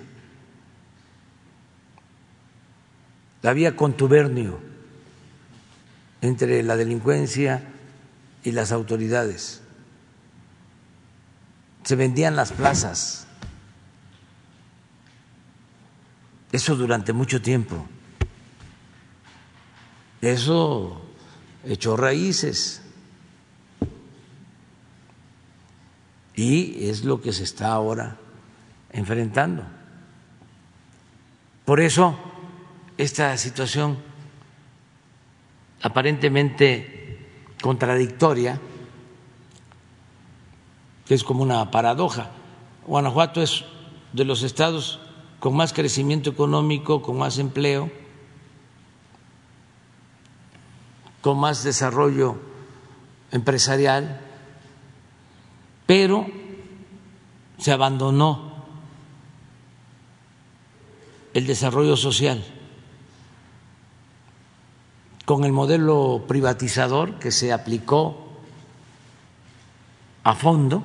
Había 3.42 3.74
contubernio 3.74 4.73
entre 6.24 6.62
la 6.62 6.76
delincuencia 6.76 7.62
y 8.42 8.52
las 8.52 8.72
autoridades. 8.72 9.62
Se 11.84 11.96
vendían 11.96 12.34
las 12.34 12.52
plazas 12.52 13.24
Eso 16.54 16.76
durante 16.76 17.12
mucho 17.12 17.42
tiempo. 17.42 17.84
Eso 20.20 21.02
echó 21.64 21.96
raíces. 21.96 22.80
Y 26.36 26.86
es 26.88 27.02
lo 27.02 27.20
que 27.20 27.32
se 27.32 27.42
está 27.42 27.72
ahora 27.72 28.18
enfrentando. 28.92 29.64
Por 31.64 31.80
eso, 31.80 32.16
esta 32.98 33.36
situación 33.36 33.98
aparentemente 35.84 37.18
contradictoria, 37.60 38.58
que 41.04 41.12
es 41.12 41.22
como 41.22 41.42
una 41.42 41.70
paradoja. 41.70 42.30
Guanajuato 42.86 43.42
es 43.42 43.66
de 44.14 44.24
los 44.24 44.42
estados 44.42 44.98
con 45.40 45.54
más 45.54 45.74
crecimiento 45.74 46.30
económico, 46.30 47.02
con 47.02 47.18
más 47.18 47.38
empleo, 47.38 47.92
con 51.20 51.38
más 51.38 51.62
desarrollo 51.62 52.36
empresarial, 53.30 54.22
pero 55.84 56.26
se 57.58 57.72
abandonó 57.72 58.54
el 61.34 61.46
desarrollo 61.46 61.98
social 61.98 62.42
con 65.24 65.44
el 65.44 65.52
modelo 65.52 66.24
privatizador 66.28 67.18
que 67.18 67.30
se 67.30 67.52
aplicó 67.52 68.28
a 70.22 70.34
fondo, 70.34 70.82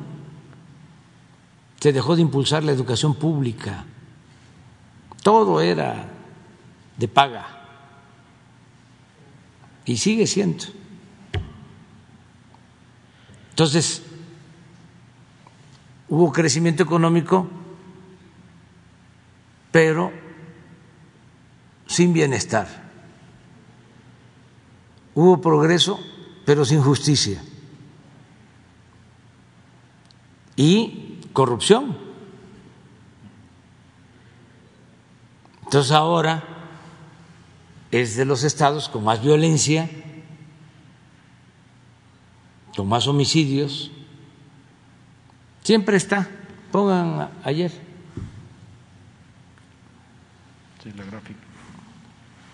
se 1.80 1.94
dejó 1.94 2.16
de 2.16 2.22
impulsar 2.22 2.64
la 2.64 2.72
educación 2.72 3.16
pública, 3.16 3.86
todo 5.24 5.62
era 5.62 6.10
de 6.98 7.08
paga 7.08 7.48
y 9.86 9.98
sigue 9.98 10.28
siendo. 10.28 10.66
Entonces, 13.50 14.04
hubo 16.08 16.32
crecimiento 16.32 16.84
económico, 16.84 17.48
pero 19.72 20.12
sin 21.88 22.14
bienestar. 22.14 22.89
Hubo 25.20 25.42
progreso, 25.42 26.00
pero 26.46 26.64
sin 26.64 26.82
justicia. 26.82 27.44
Y 30.56 31.20
corrupción. 31.34 31.98
Entonces 35.66 35.92
ahora 35.92 36.42
es 37.92 38.16
de 38.16 38.24
los 38.24 38.46
estados 38.46 38.88
con 38.88 39.04
más 39.04 39.22
violencia, 39.22 39.90
con 42.78 42.88
más 42.88 43.06
homicidios. 43.06 43.92
Siempre 45.64 45.98
está. 45.98 46.30
Pongan 46.72 47.30
ayer. 47.44 47.74
Sí, 50.82 50.94
la 50.94 51.04
gráfica. 51.04 51.42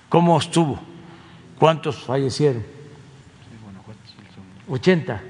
¿Cómo 0.10 0.40
estuvo? 0.40 0.95
¿Cuántos 1.60 2.04
fallecieron? 2.04 2.62
Sí, 2.64 3.58
Guanajuato, 3.64 4.00
sí, 4.06 4.16
son- 4.36 4.74
80. 4.74 5.22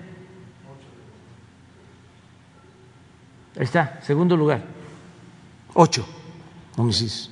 Ahí 3.58 3.64
está, 3.64 4.02
segundo 4.02 4.36
lugar. 4.36 4.64
Ocho 5.74 6.06
homicidios. 6.78 7.32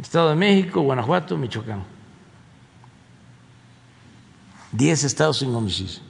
Estado 0.00 0.30
de 0.30 0.36
México, 0.36 0.80
Guanajuato, 0.82 1.36
Michoacán. 1.36 1.82
Diez 4.72 5.04
estados 5.04 5.38
sin 5.38 5.54
homicidio. 5.54 6.00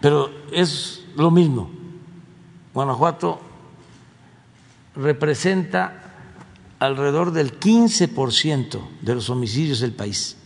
Pero 0.00 0.30
es 0.52 1.04
lo 1.16 1.30
mismo. 1.30 1.70
Guanajuato 2.76 3.40
representa 4.96 5.94
alrededor 6.78 7.32
del 7.32 7.58
15% 7.58 8.86
de 9.00 9.14
los 9.14 9.30
homicidios 9.30 9.80
del 9.80 9.92
país. 9.92 10.36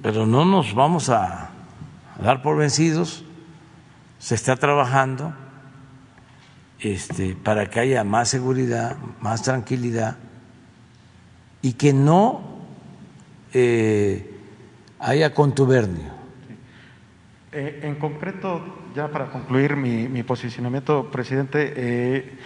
Pero 0.00 0.24
no 0.24 0.46
nos 0.46 0.74
vamos 0.74 1.10
a 1.10 1.50
dar 2.18 2.40
por 2.40 2.56
vencidos, 2.56 3.24
se 4.18 4.34
está 4.34 4.56
trabajando 4.56 5.34
este, 6.80 7.34
para 7.34 7.68
que 7.68 7.78
haya 7.78 8.04
más 8.04 8.30
seguridad, 8.30 8.96
más 9.20 9.42
tranquilidad 9.42 10.16
y 11.60 11.74
que 11.74 11.92
no 11.92 12.40
eh, 13.52 14.31
haya 15.02 15.34
contubernio. 15.34 16.10
Eh, 17.50 17.80
en 17.82 17.96
concreto, 17.96 18.62
ya 18.94 19.08
para 19.08 19.30
concluir 19.30 19.76
mi, 19.76 20.08
mi 20.08 20.22
posicionamiento, 20.22 21.10
presidente, 21.10 21.74
eh, 21.76 22.38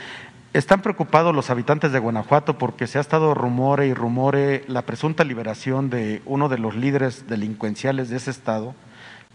están 0.53 0.81
preocupados 0.81 1.35
los 1.35 1.51
habitantes 1.51 1.93
de 1.93 1.99
Guanajuato 1.99 2.59
porque 2.59 2.87
se 2.87 2.99
ha 2.99 3.03
estado 3.03 3.35
rumore 3.35 3.87
y 3.87 3.95
rumore 3.95 4.65
la 4.69 4.83
presunta 4.83 5.23
liberación 5.23 5.91
de 5.91 6.23
uno 6.25 6.49
de 6.49 6.59
los 6.59 6.75
líderes 6.75 7.29
delincuenciales 7.29 8.09
de 8.09 8.17
ese 8.17 8.31
estado, 8.31 8.75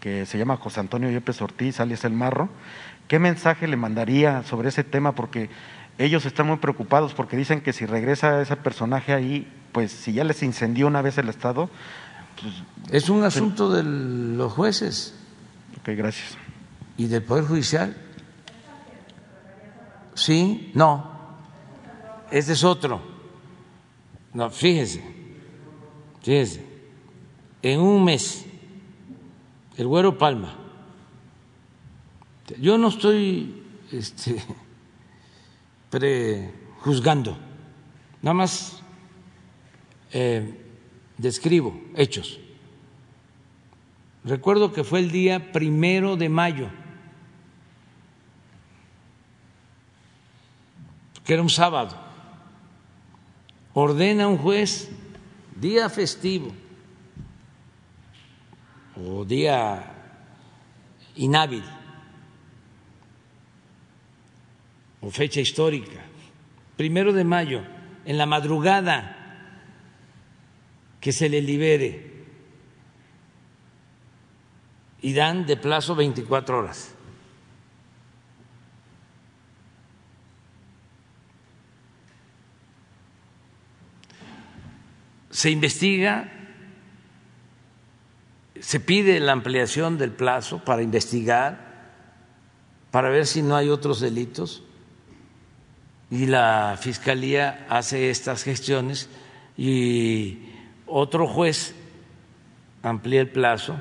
que 0.00 0.26
se 0.26 0.36
llama 0.36 0.56
José 0.56 0.80
Antonio 0.80 1.10
Yepes 1.10 1.40
Ortiz, 1.40 1.78
alias 1.78 2.04
El 2.04 2.12
Marro. 2.12 2.48
¿Qué 3.06 3.20
mensaje 3.20 3.68
le 3.68 3.76
mandaría 3.76 4.42
sobre 4.42 4.70
ese 4.70 4.82
tema? 4.82 5.14
Porque 5.14 5.48
ellos 5.96 6.26
están 6.26 6.48
muy 6.48 6.56
preocupados 6.56 7.14
porque 7.14 7.36
dicen 7.36 7.60
que 7.60 7.72
si 7.72 7.86
regresa 7.86 8.42
ese 8.42 8.56
personaje 8.56 9.12
ahí, 9.12 9.46
pues 9.70 9.92
si 9.92 10.12
ya 10.12 10.24
les 10.24 10.42
incendió 10.42 10.88
una 10.88 11.02
vez 11.02 11.18
el 11.18 11.28
estado, 11.28 11.70
Es 12.90 13.08
un 13.08 13.24
asunto 13.24 13.70
de 13.70 13.82
los 13.82 14.52
jueces 14.52 15.14
ok, 15.82 15.88
gracias. 15.96 16.36
y 16.96 17.06
del 17.06 17.22
Poder 17.22 17.44
Judicial. 17.44 17.96
Sí, 20.14 20.70
no. 20.74 21.10
Este 22.30 22.52
es 22.52 22.64
otro. 22.64 23.00
No, 24.32 24.50
fíjese, 24.50 25.02
fíjese. 26.22 26.66
En 27.60 27.80
un 27.80 28.04
mes, 28.04 28.46
el 29.76 29.86
Güero 29.86 30.16
Palma. 30.16 30.56
Yo 32.60 32.76
no 32.78 32.88
estoy 32.88 33.62
este, 33.90 34.42
prejuzgando, 35.90 37.36
nada 38.20 38.34
más 38.34 38.82
eh, 40.12 40.61
describo 41.22 41.80
hechos. 41.96 42.40
Recuerdo 44.24 44.72
que 44.72 44.84
fue 44.84 44.98
el 44.98 45.10
día 45.10 45.52
primero 45.52 46.16
de 46.16 46.28
mayo, 46.28 46.68
que 51.24 51.32
era 51.32 51.42
un 51.42 51.50
sábado. 51.50 51.96
Ordena 53.72 54.28
un 54.28 54.36
juez 54.36 54.90
día 55.56 55.88
festivo 55.88 56.52
o 58.96 59.24
día 59.24 59.94
inhábil 61.14 61.64
o 65.00 65.10
fecha 65.10 65.40
histórica, 65.40 66.02
primero 66.76 67.12
de 67.12 67.24
mayo, 67.24 67.62
en 68.04 68.18
la 68.18 68.26
madrugada, 68.26 69.21
que 71.02 71.10
se 71.10 71.28
le 71.28 71.42
libere 71.42 72.12
y 75.00 75.12
dan 75.12 75.46
de 75.46 75.56
plazo 75.56 75.96
24 75.96 76.58
horas. 76.60 76.94
Se 85.30 85.50
investiga, 85.50 86.32
se 88.60 88.78
pide 88.78 89.18
la 89.18 89.32
ampliación 89.32 89.98
del 89.98 90.12
plazo 90.12 90.64
para 90.64 90.82
investigar, 90.82 91.90
para 92.92 93.08
ver 93.08 93.26
si 93.26 93.42
no 93.42 93.56
hay 93.56 93.70
otros 93.70 93.98
delitos 93.98 94.62
y 96.12 96.26
la 96.26 96.78
Fiscalía 96.80 97.66
hace 97.68 98.10
estas 98.10 98.44
gestiones 98.44 99.08
y 99.56 100.51
otro 100.92 101.26
juez 101.26 101.74
amplía 102.82 103.20
el 103.20 103.30
plazo 103.30 103.80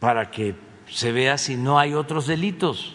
para 0.00 0.30
que 0.30 0.54
se 0.88 1.12
vea 1.12 1.38
si 1.38 1.56
no 1.56 1.78
hay 1.78 1.94
otros 1.94 2.26
delitos. 2.26 2.94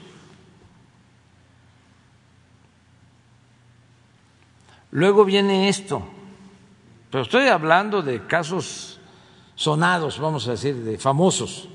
Luego 4.91 5.25
viene 5.25 5.69
esto, 5.69 6.07
pero 7.11 7.23
estoy 7.23 7.47
hablando 7.47 8.01
de 8.01 8.25
casos 8.25 8.99
sonados, 9.55 10.19
vamos 10.19 10.47
a 10.47 10.51
decir, 10.51 10.75
de 10.75 10.97
famosos, 10.97 11.69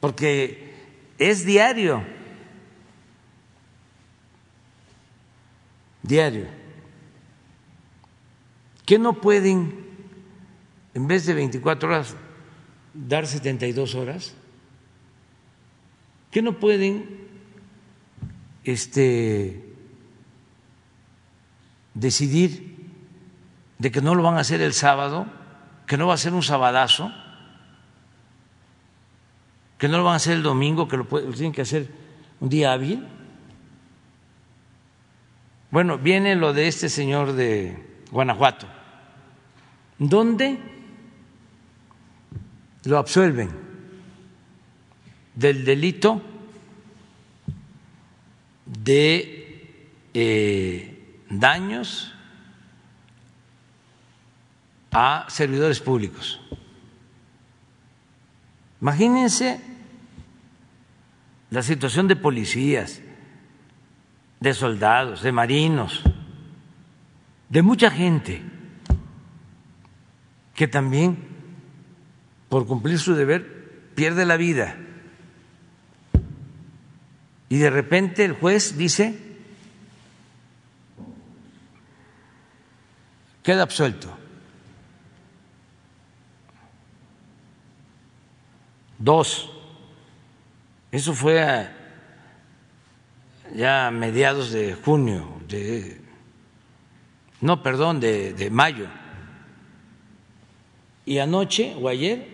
porque 0.00 0.74
es 1.18 1.44
diario, 1.44 2.02
diario, 6.02 6.65
que 8.86 8.98
no 8.98 9.20
pueden 9.20 9.86
en 10.96 11.06
vez 11.06 11.26
de 11.26 11.34
24 11.34 11.88
horas, 11.90 12.16
dar 12.94 13.26
72 13.26 13.94
horas? 13.94 14.34
¿Qué 16.30 16.40
no 16.40 16.58
pueden 16.58 17.04
este, 18.64 19.74
decidir 21.92 22.76
de 23.78 23.90
que 23.90 24.00
no 24.00 24.14
lo 24.14 24.22
van 24.22 24.38
a 24.38 24.40
hacer 24.40 24.62
el 24.62 24.72
sábado, 24.72 25.26
que 25.86 25.98
no 25.98 26.06
va 26.06 26.14
a 26.14 26.18
ser 26.18 26.32
un 26.32 26.42
sabadazo, 26.42 27.12
que 29.76 29.88
no 29.88 29.98
lo 29.98 30.04
van 30.04 30.14
a 30.14 30.16
hacer 30.16 30.32
el 30.32 30.42
domingo, 30.42 30.88
que 30.88 30.96
lo, 30.96 31.04
lo 31.04 31.32
tienen 31.32 31.52
que 31.52 31.60
hacer 31.60 31.90
un 32.40 32.48
día 32.48 32.72
hábil? 32.72 33.06
Bueno, 35.70 35.98
viene 35.98 36.36
lo 36.36 36.54
de 36.54 36.68
este 36.68 36.88
señor 36.88 37.34
de 37.34 38.02
Guanajuato, 38.10 38.66
¿Dónde 39.98 40.58
lo 42.84 42.98
absuelven 42.98 43.50
del 45.34 45.64
delito 45.64 46.22
de 48.64 49.36
eh, 50.14 51.22
daños 51.28 52.12
a 54.92 55.26
servidores 55.28 55.80
públicos. 55.80 56.40
Imagínense 58.80 59.60
la 61.50 61.62
situación 61.62 62.08
de 62.08 62.16
policías, 62.16 63.02
de 64.40 64.54
soldados, 64.54 65.22
de 65.22 65.32
marinos, 65.32 66.02
de 67.48 67.62
mucha 67.62 67.90
gente 67.90 68.42
que 70.56 70.66
también, 70.66 71.18
por 72.48 72.66
cumplir 72.66 72.98
su 72.98 73.14
deber, 73.14 73.92
pierde 73.94 74.24
la 74.24 74.38
vida. 74.38 74.76
Y 77.50 77.58
de 77.58 77.70
repente 77.70 78.24
el 78.24 78.32
juez 78.32 78.76
dice, 78.76 79.14
queda 83.42 83.62
absuelto. 83.62 84.16
Dos, 88.98 89.52
eso 90.90 91.12
fue 91.12 91.42
a, 91.42 91.76
ya 93.54 93.88
a 93.88 93.90
mediados 93.90 94.52
de 94.52 94.74
junio, 94.74 95.38
de, 95.46 96.00
no, 97.42 97.62
perdón, 97.62 98.00
de, 98.00 98.32
de 98.32 98.48
mayo. 98.48 98.88
Y 101.06 101.20
anoche 101.20 101.76
o 101.80 101.88
ayer, 101.88 102.26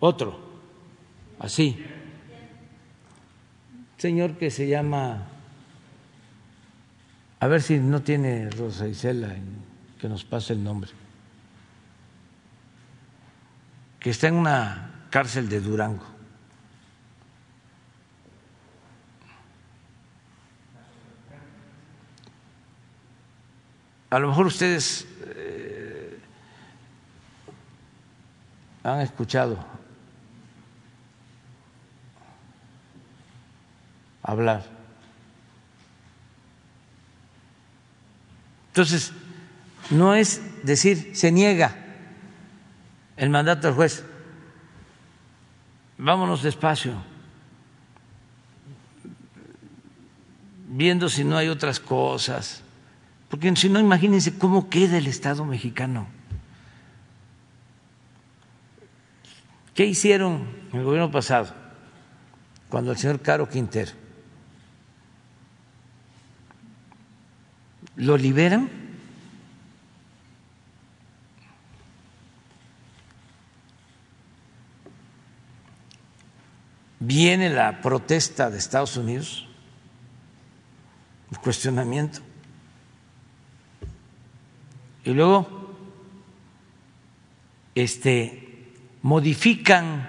otro, 0.00 0.40
así. 1.38 1.84
Señor 3.98 4.38
que 4.38 4.50
se 4.50 4.66
llama, 4.66 5.26
a 7.40 7.46
ver 7.46 7.60
si 7.60 7.78
no 7.78 8.02
tiene 8.02 8.50
Rosa 8.50 8.88
Isela, 8.88 9.36
que 10.00 10.08
nos 10.08 10.24
pase 10.24 10.54
el 10.54 10.64
nombre, 10.64 10.90
que 14.00 14.10
está 14.10 14.28
en 14.28 14.34
una 14.34 15.06
cárcel 15.10 15.48
de 15.50 15.60
Durango. 15.60 16.04
A 24.08 24.18
lo 24.18 24.28
mejor 24.28 24.46
ustedes 24.46 25.06
han 28.84 29.00
escuchado 29.00 29.58
hablar. 34.22 34.64
Entonces, 38.68 39.12
no 39.90 40.14
es 40.14 40.40
decir, 40.64 41.16
se 41.16 41.32
niega 41.32 41.76
el 43.16 43.30
mandato 43.30 43.66
del 43.66 43.76
juez. 43.76 44.04
Vámonos 45.98 46.42
despacio, 46.42 46.94
viendo 50.68 51.08
si 51.08 51.24
no 51.24 51.36
hay 51.36 51.48
otras 51.48 51.80
cosas 51.80 52.64
porque 53.34 53.56
si 53.56 53.68
no, 53.68 53.80
imagínense 53.80 54.38
cómo 54.38 54.70
queda 54.70 54.96
el 54.96 55.08
Estado 55.08 55.44
mexicano. 55.44 56.06
¿Qué 59.74 59.84
hicieron 59.84 60.46
en 60.72 60.78
el 60.78 60.84
gobierno 60.84 61.10
pasado 61.10 61.52
cuando 62.68 62.92
el 62.92 62.98
señor 62.98 63.20
Caro 63.20 63.48
Quintero. 63.48 63.92
Lo 67.96 68.16
liberan? 68.16 68.68
Viene 76.98 77.50
la 77.50 77.80
protesta 77.80 78.50
de 78.50 78.58
Estados 78.58 78.96
Unidos, 78.96 79.46
el 81.30 81.38
cuestionamiento 81.38 82.20
y 85.04 85.12
luego 85.12 85.76
este, 87.74 88.43
modifican 89.04 90.08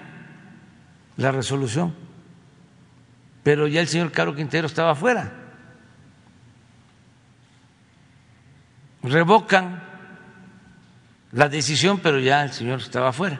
la 1.18 1.30
resolución, 1.30 1.94
pero 3.42 3.68
ya 3.68 3.82
el 3.82 3.88
señor 3.88 4.10
Caro 4.10 4.34
Quintero 4.34 4.66
estaba 4.66 4.92
afuera. 4.92 5.32
Revocan 9.02 9.82
la 11.32 11.48
decisión, 11.50 12.00
pero 12.02 12.18
ya 12.18 12.42
el 12.42 12.52
señor 12.52 12.80
estaba 12.80 13.10
afuera. 13.10 13.38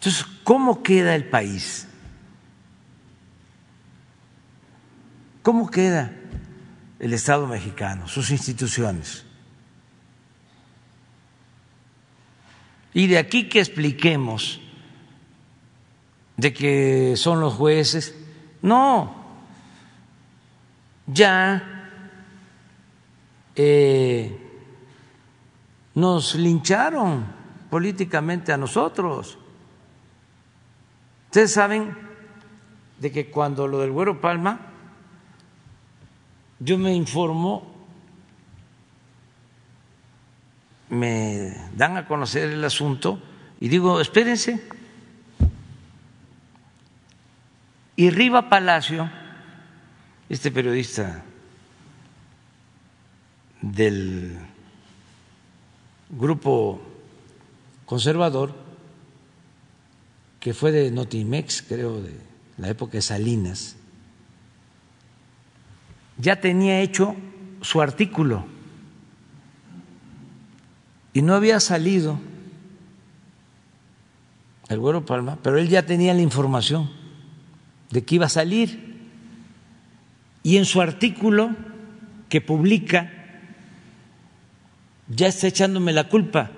Entonces, 0.00 0.26
¿cómo 0.42 0.82
queda 0.82 1.14
el 1.14 1.26
país? 1.26 1.86
¿Cómo 5.42 5.70
queda 5.70 6.12
el 6.98 7.12
Estado 7.12 7.46
mexicano, 7.46 8.08
sus 8.08 8.32
instituciones? 8.32 9.23
Y 12.94 13.08
de 13.08 13.18
aquí 13.18 13.48
que 13.48 13.58
expliquemos 13.58 14.60
de 16.36 16.52
que 16.54 17.14
son 17.16 17.40
los 17.40 17.54
jueces, 17.54 18.14
no, 18.62 19.14
ya 21.06 21.90
eh, 23.56 24.40
nos 25.94 26.34
lincharon 26.36 27.26
políticamente 27.68 28.52
a 28.52 28.56
nosotros. 28.56 29.38
Ustedes 31.26 31.52
saben 31.52 31.96
de 33.00 33.10
que 33.10 33.28
cuando 33.28 33.66
lo 33.66 33.80
del 33.80 33.90
Güero 33.90 34.20
Palma, 34.20 34.60
yo 36.60 36.78
me 36.78 36.94
informo 36.94 37.73
me 40.94 41.54
dan 41.76 41.96
a 41.96 42.06
conocer 42.06 42.50
el 42.50 42.64
asunto 42.64 43.20
y 43.60 43.68
digo, 43.68 44.00
espérense. 44.00 44.62
Y 47.96 48.10
Riva 48.10 48.48
Palacio, 48.48 49.10
este 50.28 50.50
periodista 50.50 51.22
del 53.60 54.38
grupo 56.10 56.82
conservador, 57.86 58.54
que 60.40 60.54
fue 60.54 60.72
de 60.72 60.90
Notimex, 60.90 61.62
creo, 61.62 62.02
de 62.02 62.18
la 62.58 62.68
época 62.68 62.92
de 62.92 63.02
Salinas, 63.02 63.76
ya 66.18 66.40
tenía 66.40 66.80
hecho 66.80 67.16
su 67.60 67.80
artículo 67.80 68.53
y 71.14 71.22
no 71.22 71.34
había 71.34 71.60
salido. 71.60 72.18
El 74.68 74.80
Güero 74.80 75.06
Palma, 75.06 75.38
pero 75.42 75.58
él 75.58 75.68
ya 75.68 75.86
tenía 75.86 76.12
la 76.12 76.20
información 76.20 76.90
de 77.90 78.04
que 78.04 78.16
iba 78.16 78.26
a 78.26 78.30
salir. 78.30 78.92
Y 80.42 80.56
en 80.56 80.64
su 80.64 80.82
artículo 80.82 81.54
que 82.28 82.40
publica, 82.40 83.10
ya 85.08 85.28
está 85.28 85.46
echándome 85.46 85.92
la 85.92 86.08
culpa. 86.08 86.50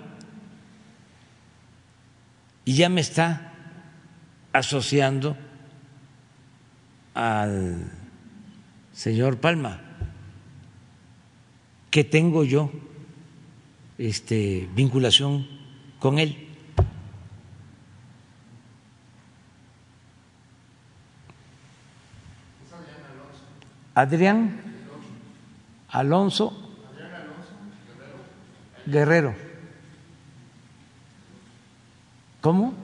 Y 2.64 2.74
ya 2.74 2.88
me 2.88 3.02
está 3.02 3.52
asociando 4.52 5.36
al 7.14 7.92
señor 8.92 9.38
Palma, 9.38 9.80
que 11.90 12.04
tengo 12.04 12.42
yo 12.44 12.72
este, 13.98 14.68
vinculación 14.74 15.46
con 15.98 16.18
él. 16.18 16.42
Adrián 23.94 24.60
Alonso 25.88 26.52
Guerrero. 28.84 29.34
¿Cómo? 32.42 32.74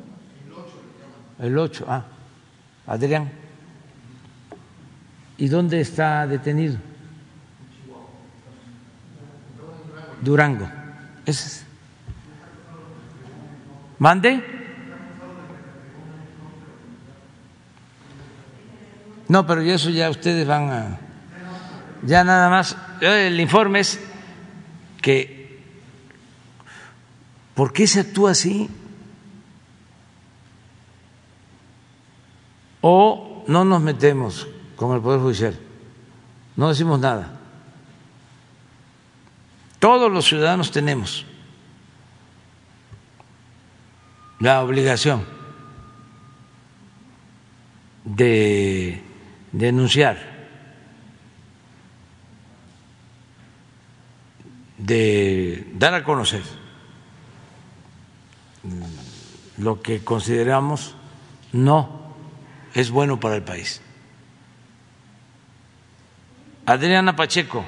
El 1.39 1.59
8, 1.59 1.85
ah, 1.87 2.05
Adrián. 2.87 3.31
¿Y 5.37 5.49
dónde 5.49 5.81
está 5.81 6.27
detenido? 6.27 6.79
Durango. 10.23 10.82
¿Ese 11.27 11.47
es? 11.47 11.67
¿Mande? 13.99 14.45
No, 19.29 19.47
pero 19.47 19.61
eso 19.63 19.91
ya 19.91 20.11
ustedes 20.11 20.47
van 20.47 20.71
a... 20.71 20.99
Ya 22.03 22.25
nada 22.25 22.51
más, 22.51 22.77
el 23.01 23.39
informe 23.41 23.81
es 23.81 24.01
que... 25.01 25.63
¿Por 27.55 27.73
qué 27.73 27.87
se 27.87 28.01
actúa 28.01 28.33
así? 28.33 28.69
O 32.81 33.45
no 33.47 33.65
nos 33.65 33.81
metemos 33.81 34.49
con 34.75 34.97
el 34.97 35.01
Poder 35.01 35.21
Judicial, 35.21 35.59
no 36.57 36.69
decimos 36.69 36.99
nada. 36.99 37.42
Todos 39.83 40.13
los 40.13 40.27
ciudadanos 40.27 40.71
tenemos 40.71 41.27
la 44.39 44.63
obligación 44.63 45.27
de 48.05 49.03
denunciar, 49.51 50.19
de 54.79 55.67
dar 55.75 55.95
a 55.95 56.05
conocer 56.05 56.45
lo 59.59 59.83
que 59.83 60.05
consideramos 60.05 60.95
no 61.53 62.15
es 62.73 62.93
bueno 62.93 63.19
para 63.19 63.35
el 63.35 63.43
país. 63.43 63.83
Adriana 66.67 67.17
Pacheco. 67.17 67.65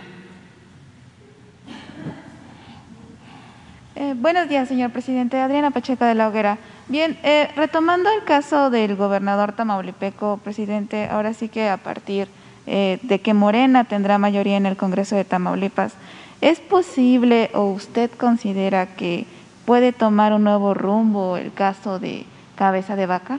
Eh, 3.96 4.14
buenos 4.16 4.48
días, 4.48 4.66
señor 4.66 4.90
presidente. 4.90 5.38
Adriana 5.38 5.70
Pacheco 5.70 6.04
de 6.04 6.16
la 6.16 6.26
Hoguera. 6.26 6.58
Bien, 6.88 7.16
eh, 7.22 7.48
retomando 7.54 8.10
el 8.10 8.24
caso 8.24 8.68
del 8.68 8.96
gobernador 8.96 9.52
tamaulipeco, 9.52 10.40
presidente, 10.42 11.06
ahora 11.06 11.32
sí 11.32 11.48
que 11.48 11.68
a 11.68 11.76
partir 11.76 12.26
eh, 12.66 12.98
de 13.02 13.20
que 13.20 13.34
Morena 13.34 13.84
tendrá 13.84 14.18
mayoría 14.18 14.56
en 14.56 14.66
el 14.66 14.76
Congreso 14.76 15.14
de 15.14 15.24
Tamaulipas, 15.24 15.94
¿es 16.40 16.58
posible 16.58 17.50
o 17.54 17.66
usted 17.66 18.10
considera 18.10 18.96
que 18.96 19.26
puede 19.64 19.92
tomar 19.92 20.32
un 20.32 20.42
nuevo 20.42 20.74
rumbo 20.74 21.36
el 21.36 21.52
caso 21.52 22.00
de 22.00 22.24
cabeza 22.56 22.96
de 22.96 23.06
vaca? 23.06 23.38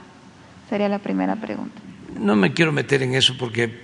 Sería 0.70 0.88
la 0.88 1.00
primera 1.00 1.36
pregunta. 1.36 1.82
No 2.18 2.34
me 2.34 2.54
quiero 2.54 2.72
meter 2.72 3.02
en 3.02 3.14
eso 3.14 3.34
porque 3.38 3.78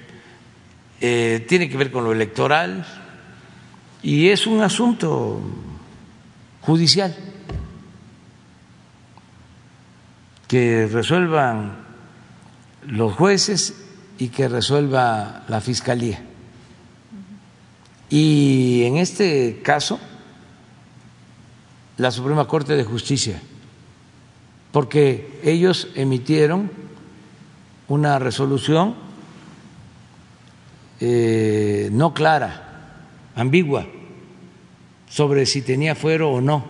eh, 1.03 1.45
tiene 1.47 1.69
que 1.69 1.77
ver 1.77 1.93
con 1.93 2.03
lo 2.05 2.13
electoral 2.13 2.87
y 4.03 4.29
es 4.31 4.47
un 4.47 4.63
asunto 4.63 5.39
judicial. 6.63 7.15
que 10.53 10.87
resuelvan 10.87 11.79
los 12.87 13.15
jueces 13.15 13.73
y 14.19 14.29
que 14.29 14.49
resuelva 14.49 15.45
la 15.49 15.63
fiscalía. 15.63 16.23
Y 18.11 18.83
en 18.85 18.99
este 18.99 19.63
caso, 19.63 19.99
la 21.97 22.11
Suprema 22.11 22.47
Corte 22.47 22.77
de 22.77 22.85
Justicia, 22.85 23.41
porque 24.73 25.41
ellos 25.43 25.89
emitieron 25.95 26.71
una 27.89 28.19
resolución 28.19 28.95
eh, 31.01 31.89
no 31.93 32.13
clara, 32.13 32.99
ambigua, 33.37 33.87
sobre 35.13 35.45
si 35.45 35.61
tenía 35.61 35.95
fuero 35.95 36.31
o 36.31 36.41
no. 36.41 36.65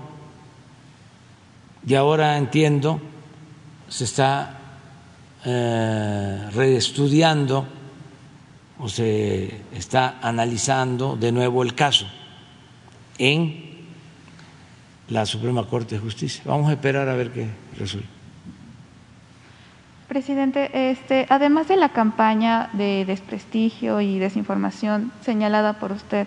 Y 1.86 1.94
ahora 1.94 2.36
entiendo 2.36 3.00
se 3.88 4.04
está 4.04 4.58
eh, 5.44 6.48
reestudiando 6.52 7.66
o 8.80 8.88
se 8.88 9.60
está 9.72 10.18
analizando 10.20 11.14
de 11.14 11.30
nuevo 11.30 11.62
el 11.62 11.76
caso 11.76 12.06
en 13.16 13.86
la 15.08 15.24
Suprema 15.24 15.64
Corte 15.68 15.94
de 15.94 16.00
Justicia. 16.00 16.42
Vamos 16.44 16.68
a 16.68 16.72
esperar 16.72 17.08
a 17.08 17.14
ver 17.14 17.30
qué 17.30 17.46
resuelve. 17.78 18.08
Presidente, 20.08 20.90
este, 20.90 21.26
además 21.28 21.68
de 21.68 21.76
la 21.76 21.90
campaña 21.90 22.70
de 22.72 23.04
desprestigio 23.04 24.00
y 24.00 24.18
desinformación 24.18 25.12
señalada 25.20 25.74
por 25.74 25.92
usted, 25.92 26.26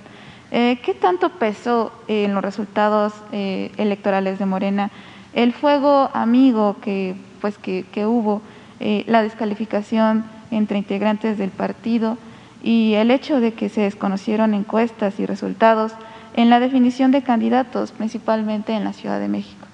eh, 0.57 0.79
¿qué 0.81 0.93
tanto 0.93 1.31
pesó 1.31 1.91
en 2.07 2.33
los 2.33 2.41
resultados 2.41 3.11
eh, 3.33 3.73
electorales 3.75 4.39
de 4.39 4.45
Morena 4.45 4.89
el 5.33 5.51
fuego 5.51 6.09
amigo 6.13 6.77
que 6.81 7.13
pues 7.41 7.57
que, 7.57 8.05
hubo, 8.05 8.41
eh, 8.79 9.03
la 9.05 9.21
descalificación 9.21 10.23
entre 10.51 10.77
integrantes 10.77 11.37
del 11.37 11.49
partido 11.49 12.17
y 12.63 12.93
el 12.93 13.11
hecho 13.11 13.41
de 13.41 13.53
que 13.53 13.67
se 13.67 13.81
desconocieron 13.81 14.53
encuestas 14.53 15.19
y 15.19 15.25
resultados 15.25 15.91
en 16.37 16.49
la 16.49 16.61
definición 16.61 17.11
de 17.11 17.21
candidatos, 17.21 17.91
principalmente 17.91 18.71
en 18.71 18.85
la 18.85 18.93
Ciudad 18.93 19.19
de 19.19 19.27
México. 19.27 19.67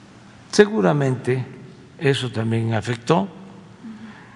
Seguramente 0.52 1.46
eso 2.00 2.32
también 2.32 2.74
afectó, 2.74 3.28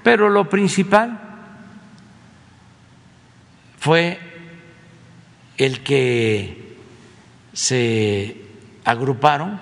pero 0.03 0.29
lo 0.29 0.47
principal 0.47 1.19
fue 3.79 4.34
el 5.57 5.83
que 5.83 6.77
se 7.53 8.41
agruparon 8.83 9.59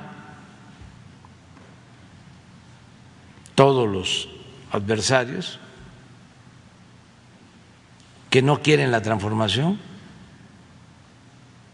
todos 3.55 3.87
los 3.87 4.29
adversarios 4.71 5.59
que 8.29 8.41
no 8.41 8.63
quieren 8.63 8.91
la 8.91 9.01
transformación, 9.01 9.79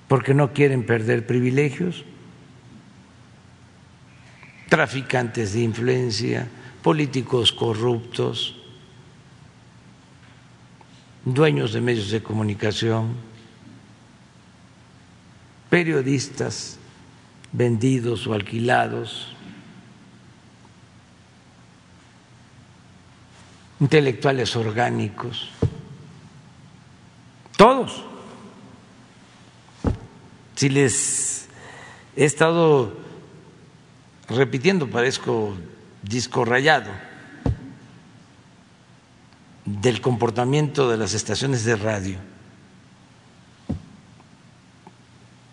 porque 0.10 0.34
no 0.34 0.52
quieren 0.52 0.86
perder 0.86 1.26
privilegios, 1.26 2.04
traficantes 4.68 5.54
de 5.54 5.62
influencia, 5.62 6.50
políticos 6.84 7.54
corruptos, 7.54 8.58
dueños 11.24 11.72
de 11.72 11.80
medios 11.80 12.12
de 12.12 12.22
comunicación, 12.22 13.16
periodistas 15.70 16.78
vendidos 17.52 18.28
o 18.28 18.34
alquilados, 18.34 19.36
intelectuales 23.80 24.56
orgánicos, 24.56 25.50
todos. 27.56 28.04
Si 30.56 30.70
les 30.70 31.48
he 32.16 32.26
estado 32.26 32.98
repitiendo, 34.28 34.90
parezco 34.90 35.56
disco 36.04 36.44
rayado, 36.44 36.92
del 39.66 40.02
comportamiento 40.02 40.90
de 40.90 40.98
las 40.98 41.14
estaciones 41.14 41.64
de 41.64 41.76
radio, 41.76 42.18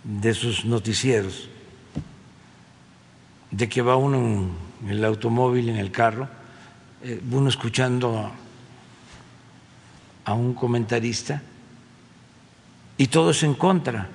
de 0.06 0.34
sus 0.34 0.64
noticieros, 0.64 1.48
de 3.50 3.68
que 3.68 3.82
va 3.82 3.96
uno 3.96 4.48
en 4.82 4.88
el 4.88 5.04
automóvil, 5.04 5.68
en 5.68 5.76
el 5.76 5.90
carro, 5.90 6.28
eh, 7.02 7.20
uno 7.30 7.48
escuchando 7.48 8.30
a, 10.24 10.34
un 10.34 10.54
comentarista 10.54 11.42
y 12.96 13.06
todo 13.08 13.30
es 13.30 13.42
en 13.42 13.54
contra. 13.54 14.08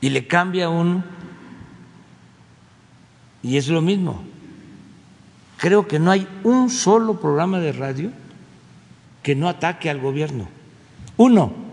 Y 0.00 0.10
le 0.10 0.26
cambia 0.26 0.68
un 0.68 1.02
y 3.42 3.56
es 3.56 3.68
lo 3.68 3.80
mismo. 3.80 4.22
Creo 5.58 5.86
que 5.86 5.98
no 5.98 6.10
hay 6.10 6.26
un 6.44 6.68
solo 6.68 7.20
programa 7.20 7.58
de 7.58 7.72
radio 7.72 8.10
que 9.22 9.34
no 9.34 9.48
ataque 9.48 9.88
al 9.88 10.00
gobierno. 10.00 10.48
Uno. 11.16 11.63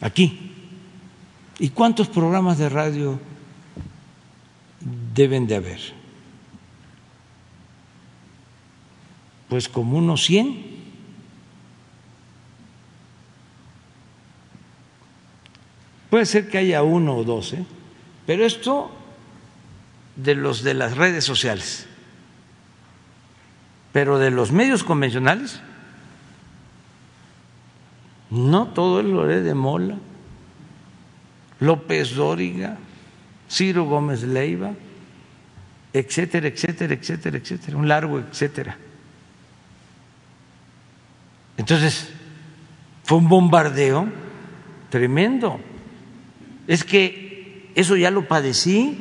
Aquí. 0.00 0.52
¿Y 1.58 1.70
cuántos 1.70 2.08
programas 2.08 2.58
de 2.58 2.68
radio 2.68 3.18
deben 5.14 5.46
de 5.46 5.56
haber? 5.56 5.80
Pues 9.48 9.68
como 9.68 9.98
unos 9.98 10.24
100. 10.24 10.76
Puede 16.10 16.26
ser 16.26 16.48
que 16.48 16.58
haya 16.58 16.82
uno 16.82 17.16
o 17.16 17.24
dos, 17.24 17.52
¿eh? 17.52 17.64
pero 18.26 18.44
esto 18.46 18.90
de 20.16 20.34
los 20.34 20.62
de 20.62 20.74
las 20.74 20.96
redes 20.96 21.24
sociales, 21.24 21.86
pero 23.92 24.18
de 24.18 24.30
los 24.30 24.52
medios 24.52 24.82
convencionales, 24.84 25.60
no 28.30 28.68
todo 28.68 29.00
el 29.00 29.10
Loré 29.10 29.42
de 29.42 29.54
Mola, 29.54 29.98
López 31.60 32.14
Dóriga, 32.14 32.76
Ciro 33.48 33.84
Gómez 33.84 34.22
Leiva, 34.22 34.72
etcétera, 35.92 36.48
etcétera, 36.48 36.94
etcétera, 36.94 37.38
etcétera, 37.38 37.76
un 37.76 37.88
largo 37.88 38.18
etcétera. 38.18 38.76
Entonces, 41.56 42.12
fue 43.04 43.18
un 43.18 43.28
bombardeo 43.28 44.08
tremendo. 44.90 45.58
Es 46.66 46.84
que 46.84 47.70
eso 47.74 47.96
ya 47.96 48.10
lo 48.10 48.26
padecí 48.26 48.98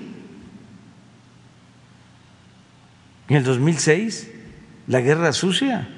en 3.28 3.36
el 3.36 3.44
2006, 3.44 4.32
la 4.88 5.02
guerra 5.02 5.34
sucia. 5.34 5.90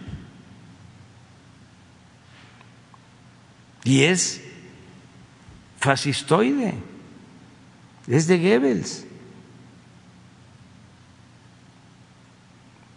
Y 3.88 4.04
es 4.04 4.42
fascistoide, 5.80 6.74
es 8.06 8.28
de 8.28 8.38
Goebbels. 8.38 9.06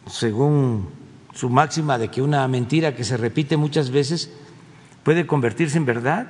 Según 0.09 0.91
su 1.33 1.49
máxima 1.49 1.97
de 1.97 2.09
que 2.09 2.21
una 2.21 2.49
mentira 2.49 2.97
que 2.97 3.05
se 3.05 3.17
repite 3.17 3.57
muchas 3.57 3.91
veces 3.91 4.33
puede 5.05 5.29
convertirse 5.29 5.79
en 5.79 5.87
verdad. 5.87 6.27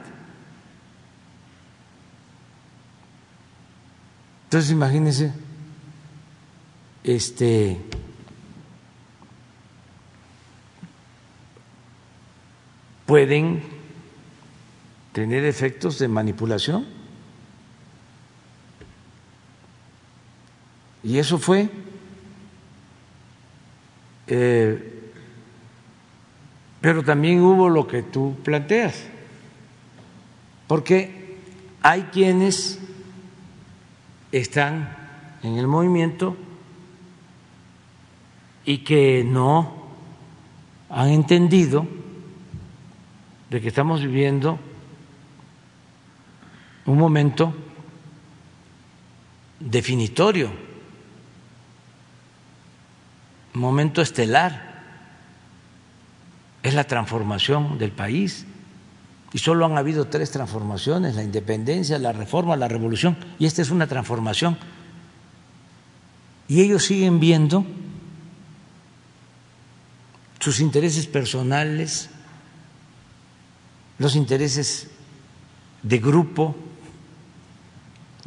Entonces 4.45 4.71
imagínense, 4.71 5.33
este, 7.03 7.81
pueden 13.07 13.80
tener 15.21 15.45
efectos 15.45 15.99
de 15.99 16.09
manipulación. 16.09 16.87
Y 21.03 21.19
eso 21.19 21.37
fue 21.37 21.69
eh, 24.27 25.11
pero 26.81 27.03
también 27.05 27.43
hubo 27.43 27.69
lo 27.69 27.87
que 27.87 28.03
tú 28.03 28.35
planteas, 28.43 29.05
porque 30.67 31.37
hay 31.83 32.05
quienes 32.05 32.79
están 34.33 34.97
en 35.43 35.59
el 35.59 35.67
movimiento 35.67 36.35
y 38.65 38.79
que 38.79 39.23
no 39.23 39.91
han 40.89 41.09
entendido 41.09 41.87
de 43.51 43.61
que 43.61 43.69
estamos 43.69 44.01
viviendo 44.01 44.59
un 46.91 46.99
momento 46.99 47.55
definitorio, 49.61 50.51
un 53.55 53.61
momento 53.61 54.03
estelar. 54.03 54.69
Es 56.63 56.75
la 56.75 56.85
transformación 56.85 57.79
del 57.79 57.93
país. 57.93 58.45
Y 59.33 59.39
solo 59.39 59.65
han 59.65 59.79
habido 59.79 60.09
tres 60.09 60.33
transformaciones, 60.33 61.15
la 61.15 61.23
independencia, 61.23 61.99
la 61.99 62.13
reforma, 62.13 62.57
la 62.57 62.67
revolución. 62.67 63.17
Y 63.39 63.47
esta 63.47 63.63
es 63.63 63.71
una 63.71 63.87
transformación. 63.87 64.59
Y 66.49 66.61
ellos 66.61 66.85
siguen 66.85 67.21
viendo 67.21 67.65
sus 70.41 70.59
intereses 70.59 71.07
personales, 71.07 72.11
los 73.99 74.17
intereses 74.17 74.91
de 75.83 75.99
grupo, 75.99 76.57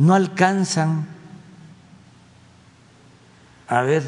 no 0.04 0.16
alcanzan 0.16 1.08
a 3.70 3.82
ver 3.84 4.04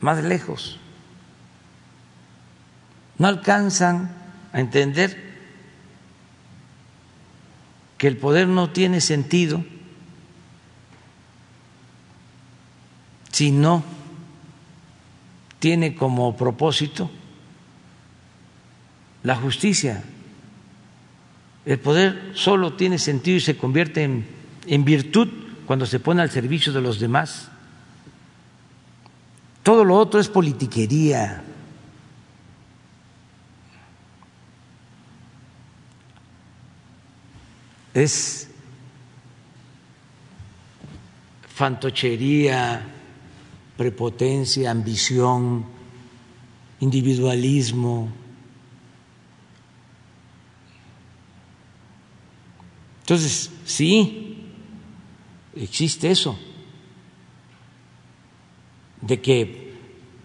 más 0.00 0.22
lejos, 0.22 0.78
no 3.18 3.26
alcanzan 3.26 4.14
a 4.52 4.60
entender 4.60 5.34
que 7.98 8.06
el 8.06 8.16
poder 8.16 8.46
no 8.46 8.70
tiene 8.70 9.00
sentido 9.00 9.64
si 13.32 13.50
no 13.50 13.82
tiene 15.58 15.96
como 15.96 16.36
propósito 16.36 17.10
la 19.24 19.34
justicia. 19.34 20.04
El 21.64 21.78
poder 21.78 22.32
solo 22.34 22.74
tiene 22.74 22.98
sentido 22.98 23.36
y 23.36 23.40
se 23.40 23.56
convierte 23.56 24.02
en, 24.02 24.26
en 24.66 24.84
virtud 24.84 25.28
cuando 25.66 25.86
se 25.86 26.00
pone 26.00 26.22
al 26.22 26.30
servicio 26.30 26.72
de 26.72 26.80
los 26.80 26.98
demás. 26.98 27.48
Todo 29.62 29.84
lo 29.84 29.96
otro 29.96 30.18
es 30.20 30.28
politiquería. 30.28 31.44
Es 37.92 38.48
fantochería, 41.54 42.80
prepotencia, 43.76 44.70
ambición, 44.70 45.66
individualismo. 46.80 48.08
Entonces, 53.10 53.50
sí, 53.64 54.36
existe 55.56 56.12
eso, 56.12 56.38
de 59.00 59.20
que 59.20 59.74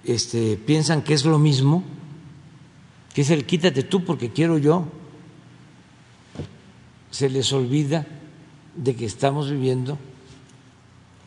este, 0.04 0.56
piensan 0.56 1.02
que 1.02 1.16
es 1.16 1.26
lo 1.26 1.40
mismo, 1.40 1.84
que 3.12 3.22
es 3.22 3.32
el 3.32 3.48
quítate 3.48 3.82
tú 3.82 4.06
porque 4.06 4.30
quiero 4.30 4.60
yo. 4.60 4.86
Se 7.10 7.28
les 7.28 7.52
olvida 7.54 8.06
de 8.76 8.96
que 8.96 9.06
estamos 9.06 9.50
viviendo 9.50 9.98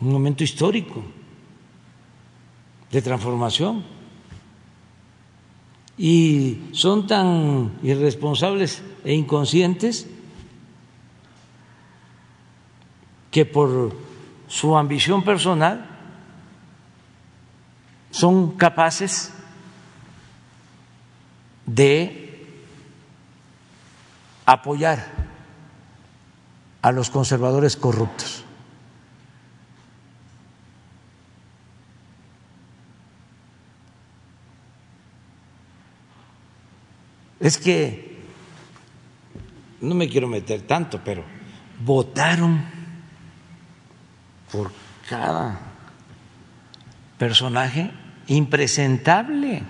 un 0.01 0.13
momento 0.13 0.45
histórico 0.45 1.03
de 2.93 3.03
transformación. 3.03 3.83
Y 5.99 6.69
son 6.71 7.09
tan 7.09 7.81
irresponsables 7.83 8.81
e 9.05 9.13
inconscientes 9.13 10.07
que 13.31 13.45
por 13.45 13.95
su 14.47 14.77
ambición 14.77 15.23
personal 15.23 15.87
son 18.11 18.57
capaces 18.57 19.33
de 21.67 22.47
apoyar 24.47 25.07
a 26.81 26.93
los 26.93 27.11
conservadores 27.11 27.77
corruptos. 27.77 28.45
Es 37.41 37.59
que 37.59 38.19
no 39.81 39.95
me 39.95 40.09
quiero 40.09 40.27
meter 40.27 40.63
tanto, 40.63 41.01
pero 41.05 41.23
votaron 41.85 42.78
por 44.53 44.73
cada 45.09 45.59
personaje 47.19 47.91
impresentable. 48.27 49.63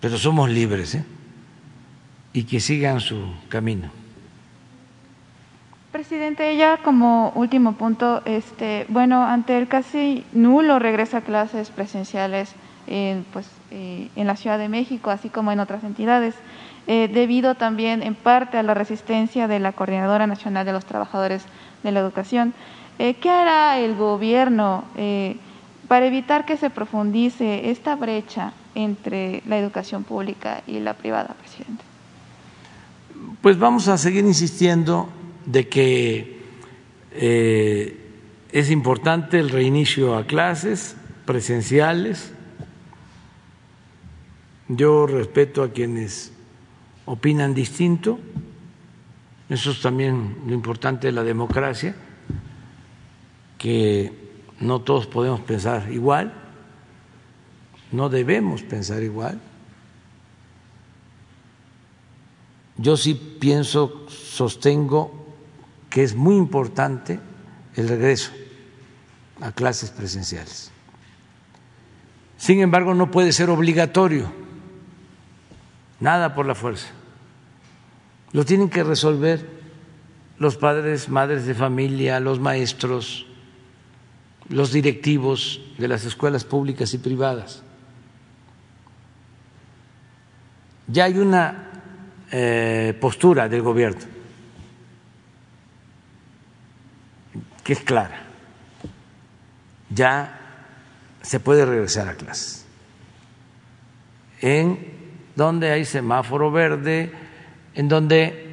Pero 0.00 0.18
somos 0.18 0.50
libres 0.50 0.96
¿eh? 0.96 1.04
y 2.34 2.44
que 2.44 2.60
sigan 2.60 3.00
su 3.00 3.32
camino. 3.48 3.90
Presidente, 5.92 6.56
ya 6.56 6.78
como 6.78 7.30
último 7.36 7.74
punto, 7.74 8.20
este, 8.26 8.84
bueno, 8.88 9.24
ante 9.24 9.56
el 9.56 9.68
casi 9.68 10.26
nulo 10.32 10.78
regreso 10.78 11.16
a 11.16 11.20
clases 11.20 11.70
presenciales 11.70 12.52
pues, 13.32 13.46
eh, 13.70 14.08
en 14.16 14.26
la 14.26 14.36
Ciudad 14.36 14.58
de 14.58 14.68
México, 14.68 15.10
así 15.10 15.28
como 15.28 15.52
en 15.52 15.60
otras 15.60 15.84
entidades, 15.84 16.34
eh, 16.86 17.08
debido 17.12 17.54
también 17.54 18.02
en 18.02 18.14
parte 18.14 18.58
a 18.58 18.62
la 18.62 18.74
resistencia 18.74 19.48
de 19.48 19.58
la 19.58 19.72
Coordinadora 19.72 20.26
Nacional 20.26 20.66
de 20.66 20.72
los 20.72 20.84
Trabajadores 20.84 21.44
de 21.82 21.92
la 21.92 22.00
Educación. 22.00 22.52
Eh, 22.98 23.14
¿Qué 23.14 23.30
hará 23.30 23.78
el 23.78 23.96
gobierno 23.96 24.84
para 25.88 26.06
evitar 26.06 26.44
que 26.44 26.56
se 26.56 26.70
profundice 26.70 27.70
esta 27.70 27.96
brecha 27.96 28.52
entre 28.74 29.42
la 29.46 29.58
educación 29.58 30.04
pública 30.04 30.62
y 30.66 30.78
la 30.80 30.94
privada, 30.94 31.34
presidente? 31.40 31.82
Pues 33.40 33.58
vamos 33.58 33.88
a 33.88 33.98
seguir 33.98 34.24
insistiendo 34.24 35.08
de 35.46 35.68
que 35.68 36.34
es 38.52 38.70
importante 38.70 39.38
el 39.40 39.50
reinicio 39.50 40.16
a 40.16 40.26
clases 40.26 40.96
presenciales. 41.24 42.32
Yo 44.68 45.06
respeto 45.06 45.62
a 45.62 45.70
quienes 45.70 46.32
opinan 47.04 47.54
distinto. 47.54 48.18
Eso 49.48 49.72
es 49.72 49.82
también 49.82 50.38
lo 50.46 50.54
importante 50.54 51.08
de 51.08 51.12
la 51.12 51.22
democracia, 51.22 51.94
que 53.58 54.12
no 54.60 54.80
todos 54.80 55.06
podemos 55.06 55.40
pensar 55.40 55.92
igual, 55.92 56.32
no 57.92 58.08
debemos 58.08 58.62
pensar 58.62 59.02
igual. 59.02 59.38
Yo 62.78 62.96
sí 62.96 63.14
pienso, 63.14 64.06
sostengo 64.08 65.26
que 65.90 66.02
es 66.02 66.14
muy 66.14 66.36
importante 66.36 67.20
el 67.76 67.88
regreso 67.88 68.32
a 69.40 69.52
clases 69.52 69.90
presenciales. 69.90 70.72
Sin 72.38 72.60
embargo, 72.60 72.94
no 72.94 73.10
puede 73.10 73.32
ser 73.32 73.50
obligatorio 73.50 74.43
nada 76.04 76.34
por 76.34 76.44
la 76.44 76.54
fuerza. 76.54 76.88
Lo 78.32 78.44
tienen 78.44 78.68
que 78.68 78.84
resolver 78.84 79.48
los 80.38 80.56
padres, 80.58 81.08
madres 81.08 81.46
de 81.46 81.54
familia, 81.54 82.20
los 82.20 82.40
maestros, 82.40 83.26
los 84.50 84.70
directivos 84.70 85.62
de 85.78 85.88
las 85.88 86.04
escuelas 86.04 86.44
públicas 86.44 86.92
y 86.92 86.98
privadas. 86.98 87.62
Ya 90.88 91.04
hay 91.04 91.18
una 91.18 91.70
eh, 92.30 92.94
postura 93.00 93.48
del 93.48 93.62
gobierno 93.62 94.02
que 97.62 97.72
es 97.72 97.80
clara. 97.80 98.24
Ya 99.88 100.38
se 101.22 101.40
puede 101.40 101.64
regresar 101.64 102.08
a 102.08 102.14
clases. 102.14 102.66
En 104.42 104.93
donde 105.36 105.70
hay 105.70 105.84
semáforo 105.84 106.50
verde, 106.50 107.10
en 107.74 107.88
donde 107.88 108.44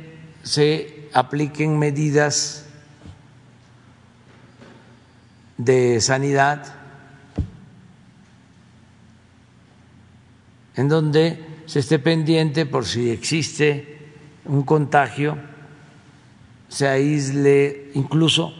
se 0.43 1.09
apliquen 1.13 1.77
medidas 1.77 2.65
de 5.57 6.01
sanidad, 6.01 6.73
en 10.75 10.89
donde 10.89 11.45
se 11.67 11.79
esté 11.79 11.99
pendiente 11.99 12.65
por 12.65 12.85
si 12.85 13.11
existe 13.11 13.99
un 14.45 14.63
contagio, 14.63 15.37
se 16.67 16.87
aísle, 16.87 17.91
incluso 17.93 18.53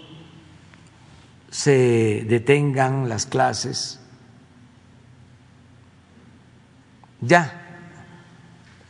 se 1.49 2.25
detengan 2.27 3.09
las 3.09 3.25
clases. 3.25 3.99
Ya 7.21 7.60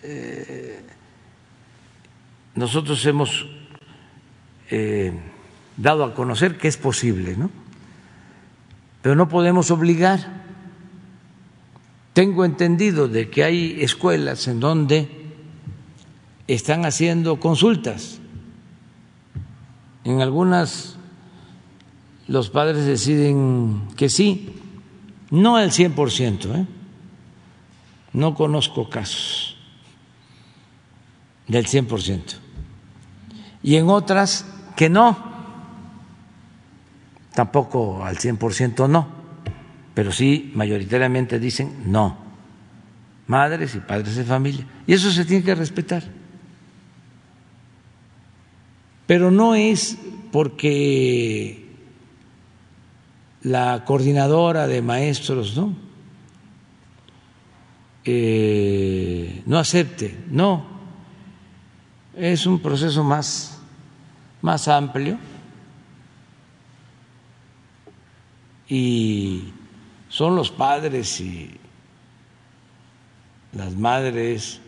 eh, 0.03 0.81
nosotros 2.55 3.05
hemos 3.05 3.45
eh, 4.69 5.13
dado 5.77 6.03
a 6.03 6.13
conocer 6.13 6.57
que 6.57 6.67
es 6.67 6.77
posible, 6.77 7.35
¿no? 7.37 7.49
Pero 9.01 9.15
no 9.15 9.29
podemos 9.29 9.71
obligar. 9.71 10.41
Tengo 12.13 12.43
entendido 12.45 13.07
de 13.07 13.29
que 13.29 13.43
hay 13.43 13.81
escuelas 13.81 14.47
en 14.47 14.59
donde 14.59 15.09
están 16.47 16.85
haciendo 16.85 17.39
consultas. 17.39 18.19
En 20.03 20.21
algunas 20.21 20.97
los 22.27 22.49
padres 22.49 22.85
deciden 22.85 23.87
que 23.95 24.09
sí, 24.09 24.55
no 25.31 25.55
al 25.55 25.71
100%, 25.71 26.55
¿eh? 26.55 26.67
no 28.13 28.35
conozco 28.35 28.89
casos 28.89 29.50
del 31.51 31.67
100%. 31.67 32.37
Y 33.61 33.75
en 33.75 33.89
otras 33.89 34.45
que 34.77 34.89
no, 34.89 35.17
tampoco 37.35 38.05
al 38.05 38.17
100% 38.17 38.89
no, 38.89 39.07
pero 39.93 40.13
sí 40.13 40.51
mayoritariamente 40.55 41.39
dicen 41.39 41.91
no, 41.91 42.17
madres 43.27 43.75
y 43.75 43.79
padres 43.79 44.15
de 44.15 44.23
familia. 44.23 44.65
Y 44.87 44.93
eso 44.93 45.11
se 45.11 45.25
tiene 45.25 45.43
que 45.43 45.53
respetar. 45.53 46.03
Pero 49.05 49.29
no 49.29 49.53
es 49.53 49.97
porque 50.31 51.69
la 53.41 53.83
coordinadora 53.83 54.67
de 54.67 54.81
maestros 54.81 55.57
no, 55.57 55.75
eh, 58.05 59.43
no 59.45 59.59
acepte, 59.59 60.17
no, 60.29 60.70
es 62.15 62.45
un 62.45 62.59
proceso 62.59 63.03
más, 63.03 63.59
más 64.41 64.67
amplio 64.67 65.17
y 68.67 69.53
son 70.09 70.35
los 70.35 70.51
padres 70.51 71.19
y 71.21 71.51
las 73.53 73.75
madres, 73.75 74.61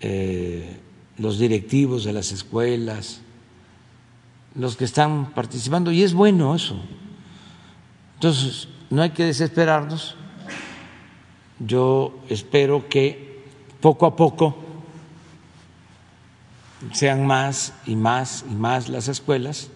eh, 0.00 0.80
los 1.18 1.38
directivos 1.38 2.04
de 2.04 2.12
las 2.12 2.32
escuelas, 2.32 3.20
los 4.54 4.76
que 4.76 4.84
están 4.84 5.32
participando, 5.32 5.90
y 5.90 6.02
es 6.02 6.14
bueno 6.14 6.54
eso. 6.54 6.80
Entonces, 8.14 8.68
no 8.90 9.02
hay 9.02 9.10
que 9.10 9.24
desesperarnos. 9.24 10.14
Yo 11.58 12.20
espero 12.28 12.88
que 12.88 13.44
poco 13.80 14.06
a 14.06 14.14
poco 14.14 14.56
sean 16.92 17.26
más 17.26 17.72
y 17.86 17.96
más 17.96 18.44
y 18.48 18.54
más 18.54 18.88
las 18.88 19.08
escuelas 19.08 19.68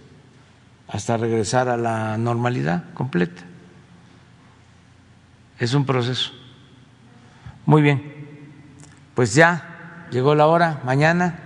hasta 0.86 1.16
regresar 1.16 1.68
a 1.68 1.76
la 1.76 2.16
normalidad 2.16 2.84
completa. 2.94 3.42
Es 5.58 5.74
un 5.74 5.84
proceso. 5.84 6.32
Muy 7.66 7.82
bien, 7.82 8.02
pues 9.14 9.34
ya 9.34 10.06
llegó 10.10 10.34
la 10.34 10.46
hora, 10.46 10.80
mañana. 10.84 11.38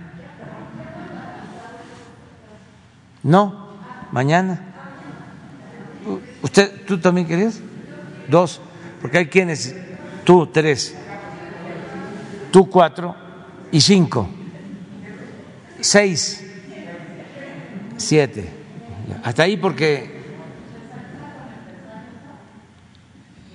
No, 3.21 3.69
mañana. 4.11 4.61
¿Usted, 6.41 6.85
tú 6.85 6.99
también 6.99 7.27
querías? 7.27 7.59
Dos, 8.27 8.61
porque 9.01 9.17
hay 9.17 9.27
quienes, 9.27 9.75
tú 10.23 10.47
tres, 10.47 10.95
tú 12.51 12.69
cuatro 12.69 13.15
y 13.71 13.81
cinco 13.81 14.29
seis, 15.83 16.41
siete. 17.97 18.49
Hasta 19.23 19.43
ahí 19.43 19.57
porque 19.57 20.21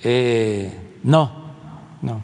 eh, 0.03 0.73
no, 1.03 1.53
no. 2.03 2.23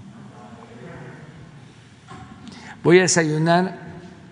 Voy 2.83 2.99
a 2.99 3.03
desayunar 3.03 3.79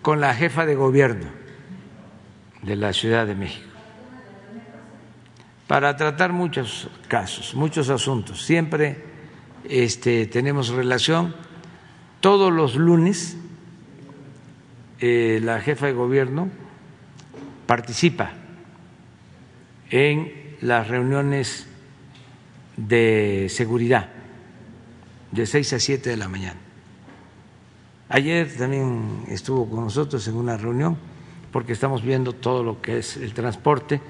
con 0.03 0.21
la 0.21 0.35
jefa 0.35 0.67
de 0.67 0.75
gobierno 0.75 1.27
de 2.63 2.77
la 2.77 2.93
Ciudad 2.93 3.27
de 3.27 3.35
México 3.35 3.69
para 5.67 5.97
tratar 5.97 6.35
muchos 6.35 6.89
casos, 7.09 7.55
muchos 7.55 7.89
asuntos. 7.89 8.45
Siempre 8.45 9.05
este, 9.65 10.27
tenemos 10.27 10.69
relación 10.69 11.35
todos 12.21 12.53
los 12.53 12.77
lunes 12.77 13.39
eh, 15.05 15.41
la 15.43 15.61
jefa 15.61 15.87
de 15.87 15.95
gobierno 15.95 16.49
participa 17.67 18.31
en 19.91 20.33
las 20.61 20.87
reuniones 20.87 21.67
de 22.77 23.49
seguridad 23.51 24.11
de 25.33 25.45
6 25.45 25.73
a 25.73 25.81
7 25.81 26.09
de 26.11 26.17
la 26.17 26.29
mañana. 26.29 26.61
Ayer 28.11 28.49
también 28.57 29.25
estuvo 29.27 29.69
con 29.69 29.81
nosotros 29.81 30.29
en 30.29 30.37
una 30.37 30.57
reunión 30.57 30.97
porque 31.51 31.73
estamos 31.73 32.05
viendo 32.05 32.33
todo 32.33 32.63
lo 32.63 32.81
que 32.81 32.99
es 32.99 33.17
el 33.17 33.35
transporte 33.35 34.01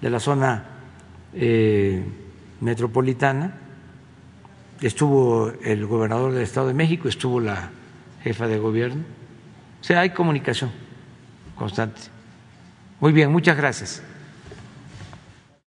de 0.00 0.10
la 0.10 0.20
zona 0.20 0.64
eh, 1.34 2.04
metropolitana. 2.60 3.58
Estuvo 4.80 5.50
el 5.64 5.86
gobernador 5.86 6.30
del 6.30 6.42
Estado 6.44 6.68
de 6.68 6.74
México, 6.74 7.08
estuvo 7.08 7.40
la 7.40 7.72
jefa 8.22 8.46
de 8.46 8.58
gobierno. 8.58 9.25
O 9.80 9.84
sea, 9.84 10.00
hay 10.00 10.10
comunicación 10.10 10.70
constante. 11.54 12.00
Muy 13.00 13.12
bien, 13.12 13.30
muchas 13.30 13.56
gracias. 13.56 14.02